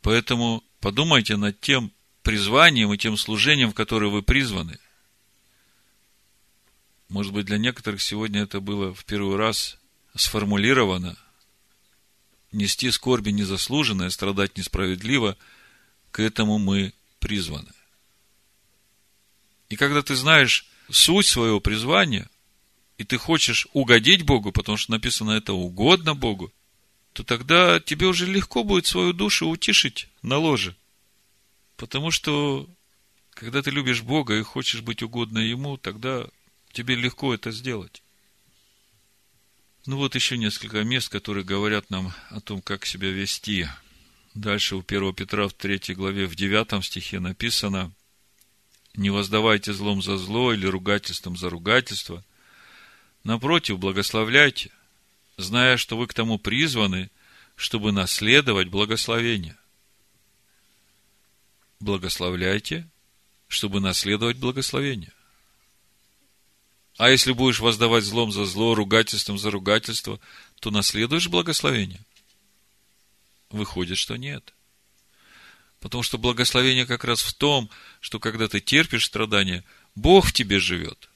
Поэтому 0.01 0.65
подумайте 0.81 1.37
над 1.37 1.61
тем 1.61 1.93
призванием 2.23 2.93
и 2.93 2.99
тем 2.99 3.17
служением, 3.17 3.71
в 3.71 3.75
которое 3.75 4.11
вы 4.11 4.23
призваны. 4.23 4.79
Может 7.09 7.33
быть, 7.33 7.47
для 7.47 7.59
некоторых 7.59 8.01
сегодня 8.01 8.43
это 8.43 8.61
было 8.61 8.95
в 8.95 9.05
первый 9.05 9.37
раз 9.37 9.79
сформулировано. 10.15 11.17
Нести 12.53 12.91
скорби 12.91 13.31
незаслуженное, 13.31 14.11
страдать 14.11 14.57
несправедливо, 14.57 15.37
к 16.11 16.21
этому 16.21 16.59
мы 16.59 16.93
призваны. 17.19 17.73
И 19.69 19.77
когда 19.77 20.03
ты 20.03 20.17
знаешь 20.17 20.67
суть 20.89 21.27
своего 21.27 21.61
призвания– 21.61 22.29
и 23.01 23.05
ты 23.05 23.17
хочешь 23.17 23.67
угодить 23.73 24.25
Богу, 24.25 24.53
потому 24.53 24.77
что 24.77 24.93
написано 24.93 25.31
это 25.31 25.55
угодно 25.55 26.15
Богу, 26.15 26.53
то 27.15 27.25
тогда 27.25 27.81
тебе 27.81 28.07
уже 28.07 28.27
легко 28.27 28.63
будет 28.63 28.85
свою 28.85 29.15
душу 29.15 29.49
утишить 29.49 30.09
на 30.21 30.37
ложе. 30.37 30.77
Потому 31.79 32.11
что, 32.11 32.69
когда 33.31 33.63
ты 33.63 33.71
любишь 33.71 34.03
Бога 34.03 34.37
и 34.37 34.43
хочешь 34.43 34.83
быть 34.83 35.03
угодно 35.03 35.39
Ему, 35.39 35.79
тогда 35.79 36.27
тебе 36.73 36.95
легко 36.95 37.33
это 37.33 37.53
сделать. 37.53 38.03
Ну 39.87 39.97
вот 39.97 40.15
еще 40.15 40.37
несколько 40.37 40.85
мест, 40.85 41.09
которые 41.09 41.43
говорят 41.43 41.89
нам 41.89 42.13
о 42.29 42.43
том, 42.43 42.61
как 42.61 42.85
себя 42.85 43.09
вести. 43.11 43.67
Дальше 44.35 44.77
у 44.77 44.85
1 44.87 45.15
Петра 45.15 45.49
в 45.49 45.55
3 45.55 45.95
главе 45.95 46.27
в 46.27 46.35
9 46.35 46.85
стихе 46.85 47.19
написано 47.19 47.93
«Не 48.95 49.09
воздавайте 49.09 49.73
злом 49.73 50.03
за 50.03 50.19
зло 50.19 50.53
или 50.53 50.67
ругательством 50.67 51.39
за 51.39 51.49
ругательство, 51.49 52.23
Напротив, 53.25 53.79
благословляйте, 53.79 54.71
зная, 55.37 55.77
что 55.77 55.97
вы 55.97 56.07
к 56.07 56.15
тому 56.15 56.39
призваны, 56.39 57.11
чтобы 57.55 57.93
наследовать 57.93 58.69
благословение. 58.69 59.57
Благословляйте, 61.81 62.89
чтобы 63.49 63.81
наследовать 63.81 64.39
благословение. 64.39 65.13
А 66.97 67.11
если 67.11 67.33
будешь 67.33 67.61
воздавать 67.61 68.05
злом 68.05 68.33
за 68.33 68.45
зло, 68.47 68.75
ругательством 68.75 69.39
за 69.39 69.51
ругательство, 69.51 70.21
то 70.61 70.71
наследуешь 70.71 71.29
благословение? 71.29 72.01
Выходит, 73.51 73.99
что 73.99 74.17
нет. 74.17 74.55
Потому 75.81 76.03
что 76.03 76.19
благословение 76.19 76.87
как 76.87 77.05
раз 77.05 77.23
в 77.23 77.33
том, 77.35 77.71
что 78.01 78.21
когда 78.21 78.49
ты 78.49 78.61
терпишь 78.61 79.07
страдания, 79.07 79.65
Бог 79.95 80.27
в 80.27 80.33
тебе 80.33 80.59
живет. 80.59 81.10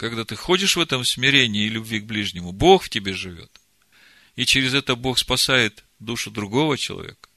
Когда 0.00 0.24
ты 0.24 0.34
ходишь 0.34 0.76
в 0.76 0.80
этом 0.80 1.04
смирении 1.04 1.66
и 1.66 1.68
любви 1.68 2.00
к 2.00 2.06
ближнему, 2.06 2.52
Бог 2.52 2.84
в 2.84 2.88
тебе 2.88 3.12
живет. 3.12 3.50
И 4.34 4.46
через 4.46 4.72
это 4.72 4.96
Бог 4.96 5.18
спасает 5.18 5.84
душу 5.98 6.30
другого 6.30 6.78
человека. 6.78 7.28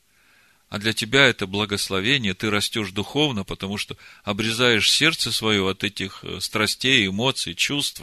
А 0.69 0.79
для 0.79 0.93
тебя 0.93 1.25
это 1.25 1.45
благословение, 1.45 2.33
ты 2.33 2.49
растешь 2.49 2.91
духовно, 2.91 3.43
потому 3.43 3.77
что 3.77 3.97
обрезаешь 4.23 4.89
сердце 4.89 5.33
свое 5.33 5.69
от 5.69 5.83
этих 5.83 6.23
э, 6.23 6.39
страстей, 6.39 7.05
эмоций, 7.05 7.53
чувств. 7.53 8.01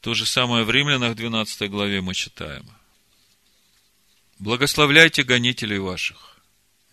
То 0.00 0.14
же 0.14 0.24
самое 0.24 0.64
в 0.64 0.70
Римлянах 0.70 1.14
12 1.14 1.70
главе 1.70 2.00
мы 2.00 2.14
читаем. 2.14 2.66
Благословляйте 4.38 5.24
гонителей 5.24 5.76
ваших. 5.76 6.38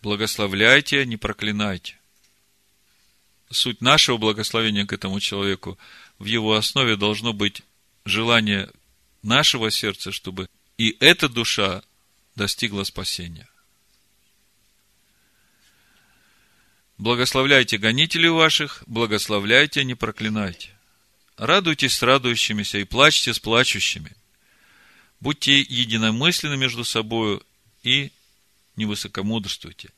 Благословляйте, 0.01 1.05
не 1.05 1.15
проклинайте. 1.15 1.98
Суть 3.51 3.81
нашего 3.81 4.17
благословения 4.17 4.85
к 4.85 4.93
этому 4.93 5.19
человеку 5.19 5.77
в 6.19 6.25
его 6.25 6.55
основе 6.55 6.95
должно 6.95 7.33
быть 7.33 7.63
желание 8.05 8.69
нашего 9.23 9.71
сердца, 9.71 10.11
чтобы 10.11 10.47
и 10.77 10.95
эта 10.99 11.27
душа 11.27 11.83
достигла 12.35 12.83
спасения. 12.83 13.47
Благословляйте 16.97 17.77
гонителей 17.77 18.29
ваших, 18.29 18.83
благословляйте, 18.85 19.83
не 19.83 19.95
проклинайте. 19.95 20.69
Радуйтесь 21.37 21.93
с 21.93 22.03
радующимися 22.03 22.79
и 22.79 22.83
плачьте 22.83 23.33
с 23.33 23.39
плачущими. 23.39 24.11
Будьте 25.21 25.59
единомысленны 25.59 26.57
между 26.57 26.83
собою 26.83 27.41
и 27.83 28.11
не 28.75 28.85
высокомудрствуйте. 28.85 29.89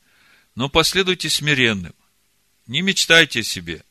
Но 0.54 0.68
последуйте 0.68 1.28
смиренным. 1.28 1.94
Не 2.66 2.82
мечтайте 2.82 3.42
себе. 3.42 3.84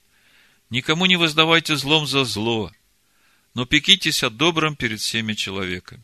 Никому 0.69 1.05
не 1.05 1.17
воздавайте 1.17 1.75
злом 1.75 2.07
за 2.07 2.23
зло, 2.23 2.71
но 3.53 3.65
пекитесь 3.65 4.23
о 4.23 4.29
добром 4.29 4.75
перед 4.75 5.01
всеми 5.01 5.33
человеками. 5.33 6.03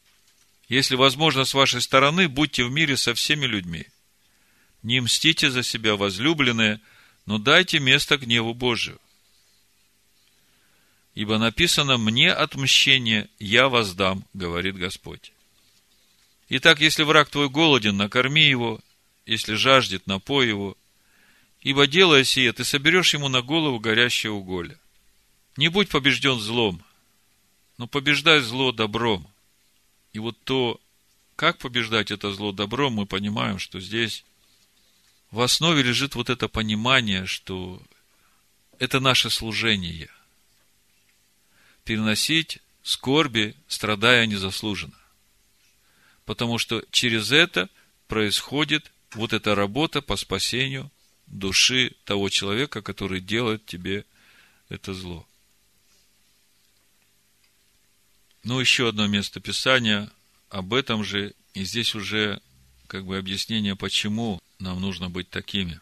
Если 0.68 0.95
возможно 0.95 1.45
с 1.45 1.53
вашей 1.53 1.82
стороны, 1.82 2.28
будьте 2.28 2.65
в 2.65 2.72
мире 2.72 2.97
со 2.97 3.13
всеми 3.13 3.45
людьми. 3.45 3.88
Не 4.84 4.99
мстите 4.99 5.49
за 5.49 5.63
себя, 5.63 5.95
возлюбленные– 5.95 6.82
но 7.28 7.38
дайте 7.38 7.80
место 7.80 8.18
гневу 8.18 8.53
Божию. 8.55 8.99
Ибо 11.13 11.38
написано, 11.38 11.97
мне 11.97 12.32
отмщение 12.32 13.30
я 13.38 13.68
воздам, 13.68 14.26
говорит 14.34 14.78
Господь. 14.78 15.34
Итак, 16.47 16.80
если 16.80 17.03
враг 17.03 17.30
твой 17.30 17.49
голоден, 17.49 17.97
накорми 17.97 18.47
его, 18.47 18.80
если 19.26 19.55
жаждет, 19.55 20.07
напой 20.07 20.47
его, 20.47 20.78
ибо 21.68 21.86
делая 21.86 22.24
сие, 22.24 22.53
ты 22.53 22.63
соберешь 22.63 23.13
ему 23.13 23.28
на 23.28 23.41
голову 23.41 23.78
горящее 23.78 24.32
уголье. 24.32 24.80
Не 25.57 25.68
будь 25.68 25.89
побежден 25.89 26.39
злом, 26.39 26.82
но 27.78 27.88
побеждай 27.88 28.39
зло 28.39 28.72
добром. 28.72 29.28
И 30.13 30.20
вот 30.20 30.41
то, 30.45 30.80
как 31.36 31.57
побеждать 31.57 32.09
это 32.09 32.32
зло 32.32 32.53
добром, 32.53 32.93
мы 32.93 33.05
понимаем, 33.05 33.59
что 33.59 33.82
здесь 33.82 34.24
в 35.30 35.41
основе 35.41 35.84
лежит 35.84 36.15
вот 36.15 36.30
это 36.30 36.47
понимание, 36.47 37.26
что 37.26 37.82
это 38.80 39.01
наше 39.01 39.30
служение. 39.30 40.09
Переносить 41.84 42.59
скорби, 42.82 43.57
страдая 43.68 44.26
незаслуженно. 44.26 44.97
Потому 46.24 46.59
что 46.59 46.82
через 46.91 47.34
это 47.34 47.68
происходит 48.07 48.89
вот 49.15 49.34
эта 49.34 49.53
работа 49.53 50.01
по 50.01 50.15
спасению 50.15 50.89
души 51.28 51.96
того 52.06 52.30
человека, 52.30 52.82
который 52.82 53.20
делает 53.20 53.66
тебе 53.66 54.06
это 54.70 54.94
зло. 54.94 55.26
Ну, 58.44 58.60
еще 58.60 58.90
одно 58.90 59.08
место 59.08 59.40
Писания 59.40 60.10
об 60.50 60.74
этом 60.74 61.04
же, 61.04 61.34
и 61.54 61.64
здесь 61.64 61.96
уже 61.96 62.42
как 62.88 63.06
бы 63.06 63.18
объяснение, 63.18 63.76
почему 63.76 64.40
нам 64.60 64.80
нужно 64.80 65.10
быть 65.10 65.30
такими. 65.30 65.80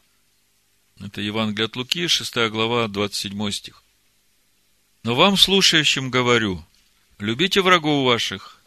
Это 0.99 1.21
Евангелие 1.21 1.65
от 1.65 1.75
Луки, 1.75 2.07
6 2.07 2.35
глава, 2.49 2.87
27 2.87 3.51
стих. 3.51 3.83
Но 5.03 5.13
вам, 5.13 5.37
слушающим, 5.37 6.09
говорю, 6.09 6.65
любите 7.19 7.61
врагов 7.61 8.05
ваших, 8.05 8.59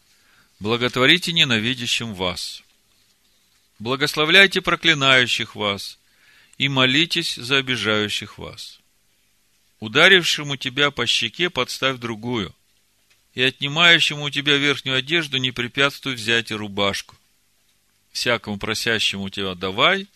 благотворите 0.61 1.33
ненавидящим 1.33 2.15
вас, 2.15 2.63
благословляйте 3.79 4.61
проклинающих 4.61 5.57
вас 5.57 5.99
и 6.59 6.69
молитесь 6.69 7.37
за 7.37 7.59
обижающих 7.59 8.39
вас. 8.39 8.81
Ударившему 9.81 10.57
тебя 10.57 10.91
по 10.91 11.07
щеке 11.07 11.51
подставь 11.51 11.99
другую, 11.99 12.55
и 13.35 13.43
отнимающему 13.43 14.25
у 14.25 14.31
тебя 14.31 14.57
верхнюю 14.57 14.99
одежду 14.99 15.39
не 15.39 15.53
препятствуй 15.53 16.15
взять 16.15 16.51
и 16.51 16.55
рубашку 16.55 17.17
всякому 18.19 18.59
просящему 18.59 19.31
тебя 19.31 19.55
давай, 19.55 20.09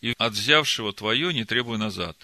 и 0.00 0.14
от 0.18 0.32
взявшего 0.32 0.92
твое 0.92 1.32
не 1.32 1.44
требуй 1.44 1.78
назад. 1.78 2.16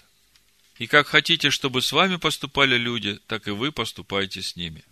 И 0.79 0.87
как 0.87 1.07
хотите, 1.07 1.49
чтобы 1.49 1.81
с 1.81 1.91
вами 1.91 2.17
поступали 2.17 2.75
люди, 2.77 3.19
так 3.27 3.47
и 3.47 3.51
вы 3.51 3.71
поступайте 3.71 4.41
с 4.41 4.55
ними. 4.55 4.83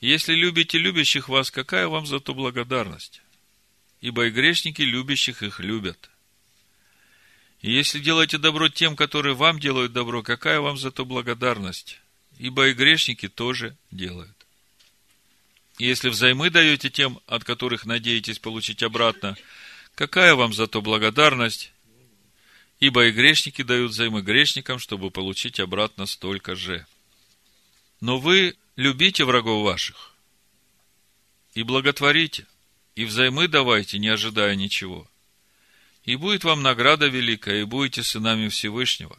Если 0.00 0.34
любите 0.34 0.78
любящих 0.78 1.28
вас, 1.28 1.50
какая 1.50 1.88
вам 1.88 2.06
за 2.06 2.20
то 2.20 2.34
благодарность? 2.34 3.22
Ибо 4.00 4.26
и 4.26 4.30
грешники 4.30 4.82
любящих 4.82 5.42
их 5.42 5.60
любят. 5.60 6.10
И 7.64 7.72
если 7.72 7.98
делаете 7.98 8.36
добро 8.36 8.68
тем, 8.68 8.94
которые 8.94 9.34
вам 9.34 9.58
делают 9.58 9.94
добро, 9.94 10.22
какая 10.22 10.60
вам 10.60 10.76
за 10.76 10.90
то 10.90 11.06
благодарность? 11.06 11.98
Ибо 12.38 12.68
и 12.68 12.74
грешники 12.74 13.26
тоже 13.26 13.74
делают. 13.90 14.36
Если 15.78 16.10
взаймы 16.10 16.50
даете 16.50 16.90
тем, 16.90 17.20
от 17.26 17.42
которых 17.42 17.86
надеетесь 17.86 18.38
получить 18.38 18.82
обратно, 18.82 19.34
какая 19.94 20.34
вам 20.34 20.52
за 20.52 20.66
то 20.66 20.82
благодарность? 20.82 21.72
Ибо 22.80 23.06
и 23.06 23.12
грешники 23.12 23.62
дают 23.62 23.92
взаймы 23.92 24.20
грешникам, 24.20 24.78
чтобы 24.78 25.10
получить 25.10 25.58
обратно 25.58 26.04
столько 26.04 26.54
же. 26.54 26.86
Но 28.02 28.18
вы 28.18 28.58
любите 28.76 29.24
врагов 29.24 29.64
ваших 29.64 30.12
и 31.54 31.62
благотворите, 31.62 32.46
и 32.94 33.06
взаймы 33.06 33.48
давайте, 33.48 33.98
не 33.98 34.08
ожидая 34.08 34.54
ничего. 34.54 35.08
И 36.04 36.16
будет 36.16 36.44
вам 36.44 36.62
награда 36.62 37.06
великая, 37.06 37.62
и 37.62 37.64
будете 37.64 38.02
сынами 38.02 38.48
Всевышнего. 38.48 39.18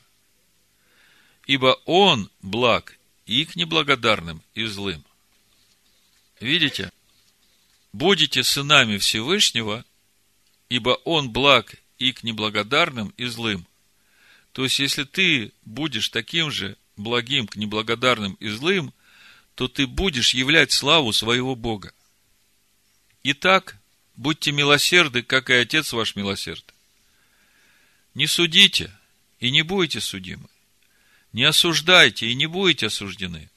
Ибо 1.45 1.79
Он 1.85 2.29
благ 2.41 2.97
и 3.25 3.45
к 3.45 3.55
неблагодарным, 3.55 4.41
и 4.53 4.65
злым– 4.65 5.03
Видите? 6.39 6.91
Будете 7.93 8.43
сынами 8.43 8.97
Всевышнего, 8.97 9.85
ибо 10.69 10.89
Он 11.05 11.31
благ 11.31 11.75
и 11.97 12.11
к 12.11 12.23
неблагодарным, 12.23 13.13
и 13.17 13.25
злым. 13.25 13.65
То 14.51 14.63
есть, 14.63 14.79
если 14.79 15.03
ты 15.05 15.53
будешь 15.63 16.09
таким 16.09 16.51
же 16.51 16.77
благим 16.97 17.47
к 17.47 17.55
неблагодарным 17.55 18.33
и 18.35 18.49
злым, 18.49 18.93
то 19.55 19.67
ты 19.67 19.87
будешь 19.87 20.33
являть 20.33 20.71
славу 20.71 21.13
своего 21.13 21.55
Бога. 21.55 21.93
Итак, 23.23 23.77
будьте 24.15 24.51
милосерды, 24.51 25.23
как 25.23 25.49
и 25.49 25.53
Отец 25.53 25.93
ваш 25.93 26.15
милосерд. 26.15 26.74
Не 28.15 28.27
судите, 28.27 28.91
и 29.39 29.51
не 29.51 29.61
будете 29.61 29.99
судимы. 29.99 30.47
Не 31.33 31.43
осуждайте, 31.43 32.27
и 32.27 32.33
не 32.33 32.47
будете 32.47 32.87
осуждены. 32.87 33.49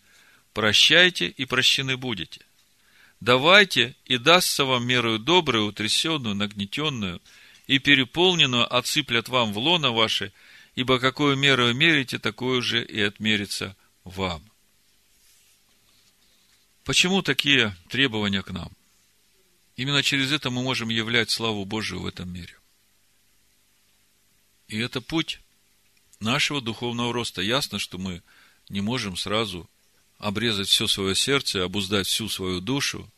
Прощайте, 0.52 1.28
и 1.28 1.44
прощены 1.44 1.96
будете. 1.96 2.40
Давайте, 3.20 3.94
и 4.04 4.18
дастся 4.18 4.64
вам 4.64 4.86
мерою 4.86 5.20
добрую, 5.20 5.66
утрясенную, 5.66 6.34
нагнетенную 6.34 7.22
и 7.68 7.78
переполненную 7.78 8.66
отсыплят 8.76 9.28
вам 9.28 9.52
в 9.52 9.58
лоно 9.58 9.92
ваше, 9.92 10.32
ибо 10.74 10.98
какую 10.98 11.36
меру 11.36 11.72
мерите, 11.72 12.18
такую 12.18 12.60
же 12.60 12.84
и 12.84 13.00
отмерится 13.00 13.76
вам. 14.02 14.42
Почему 16.82 17.22
такие 17.22 17.76
требования 17.88 18.42
к 18.42 18.50
нам? 18.50 18.72
Именно 19.76 20.02
через 20.02 20.32
это 20.32 20.50
мы 20.50 20.62
можем 20.62 20.88
являть 20.88 21.30
славу 21.30 21.64
Божию 21.64 22.00
в 22.00 22.06
этом 22.06 22.32
мире. 22.32 22.57
И 24.68 24.78
это 24.78 25.00
путь 25.00 25.40
нашего 26.20 26.60
духовного 26.60 27.12
роста. 27.12 27.42
Ясно, 27.42 27.78
что 27.78 27.98
мы 27.98 28.22
не 28.68 28.80
можем 28.80 29.16
сразу 29.16 29.68
обрезать 30.18 30.68
все 30.68 30.86
свое 30.86 31.14
сердце, 31.14 31.64
обуздать 31.64 32.06
всю 32.06 32.28
свою 32.28 32.60
душу. 32.60 33.10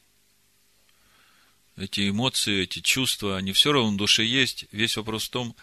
Эти 1.77 2.09
эмоции, 2.09 2.63
эти 2.63 2.81
чувства, 2.81 3.37
они 3.37 3.53
все 3.53 3.73
равно 3.73 3.93
в 3.93 3.97
душе 3.97 4.25
есть. 4.25 4.67
Весь 4.71 4.97
вопрос 4.97 5.25
в 5.25 5.31
том, 5.31 5.57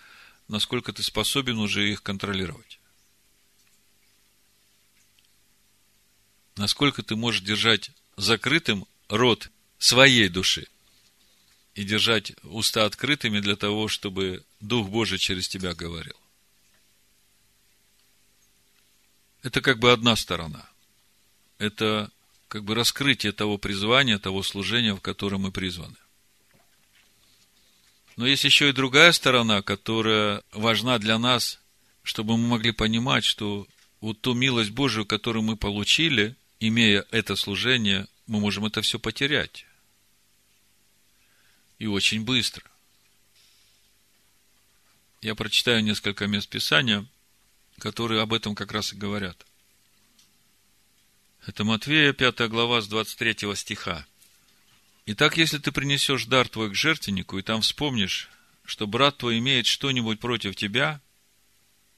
насколько 0.47 0.93
ты 0.93 1.03
способен 1.03 1.57
уже 1.59 1.89
их 1.89 2.03
контролировать. 2.03 2.79
насколько 6.57 7.03
ты 7.03 7.15
можешь 7.15 7.41
держать 7.41 7.91
закрытым 8.15 8.85
рот 9.09 9.49
своей 9.77 10.27
души 10.27 10.67
и 11.77 11.83
держать 11.83 12.31
уста 12.41 12.85
открытыми 12.85 13.39
для 13.39 13.55
того, 13.55 13.87
чтобы 13.87 14.43
Дух 14.59 14.89
Божий 14.89 15.19
через 15.19 15.47
тебя 15.47 15.75
говорил. 15.75 16.15
Это 19.43 19.61
как 19.61 19.77
бы 19.77 19.91
одна 19.91 20.15
сторона. 20.15 20.67
Это 21.59 22.09
как 22.47 22.63
бы 22.63 22.73
раскрытие 22.73 23.31
того 23.31 23.59
призвания, 23.59 24.17
того 24.17 24.41
служения, 24.41 24.95
в 24.95 25.01
котором 25.01 25.41
мы 25.41 25.51
призваны. 25.51 25.95
Но 28.15 28.25
есть 28.25 28.43
еще 28.43 28.69
и 28.69 28.73
другая 28.73 29.11
сторона, 29.11 29.61
которая 29.61 30.41
важна 30.51 30.97
для 30.97 31.19
нас, 31.19 31.59
чтобы 32.01 32.37
мы 32.37 32.47
могли 32.47 32.71
понимать, 32.71 33.23
что 33.23 33.67
вот 34.01 34.19
ту 34.21 34.33
милость 34.33 34.71
Божию, 34.71 35.05
которую 35.05 35.43
мы 35.43 35.55
получили, 35.55 36.35
имея 36.59 37.05
это 37.11 37.35
служение, 37.35 38.07
мы 38.25 38.39
можем 38.39 38.65
это 38.65 38.81
все 38.81 38.97
потерять. 38.97 39.66
И 41.79 41.87
очень 41.87 42.23
быстро. 42.23 42.63
Я 45.21 45.35
прочитаю 45.35 45.83
несколько 45.83 46.27
мест 46.27 46.49
Писания, 46.49 47.05
которые 47.79 48.21
об 48.21 48.33
этом 48.33 48.55
как 48.55 48.71
раз 48.71 48.93
и 48.93 48.95
говорят. 48.95 49.45
Это 51.45 51.63
Матвея, 51.63 52.13
5 52.13 52.49
глава, 52.49 52.81
с 52.81 52.87
23 52.87 53.55
стиха. 53.55 54.05
Итак, 55.05 55.37
если 55.37 55.57
ты 55.57 55.71
принесешь 55.71 56.25
дар 56.25 56.49
твой 56.49 56.71
к 56.71 56.75
жертвеннику, 56.75 57.37
и 57.37 57.41
там 57.41 57.61
вспомнишь, 57.61 58.29
что 58.65 58.85
брат 58.85 59.17
твой 59.17 59.39
имеет 59.39 59.65
что-нибудь 59.65 60.19
против 60.19 60.55
тебя, 60.55 60.99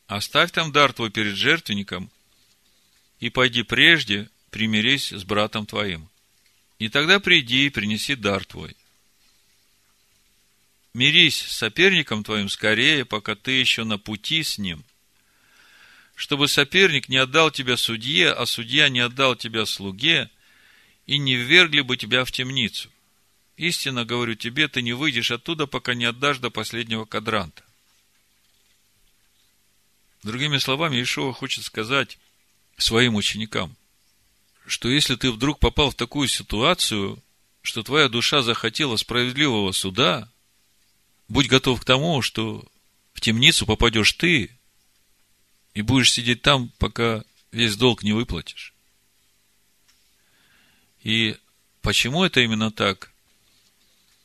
оставь 0.06 0.52
там 0.52 0.72
дар 0.72 0.94
твой 0.94 1.10
перед 1.10 1.36
жертвенником, 1.36 2.12
и 3.20 3.30
пойди 3.30 3.64
прежде, 3.64 4.30
примирись 4.52 5.12
с 5.12 5.24
братом 5.24 5.66
твоим. 5.66 6.10
И 6.78 6.88
тогда 6.90 7.20
приди 7.20 7.66
и 7.66 7.70
принеси 7.70 8.16
дар 8.16 8.46
твой. 8.46 8.76
Мирись 10.94 11.42
с 11.42 11.58
соперником 11.58 12.24
твоим 12.24 12.50
скорее, 12.50 13.06
пока 13.06 13.36
ты 13.36 13.52
еще 13.52 13.84
на 13.84 13.98
пути 13.98 14.44
с 14.44 14.58
ним– 14.58 14.84
чтобы 16.20 16.50
соперник 16.50 17.08
не 17.08 17.16
отдал 17.16 17.50
тебя 17.50 17.78
судье, 17.78 18.34
а 18.34 18.46
судья 18.46 18.90
не 18.90 19.00
отдал 19.00 19.38
тебя 19.38 19.66
слуге, 19.66 20.30
и 21.08 21.18
не 21.18 21.38
ввергли 21.38 21.80
бы 21.80 21.96
тебя 21.96 22.26
в 22.26 22.32
темницу. 22.34 22.92
Истинно 23.56 24.04
говорю 24.04 24.36
тебе, 24.36 24.68
ты 24.68 24.82
не 24.82 24.92
выйдешь 24.92 25.32
оттуда, 25.32 25.66
пока 25.66 25.94
не 25.94 26.04
отдашь 26.04 26.40
до 26.40 26.50
последнего 26.50 27.06
кадранта. 27.06 27.64
Другими 30.22 30.58
словами, 30.58 31.02
Ишова 31.02 31.34
хочет 31.34 31.64
сказать 31.64 32.18
своим 32.76 33.16
ученикам, 33.16 33.78
что 34.68 34.90
если 34.90 35.16
ты 35.16 35.32
вдруг 35.32 35.60
попал 35.60 35.92
в 35.92 35.96
такую 35.96 36.28
ситуацию, 36.28 37.24
что 37.62 37.82
твоя 37.82 38.10
душа 38.10 38.42
захотела 38.42 38.98
справедливого 38.98 39.72
суда, 39.72 40.30
будь 41.30 41.48
готов 41.48 41.82
к 41.82 41.86
тому, 41.86 42.22
что 42.22 42.66
в 43.14 43.22
темницу 43.22 43.66
попадешь 43.66 44.14
ты, 44.14 44.52
и 45.74 45.82
будешь 45.82 46.12
сидеть 46.12 46.42
там, 46.42 46.72
пока 46.80 47.24
весь 47.52 47.78
долг 47.78 48.04
не 48.04 48.12
выплатишь. 48.12 48.74
И 51.04 51.38
почему 51.82 52.24
это 52.24 52.42
именно 52.42 52.72
так? 52.72 53.12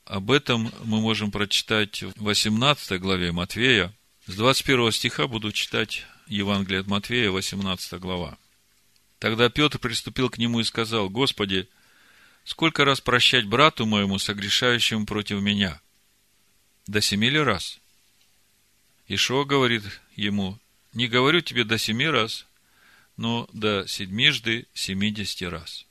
Об 0.05 0.30
этом 0.30 0.72
мы 0.82 1.00
можем 1.00 1.30
прочитать 1.30 2.02
в 2.02 2.22
18 2.22 3.00
главе 3.00 3.32
Матвея. 3.32 3.92
С 4.26 4.34
21 4.34 4.90
стиха 4.92 5.26
буду 5.26 5.52
читать 5.52 6.05
Евангелие 6.26 6.80
от 6.80 6.86
Матвея, 6.86 7.30
18 7.30 8.00
глава. 8.00 8.36
Тогда 9.18 9.48
Петр 9.48 9.78
приступил 9.78 10.28
к 10.28 10.38
нему 10.38 10.61
и 10.61 10.64
сказал, 10.64 11.09
Господи, 11.09 11.68
сколько 12.44 12.84
раз 12.84 13.00
прощать 13.00 13.46
брату 13.46 13.86
моему, 13.86 14.18
согрешающему 14.18 15.07
против 15.07 15.40
меня? 15.40 15.80
До 16.87 17.01
семи 17.01 17.30
ли 17.30 17.41
раз? 17.41 17.80
Ишо 19.07 19.45
говорит 19.45 19.82
ему, 20.16 20.59
не 20.93 21.09
говорю 21.09 21.41
тебе 21.41 21.64
до 21.64 21.78
семи 21.78 22.07
раз, 22.07 22.47
но 23.16 23.49
до 23.53 23.87
седьмижды 23.87 24.66
семидесяти 24.74 25.45
раз. 25.45 25.87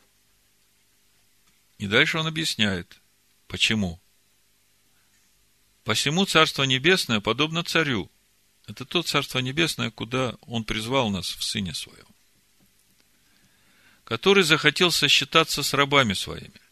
И 1.78 1.88
дальше 1.88 2.18
он 2.18 2.28
объясняет, 2.28 3.02
почему. 3.48 4.00
Посему 5.84 6.26
Царство 6.26 6.64
Небесное 6.64 7.20
подобно 7.20 7.64
царю. 7.64 8.10
Это 8.68 8.86
то 8.86 9.04
Царство 9.04 9.40
Небесное, 9.40 9.92
куда 9.92 10.36
он 10.42 10.64
призвал 10.64 11.10
нас 11.10 11.30
в 11.30 11.44
Сыне 11.44 11.74
Своем. 11.74 12.06
Который 14.06 14.44
захотел 14.44 14.92
сосчитаться 14.92 15.64
с 15.64 15.74
рабами 15.74 16.14
своими. 16.14 16.63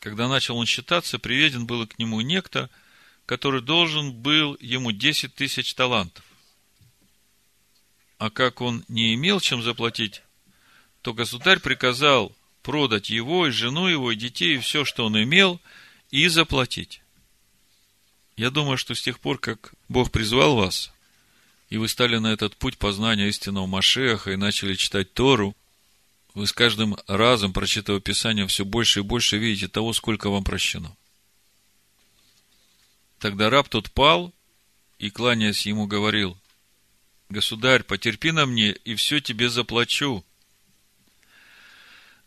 Когда 0.00 0.28
начал 0.28 0.56
он 0.56 0.66
считаться, 0.66 1.18
приведен 1.18 1.66
был 1.66 1.86
к 1.86 1.98
нему 1.98 2.20
некто, 2.20 2.70
который 3.26 3.60
должен 3.60 4.12
был 4.12 4.56
ему 4.60 4.92
десять 4.92 5.34
тысяч 5.34 5.74
талантов. 5.74 6.24
А 8.18 8.30
как 8.30 8.60
он 8.60 8.84
не 8.88 9.14
имел 9.14 9.40
чем 9.40 9.62
заплатить, 9.62 10.22
то 11.02 11.14
государь 11.14 11.60
приказал 11.60 12.34
продать 12.62 13.10
его, 13.10 13.46
и 13.46 13.50
жену 13.50 13.86
его, 13.86 14.12
и 14.12 14.16
детей, 14.16 14.56
и 14.56 14.58
все, 14.58 14.84
что 14.84 15.06
он 15.06 15.20
имел, 15.22 15.60
и 16.10 16.28
заплатить. 16.28 17.02
Я 18.36 18.50
думаю, 18.50 18.76
что 18.76 18.94
с 18.94 19.02
тех 19.02 19.20
пор, 19.20 19.38
как 19.38 19.74
Бог 19.88 20.10
призвал 20.10 20.56
вас, 20.56 20.92
и 21.70 21.76
вы 21.76 21.88
стали 21.88 22.18
на 22.18 22.32
этот 22.32 22.56
путь 22.56 22.78
познания 22.78 23.28
истинного 23.28 23.66
Машеха 23.66 24.32
и 24.32 24.36
начали 24.36 24.74
читать 24.74 25.12
Тору, 25.12 25.56
вы 26.38 26.46
с 26.46 26.52
каждым 26.52 26.96
разом, 27.08 27.52
прочитывая 27.52 28.00
Писание, 28.00 28.46
все 28.46 28.64
больше 28.64 29.00
и 29.00 29.02
больше 29.02 29.38
видите 29.38 29.66
того, 29.66 29.92
сколько 29.92 30.30
вам 30.30 30.44
прощено. 30.44 30.96
Тогда 33.18 33.50
раб 33.50 33.68
тот 33.68 33.90
пал 33.90 34.32
и, 35.00 35.10
кланяясь 35.10 35.66
ему, 35.66 35.88
говорил, 35.88 36.38
Государь, 37.28 37.82
потерпи 37.82 38.30
на 38.30 38.46
мне, 38.46 38.70
и 38.70 38.94
все 38.94 39.20
тебе 39.20 39.50
заплачу. 39.50 40.24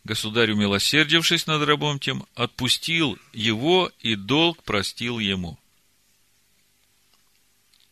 Государь, 0.04 0.52
умилосердившись 0.52 1.46
над 1.46 1.62
рабом 1.62 1.98
тем, 1.98 2.26
отпустил 2.34 3.18
его 3.32 3.90
и 4.00 4.14
долг 4.14 4.62
простил 4.62 5.18
ему. 5.20 5.58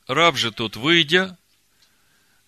Раб 0.06 0.36
же 0.36 0.52
тот, 0.52 0.76
выйдя, 0.76 1.38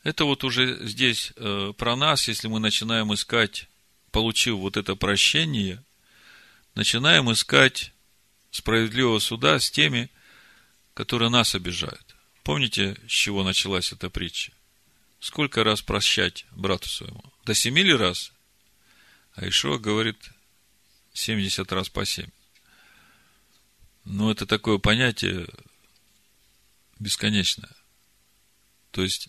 это 0.03 0.25
вот 0.25 0.45
уже 0.45 0.87
здесь 0.87 1.33
э, 1.37 1.73
про 1.77 1.97
нас, 1.97 2.29
если 2.29 2.49
мы 2.49 2.61
начинаем 2.61 3.13
искать, 3.15 3.69
получив 4.11 4.57
вот 4.57 4.77
это 4.77 4.97
прощение, 4.97 5.83
начинаем 6.75 7.31
искать 7.33 7.93
справедливого 8.51 9.19
суда 9.21 9.59
с 9.59 9.71
теми, 9.71 10.11
которые 10.95 11.31
нас 11.31 11.55
обижают. 11.55 12.17
Помните, 12.43 12.97
с 13.07 13.13
чего 13.13 13.45
началась 13.45 13.93
эта 13.93 14.11
притча? 14.11 14.53
Сколько 15.21 15.63
раз 15.63 15.83
прощать 15.83 16.47
брату 16.51 16.89
своему? 16.89 17.23
До 17.45 17.55
семи 17.55 17.83
ли 17.83 17.95
раз? 17.95 18.33
А 19.35 19.49
Ишуа 19.49 19.79
говорит 19.79 20.17
70 21.15 21.71
раз 21.73 21.89
по 21.89 22.05
семь. 22.05 22.31
Ну, 24.05 24.31
это 24.31 24.47
такое 24.47 24.79
понятие 24.79 25.47
бесконечное. 26.99 27.71
То 28.91 29.03
есть, 29.03 29.29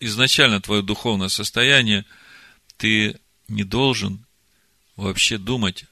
изначально 0.00 0.60
твое 0.60 0.82
духовное 0.82 1.28
состояние, 1.28 2.04
ты 2.76 3.18
не 3.48 3.64
должен 3.64 4.26
вообще 4.96 5.38
думать 5.38 5.84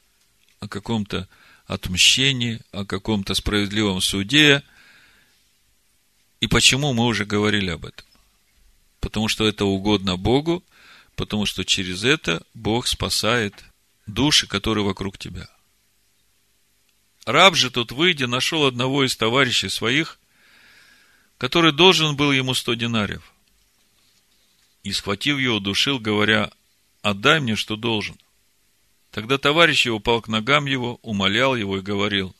о 0.61 0.69
каком-то 0.69 1.29
отмщении, 1.67 2.61
о 2.73 2.85
каком-то 2.85 3.35
справедливом 3.35 4.01
суде– 4.01 4.63
и 6.45 6.47
почему 6.47 6.93
мы 6.93 7.07
уже 7.07 7.25
говорили 7.25 7.71
об 7.71 7.87
этом? 7.87 8.07
Потому 9.01 9.29
что 9.29 9.47
это 9.47 9.65
угодно 9.65 10.19
Богу, 10.19 10.63
потому 11.17 11.47
что 11.47 11.65
через 11.65 12.05
это 12.05 12.43
Бог 12.53 12.87
спасает 12.87 13.65
души, 14.07 14.47
которые 14.47 14.85
вокруг 14.85 15.17
тебя. 15.17 15.49
Раб 17.25 17.55
же 17.55 17.71
тут, 17.71 17.93
выйдя, 17.93 18.27
нашел 18.27 18.67
одного 18.67 19.07
из 19.07 19.17
товарищей 19.17 19.71
своих, 19.71 20.19
который 21.39 21.73
должен 21.73 22.15
был 22.15 22.31
ему 22.31 22.53
сто 22.53 22.75
динариев. 22.75 23.33
И, 24.85 24.93
схватив 24.93 25.39
его, 25.39 25.61
душил, 25.61 25.99
говоря, 25.99 26.53
отдай 27.01 27.41
мне, 27.41 27.57
что 27.57 27.77
должен. 27.77 28.17
Тогда 29.11 29.39
товарищ 29.39 29.87
его 29.87 29.97
упал 29.97 30.21
к 30.21 30.29
ногам 30.29 30.67
его, 30.67 30.99
умолял 31.03 31.57
его 31.57 31.79
и 31.79 31.83
говорил, 31.83 32.37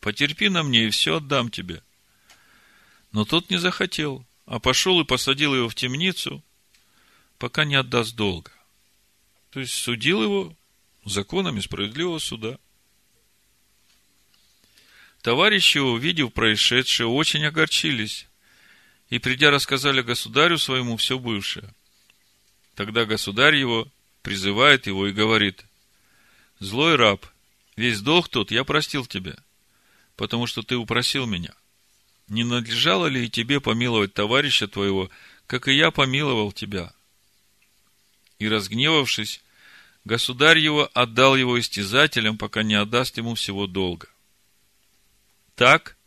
потерпи 0.00 0.48
на 0.48 0.64
мне, 0.64 0.86
и 0.86 0.90
все 0.90 1.18
отдам 1.18 1.48
тебе. 1.50 1.82
Но 3.12 3.24
тот 3.24 3.50
не 3.50 3.58
захотел, 3.58 4.26
а 4.46 4.58
пошел 4.58 5.00
и 5.00 5.04
посадил 5.04 5.54
его 5.54 5.68
в 5.68 5.74
темницу, 5.76 6.42
пока 7.38 7.64
не 7.64 7.76
отдаст 7.76 8.16
долга. 8.16 8.50
То 9.50 9.60
есть 9.60 9.74
судил 9.74 10.22
его 10.22 10.56
законами 11.04 11.60
справедливого 11.60 12.18
суда. 12.18 12.58
Товарищи, 15.22 15.78
увидев 15.78 16.32
происшедшее, 16.32 17.06
очень 17.06 17.44
огорчились 17.44 18.27
и, 19.10 19.18
придя, 19.18 19.50
рассказали 19.50 20.02
государю 20.02 20.58
своему 20.58 20.96
все 20.96 21.18
бывшее. 21.18 21.74
Тогда 22.74 23.04
государь 23.04 23.56
его, 23.56 23.88
призывает 24.22 24.86
его 24.86 25.06
и 25.06 25.12
говорит, 25.12 25.64
«Злой 26.58 26.96
раб, 26.96 27.26
весь 27.76 28.00
долг 28.00 28.28
тот 28.28 28.50
я 28.50 28.64
простил 28.64 29.06
тебе, 29.06 29.36
потому 30.16 30.46
что 30.46 30.62
ты 30.62 30.76
упросил 30.76 31.26
меня. 31.26 31.54
Не 32.28 32.44
надлежало 32.44 33.06
ли 33.06 33.24
и 33.24 33.30
тебе 33.30 33.60
помиловать 33.60 34.12
товарища 34.12 34.68
твоего, 34.68 35.10
как 35.46 35.68
и 35.68 35.72
я 35.72 35.90
помиловал 35.90 36.52
тебя?» 36.52 36.92
И 38.38 38.48
разгневавшись, 38.48 39.42
государь 40.04 40.58
его 40.58 40.90
отдал 40.94 41.34
его 41.36 41.58
истязателям, 41.58 42.38
пока 42.38 42.62
не 42.62 42.74
отдаст 42.74 43.16
ему 43.16 43.34
всего 43.34 43.66
долга. 43.66 44.08
Так 45.56 45.97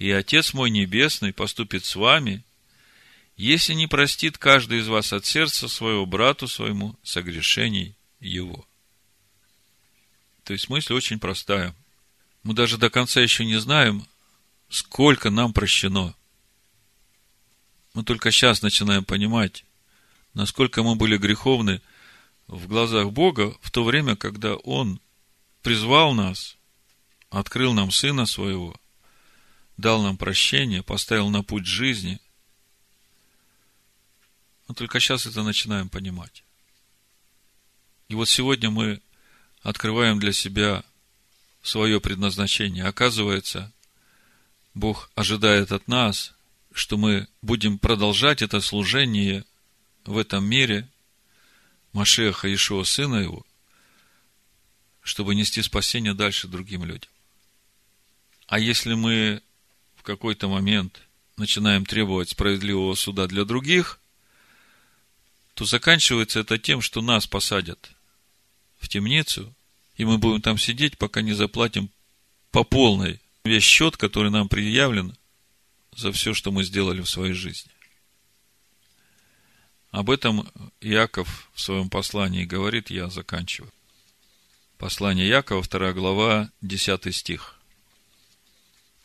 и 0.00 0.10
Отец 0.12 0.54
мой 0.54 0.70
Небесный 0.70 1.34
поступит 1.34 1.84
с 1.84 1.94
вами, 1.94 2.42
если 3.36 3.74
не 3.74 3.86
простит 3.86 4.38
каждый 4.38 4.78
из 4.78 4.88
вас 4.88 5.12
от 5.12 5.26
сердца 5.26 5.68
своего 5.68 6.06
брату 6.06 6.48
своему 6.48 6.96
согрешений 7.02 7.94
его. 8.18 8.66
То 10.42 10.54
есть 10.54 10.70
мысль 10.70 10.94
очень 10.94 11.18
простая. 11.18 11.76
Мы 12.44 12.54
даже 12.54 12.78
до 12.78 12.88
конца 12.88 13.20
еще 13.20 13.44
не 13.44 13.60
знаем, 13.60 14.06
сколько 14.70 15.28
нам 15.28 15.52
прощено. 15.52 16.14
Мы 17.92 18.02
только 18.02 18.30
сейчас 18.30 18.62
начинаем 18.62 19.04
понимать, 19.04 19.66
насколько 20.32 20.82
мы 20.82 20.94
были 20.94 21.18
греховны 21.18 21.82
в 22.46 22.68
глазах 22.68 23.12
Бога 23.12 23.54
в 23.60 23.70
то 23.70 23.84
время, 23.84 24.16
когда 24.16 24.54
Он 24.54 24.98
призвал 25.60 26.14
нас, 26.14 26.56
открыл 27.28 27.74
нам 27.74 27.90
Сына 27.90 28.24
Своего, 28.24 28.80
дал 29.80 30.02
нам 30.02 30.16
прощение, 30.16 30.82
поставил 30.82 31.28
на 31.30 31.42
путь 31.42 31.66
жизни– 31.66 32.20
но 34.70 34.74
только 34.74 35.00
сейчас 35.00 35.26
это 35.26 35.42
начинаем 35.42 35.88
понимать. 35.88 36.44
И 38.06 38.14
вот 38.14 38.28
сегодня 38.28 38.70
мы 38.70 39.02
открываем 39.62 40.20
для 40.20 40.32
себя 40.32 40.84
свое 41.60 42.00
предназначение. 42.00 42.84
Оказывается, 42.84 43.72
Бог 44.74 45.10
ожидает 45.16 45.72
от 45.72 45.88
нас, 45.88 46.34
что 46.72 46.98
мы 46.98 47.26
будем 47.42 47.80
продолжать 47.80 48.42
это 48.42 48.60
служение 48.60 49.44
в 50.04 50.16
этом 50.16 50.44
мире 50.44 50.88
Машеха 51.92 52.46
Ишуа, 52.54 52.84
Сына 52.84 53.16
Его, 53.16 53.44
чтобы 55.02 55.34
нести 55.34 55.62
спасение 55.62 56.14
дальше 56.14 56.46
другим 56.46 56.84
людям. 56.84 57.10
А 58.46 58.60
если 58.60 58.94
мы 58.94 59.42
в 60.00 60.02
какой-то 60.02 60.48
момент 60.48 61.02
начинаем 61.36 61.84
требовать 61.84 62.30
справедливого 62.30 62.94
суда 62.94 63.26
для 63.26 63.44
других, 63.44 64.00
то 65.52 65.66
заканчивается 65.66 66.40
это 66.40 66.56
тем, 66.56 66.80
что 66.80 67.02
нас 67.02 67.26
посадят 67.26 67.90
в 68.78 68.88
темницу, 68.88 69.54
и 69.98 70.06
мы 70.06 70.16
будем 70.16 70.40
там 70.40 70.56
сидеть, 70.56 70.96
пока 70.96 71.20
не 71.20 71.34
заплатим 71.34 71.90
по 72.50 72.64
полной 72.64 73.20
весь 73.44 73.62
счет, 73.62 73.98
который 73.98 74.30
нам 74.30 74.48
предъявлен 74.48 75.14
за 75.94 76.12
все, 76.12 76.32
что 76.32 76.50
мы 76.50 76.64
сделали 76.64 77.02
в 77.02 77.10
своей 77.10 77.34
жизни. 77.34 77.70
Об 79.90 80.08
этом 80.08 80.50
Яков 80.80 81.50
в 81.52 81.60
своем 81.60 81.90
послании 81.90 82.46
говорит, 82.46 82.88
я 82.88 83.10
заканчиваю. 83.10 83.70
Послание 84.78 85.28
Якова, 85.28 85.62
2 85.62 85.92
глава, 85.92 86.50
10 86.62 87.14
стих. 87.14 87.59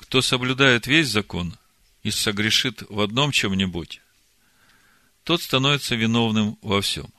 Кто 0.08 0.22
соблюдает 0.22 0.86
весь 0.86 1.10
закон 1.10 1.58
и 2.04 2.12
согрешит 2.12 2.84
в 2.90 3.00
одном 3.00 3.32
чем-нибудь, 3.32 4.02
тот 5.24 5.42
становится 5.42 5.96
виновным 5.96 6.60
во 6.62 6.82
всем. 6.82 7.12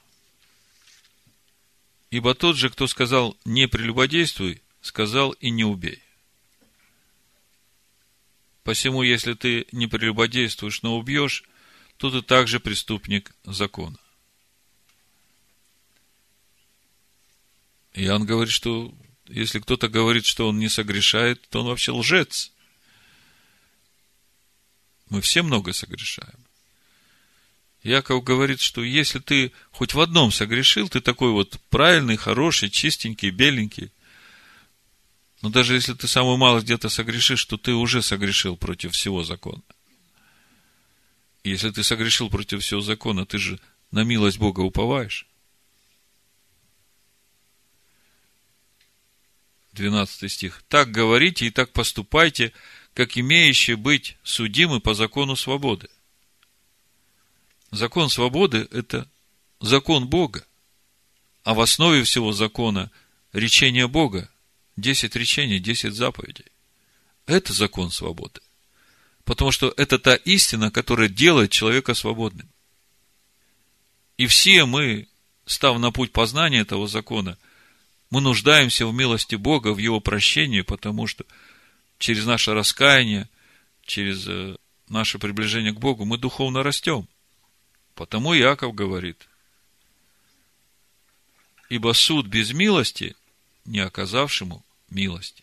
Ибо 2.10 2.34
тот 2.36 2.56
же, 2.56 2.70
кто 2.70 2.86
сказал 2.86 3.36
«не 3.44 3.66
прелюбодействуй», 3.66 4.62
сказал 4.82 5.32
«и 5.32 5.50
не 5.50 5.64
убей». 5.64 6.00
Посему, 8.62 9.02
если 9.02 9.34
ты 9.34 9.66
не 9.72 9.88
прелюбодействуешь, 9.88 10.82
но 10.82 10.96
убьешь, 10.96 11.42
то 11.96 12.08
ты 12.08 12.22
также 12.22 12.60
преступник 12.60 13.34
закона. 13.42 13.98
Иоанн 17.94 18.24
говорит, 18.24 18.52
что 18.52 18.94
если 19.26 19.58
кто-то 19.58 19.88
говорит, 19.88 20.24
что 20.24 20.48
он 20.48 20.60
не 20.60 20.68
согрешает, 20.68 21.48
то 21.48 21.60
он 21.60 21.66
вообще 21.66 21.90
лжец. 21.90 22.52
Мы 25.08 25.20
все 25.20 25.42
много 25.42 25.72
согрешаем. 25.72 26.46
Яков 27.82 28.24
говорит, 28.24 28.60
что 28.60 28.82
если 28.82 29.20
ты 29.20 29.52
хоть 29.70 29.94
в 29.94 30.00
одном 30.00 30.32
согрешил, 30.32 30.88
ты 30.88 31.00
такой 31.00 31.30
вот 31.30 31.60
правильный, 31.70 32.16
хороший, 32.16 32.68
чистенький, 32.68 33.30
беленький. 33.30 33.92
Но 35.42 35.50
даже 35.50 35.74
если 35.74 35.94
ты 35.94 36.08
самую 36.08 36.36
малость 36.36 36.64
где-то 36.64 36.88
согрешишь, 36.88 37.44
то 37.44 37.56
ты 37.56 37.74
уже 37.74 38.02
согрешил 38.02 38.56
против 38.56 38.92
всего 38.92 39.22
закона. 39.22 39.62
Если 41.44 41.70
ты 41.70 41.84
согрешил 41.84 42.28
против 42.28 42.62
всего 42.62 42.80
закона, 42.80 43.24
ты 43.24 43.38
же 43.38 43.60
на 43.92 44.02
милость 44.02 44.38
Бога 44.38 44.60
уповаешь. 44.60 45.26
12 49.76 50.32
стих. 50.32 50.64
Так 50.68 50.90
говорите 50.90 51.46
и 51.46 51.50
так 51.50 51.72
поступайте, 51.72 52.52
как 52.96 53.18
имеющие 53.18 53.76
быть 53.76 54.16
судимы 54.24 54.80
по 54.80 54.94
закону 54.94 55.36
свободы. 55.36 55.90
Закон 57.70 58.08
свободы– 58.08 58.66
это 58.72 59.06
закон 59.60 60.06
Бога. 60.06 60.46
А 61.44 61.52
в 61.52 61.60
основе 61.60 62.04
всего 62.04 62.32
закона 62.32 62.90
речение 63.34 63.86
Бога. 63.86 64.30
Десять 64.78 65.14
речений, 65.14 65.58
десять 65.58 65.92
заповедей. 65.92 66.46
Это 67.26 67.52
закон 67.52 67.90
свободы. 67.90 68.40
Потому 69.24 69.52
что 69.52 69.74
это 69.76 69.98
та 69.98 70.14
истина, 70.14 70.70
которая 70.70 71.10
делает 71.10 71.50
человека 71.50 71.92
свободным. 71.92 72.48
И 74.16 74.26
все 74.26 74.64
мы, 74.64 75.06
став 75.44 75.78
на 75.78 75.92
путь 75.92 76.12
познания 76.12 76.60
этого 76.60 76.88
закона, 76.88 77.36
мы 78.08 78.22
нуждаемся 78.22 78.86
в 78.86 78.94
милости 78.94 79.34
Бога, 79.34 79.74
в 79.74 79.78
Его 79.78 80.00
прощении, 80.00 80.62
потому 80.62 81.06
что 81.06 81.26
через 81.98 82.26
наше 82.26 82.54
раскаяние, 82.54 83.28
через 83.82 84.26
э, 84.28 84.56
наше 84.88 85.18
приближение 85.18 85.72
к 85.72 85.78
Богу 85.78 86.04
мы 86.04 86.18
духовно 86.18 86.62
растем. 86.62 87.08
Потому 87.94 88.34
Яков 88.34 88.74
говорит, 88.74 89.28
ибо 91.68 91.92
суд 91.92 92.26
без 92.26 92.52
милости, 92.52 93.16
не 93.64 93.80
оказавшему 93.80 94.64
милости. 94.90 95.42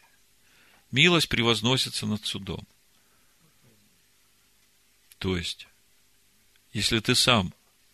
Милость 0.91 1.29
превозносится 1.29 2.05
над 2.05 2.25
судом. 2.25 2.65
То 5.17 5.37
есть, 5.37 5.67
если 6.73 6.99
ты 6.99 7.15
сам 7.15 7.53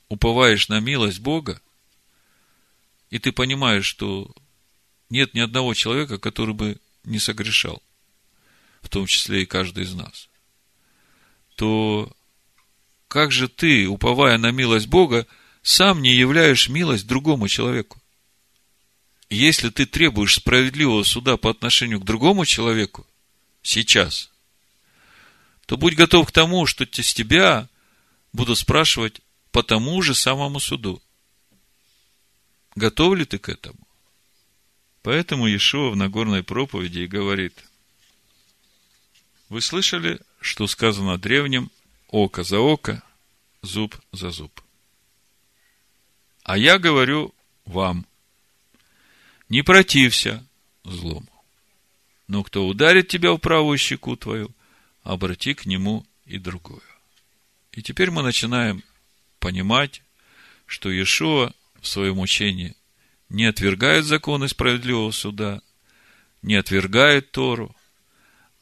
уповаешь 0.09 0.67
на 0.67 0.79
милость 0.79 1.19
Бога, 1.19 1.61
и 3.09 3.19
ты 3.19 3.31
понимаешь, 3.31 3.85
что 3.85 4.33
нет 5.09 5.33
ни 5.33 5.39
одного 5.39 5.73
человека, 5.73 6.17
который 6.17 6.53
бы 6.53 6.79
не 7.03 7.19
согрешал, 7.19 7.81
в 8.89 8.91
том 8.91 9.05
числе 9.05 9.43
и 9.43 9.45
каждый 9.45 9.83
из 9.83 9.93
нас, 9.93 10.29
то 11.55 12.11
как 13.07 13.31
же 13.31 13.47
ты, 13.47 13.87
уповая 13.87 14.39
на 14.39 14.49
милость 14.49 14.87
Бога, 14.87 15.27
сам 15.61 16.01
не 16.01 16.15
являешь 16.15 16.69
милость 16.69 17.05
другому 17.05 17.47
человеку? 17.47 18.01
Если 19.29 19.69
ты 19.69 19.85
требуешь 19.85 20.37
справедливого 20.37 21.03
суда 21.03 21.37
по 21.37 21.51
отношению 21.51 21.99
к 21.99 22.03
другому 22.03 22.47
человеку, 22.47 23.05
сейчас, 23.61 24.31
то 25.67 25.77
будь 25.77 25.93
готов 25.93 26.27
к 26.27 26.31
тому, 26.31 26.65
что 26.65 26.83
с 26.83 27.13
тебя 27.13 27.69
будут 28.33 28.57
спрашивать 28.57 29.21
по 29.51 29.61
тому 29.61 30.01
же 30.01 30.15
самому 30.15 30.59
суду. 30.59 30.99
Готов 32.73 33.15
ли 33.15 33.25
ты 33.25 33.37
к 33.37 33.49
этому? 33.49 33.87
Поэтому 35.03 35.45
Иешуа 35.45 35.91
в 35.91 35.95
Нагорной 35.95 36.41
проповеди 36.41 37.01
и 37.01 37.07
говорит, 37.07 37.68
вы 39.49 39.61
слышали, 39.61 40.21
что 40.39 40.67
сказано 40.67 41.17
древним 41.17 41.71
око 42.07 42.43
за 42.43 42.59
око, 42.59 43.03
зуб 43.61 43.95
за 44.11 44.31
зуб. 44.31 44.61
А 46.43 46.57
я 46.57 46.79
говорю 46.79 47.33
вам, 47.65 48.05
не 49.49 49.63
протився 49.63 50.45
злому. 50.83 51.27
Но 52.27 52.43
кто 52.43 52.67
ударит 52.67 53.07
тебя 53.07 53.31
в 53.33 53.39
правую 53.39 53.77
щеку 53.77 54.15
твою, 54.15 54.51
обрати 55.03 55.55
к 55.55 55.65
нему 55.65 56.05
и 56.25 56.37
другую. 56.37 56.81
И 57.71 57.81
теперь 57.81 58.11
мы 58.11 58.21
начинаем 58.21 58.83
понимать, 59.39 60.03
что 60.67 60.91
Иешуа 60.91 61.53
в 61.81 61.87
своем 61.87 62.19
учении 62.19 62.75
не 63.29 63.45
отвергает 63.45 64.05
законы 64.05 64.47
справедливого 64.47 65.11
суда, 65.11 65.61
не 66.41 66.55
отвергает 66.55 67.31
Тору, 67.31 67.75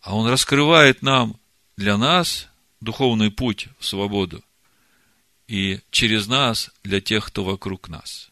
а 0.07 0.15
он 0.15 0.25
раскрывает 0.25 1.01
нам, 1.01 1.35
для 1.75 1.97
нас, 1.97 2.47
духовный 2.79 3.29
путь 3.29 3.67
в 3.77 3.85
свободу 3.85 4.41
и 5.49 5.81
через 5.91 6.27
нас 6.27 6.71
для 6.81 7.01
тех, 7.01 7.25
кто 7.27 7.43
вокруг 7.43 7.89
нас. 7.89 8.29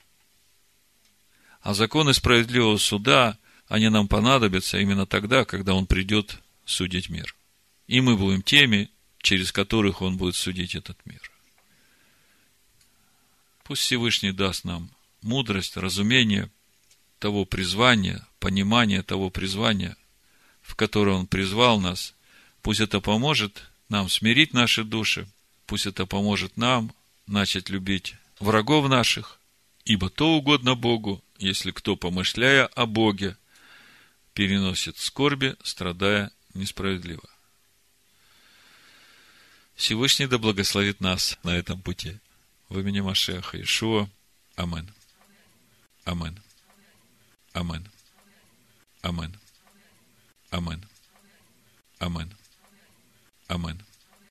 А 1.59 1.73
законы 1.73 2.13
справедливого 2.13 2.78
суда, 2.78 3.38
они 3.67 3.89
нам 3.89 4.07
понадобятся 4.07 4.80
именно 4.80 5.05
тогда, 5.05 5.43
когда 5.43 5.73
Он 5.73 5.86
придет 5.86 6.39
судить 6.63 7.09
мир. 7.09 7.36
И 7.88 7.99
мы 7.99 8.15
будем 8.15 8.41
теми, 8.41 8.89
через 9.17 9.51
которых 9.51 10.01
Он 10.01 10.15
будет 10.15 10.38
судить 10.38 10.76
этот 10.76 10.97
мир. 11.05 11.30
Пусть 13.65 13.82
Всевышний 13.82 14.32
даст 14.32 14.63
нам 14.63 14.89
мудрость, 15.21 15.76
разумение 15.76 16.49
того 17.19 17.43
призвания, 17.43 18.26
понимание 18.39 19.03
того 19.03 19.30
призвания, 19.30 19.97
в 20.66 20.76
которое 20.76 21.16
Он 21.16 21.28
призвал 21.28 21.80
нас. 21.80 22.13
Пусть 22.61 22.80
это 22.80 22.99
поможет 22.99 23.63
нам 23.88 24.09
смирить 24.09 24.53
наши 24.53 24.84
души, 24.84 25.28
пусть 25.68 25.86
это 25.86 26.05
поможет 26.05 26.57
нам 26.57 26.91
начать 27.28 27.70
любить 27.70 28.16
врагов 28.39 28.89
наших, 28.89 29.39
ибо 29.86 30.09
то 30.09 30.36
угодно 30.36 30.76
Богу, 30.76 31.24
если 31.38 31.72
кто, 31.72 31.95
помышляя 31.95 32.66
о 32.66 32.86
Боге, 32.88 33.38
переносит 34.34 34.97
скорби, 34.97 35.55
страдая 35.63 36.32
несправедливо. 36.53 37.24
Всевышний 39.76 40.28
да 40.28 40.38
благословит 40.38 40.99
нас 40.99 41.38
на 41.43 41.55
этом 41.55 41.82
пути. 41.82 42.18
В 42.70 42.80
имени 42.80 43.01
Машеха 43.01 43.61
Ишуа. 43.61 44.09
Амен. 44.55 44.91
Амен. 46.05 46.41
Амен. 47.53 47.86
Амен. 49.01 49.38
Амен. 50.56 50.82
Амен. 51.99 52.30
Амен. 53.49 53.78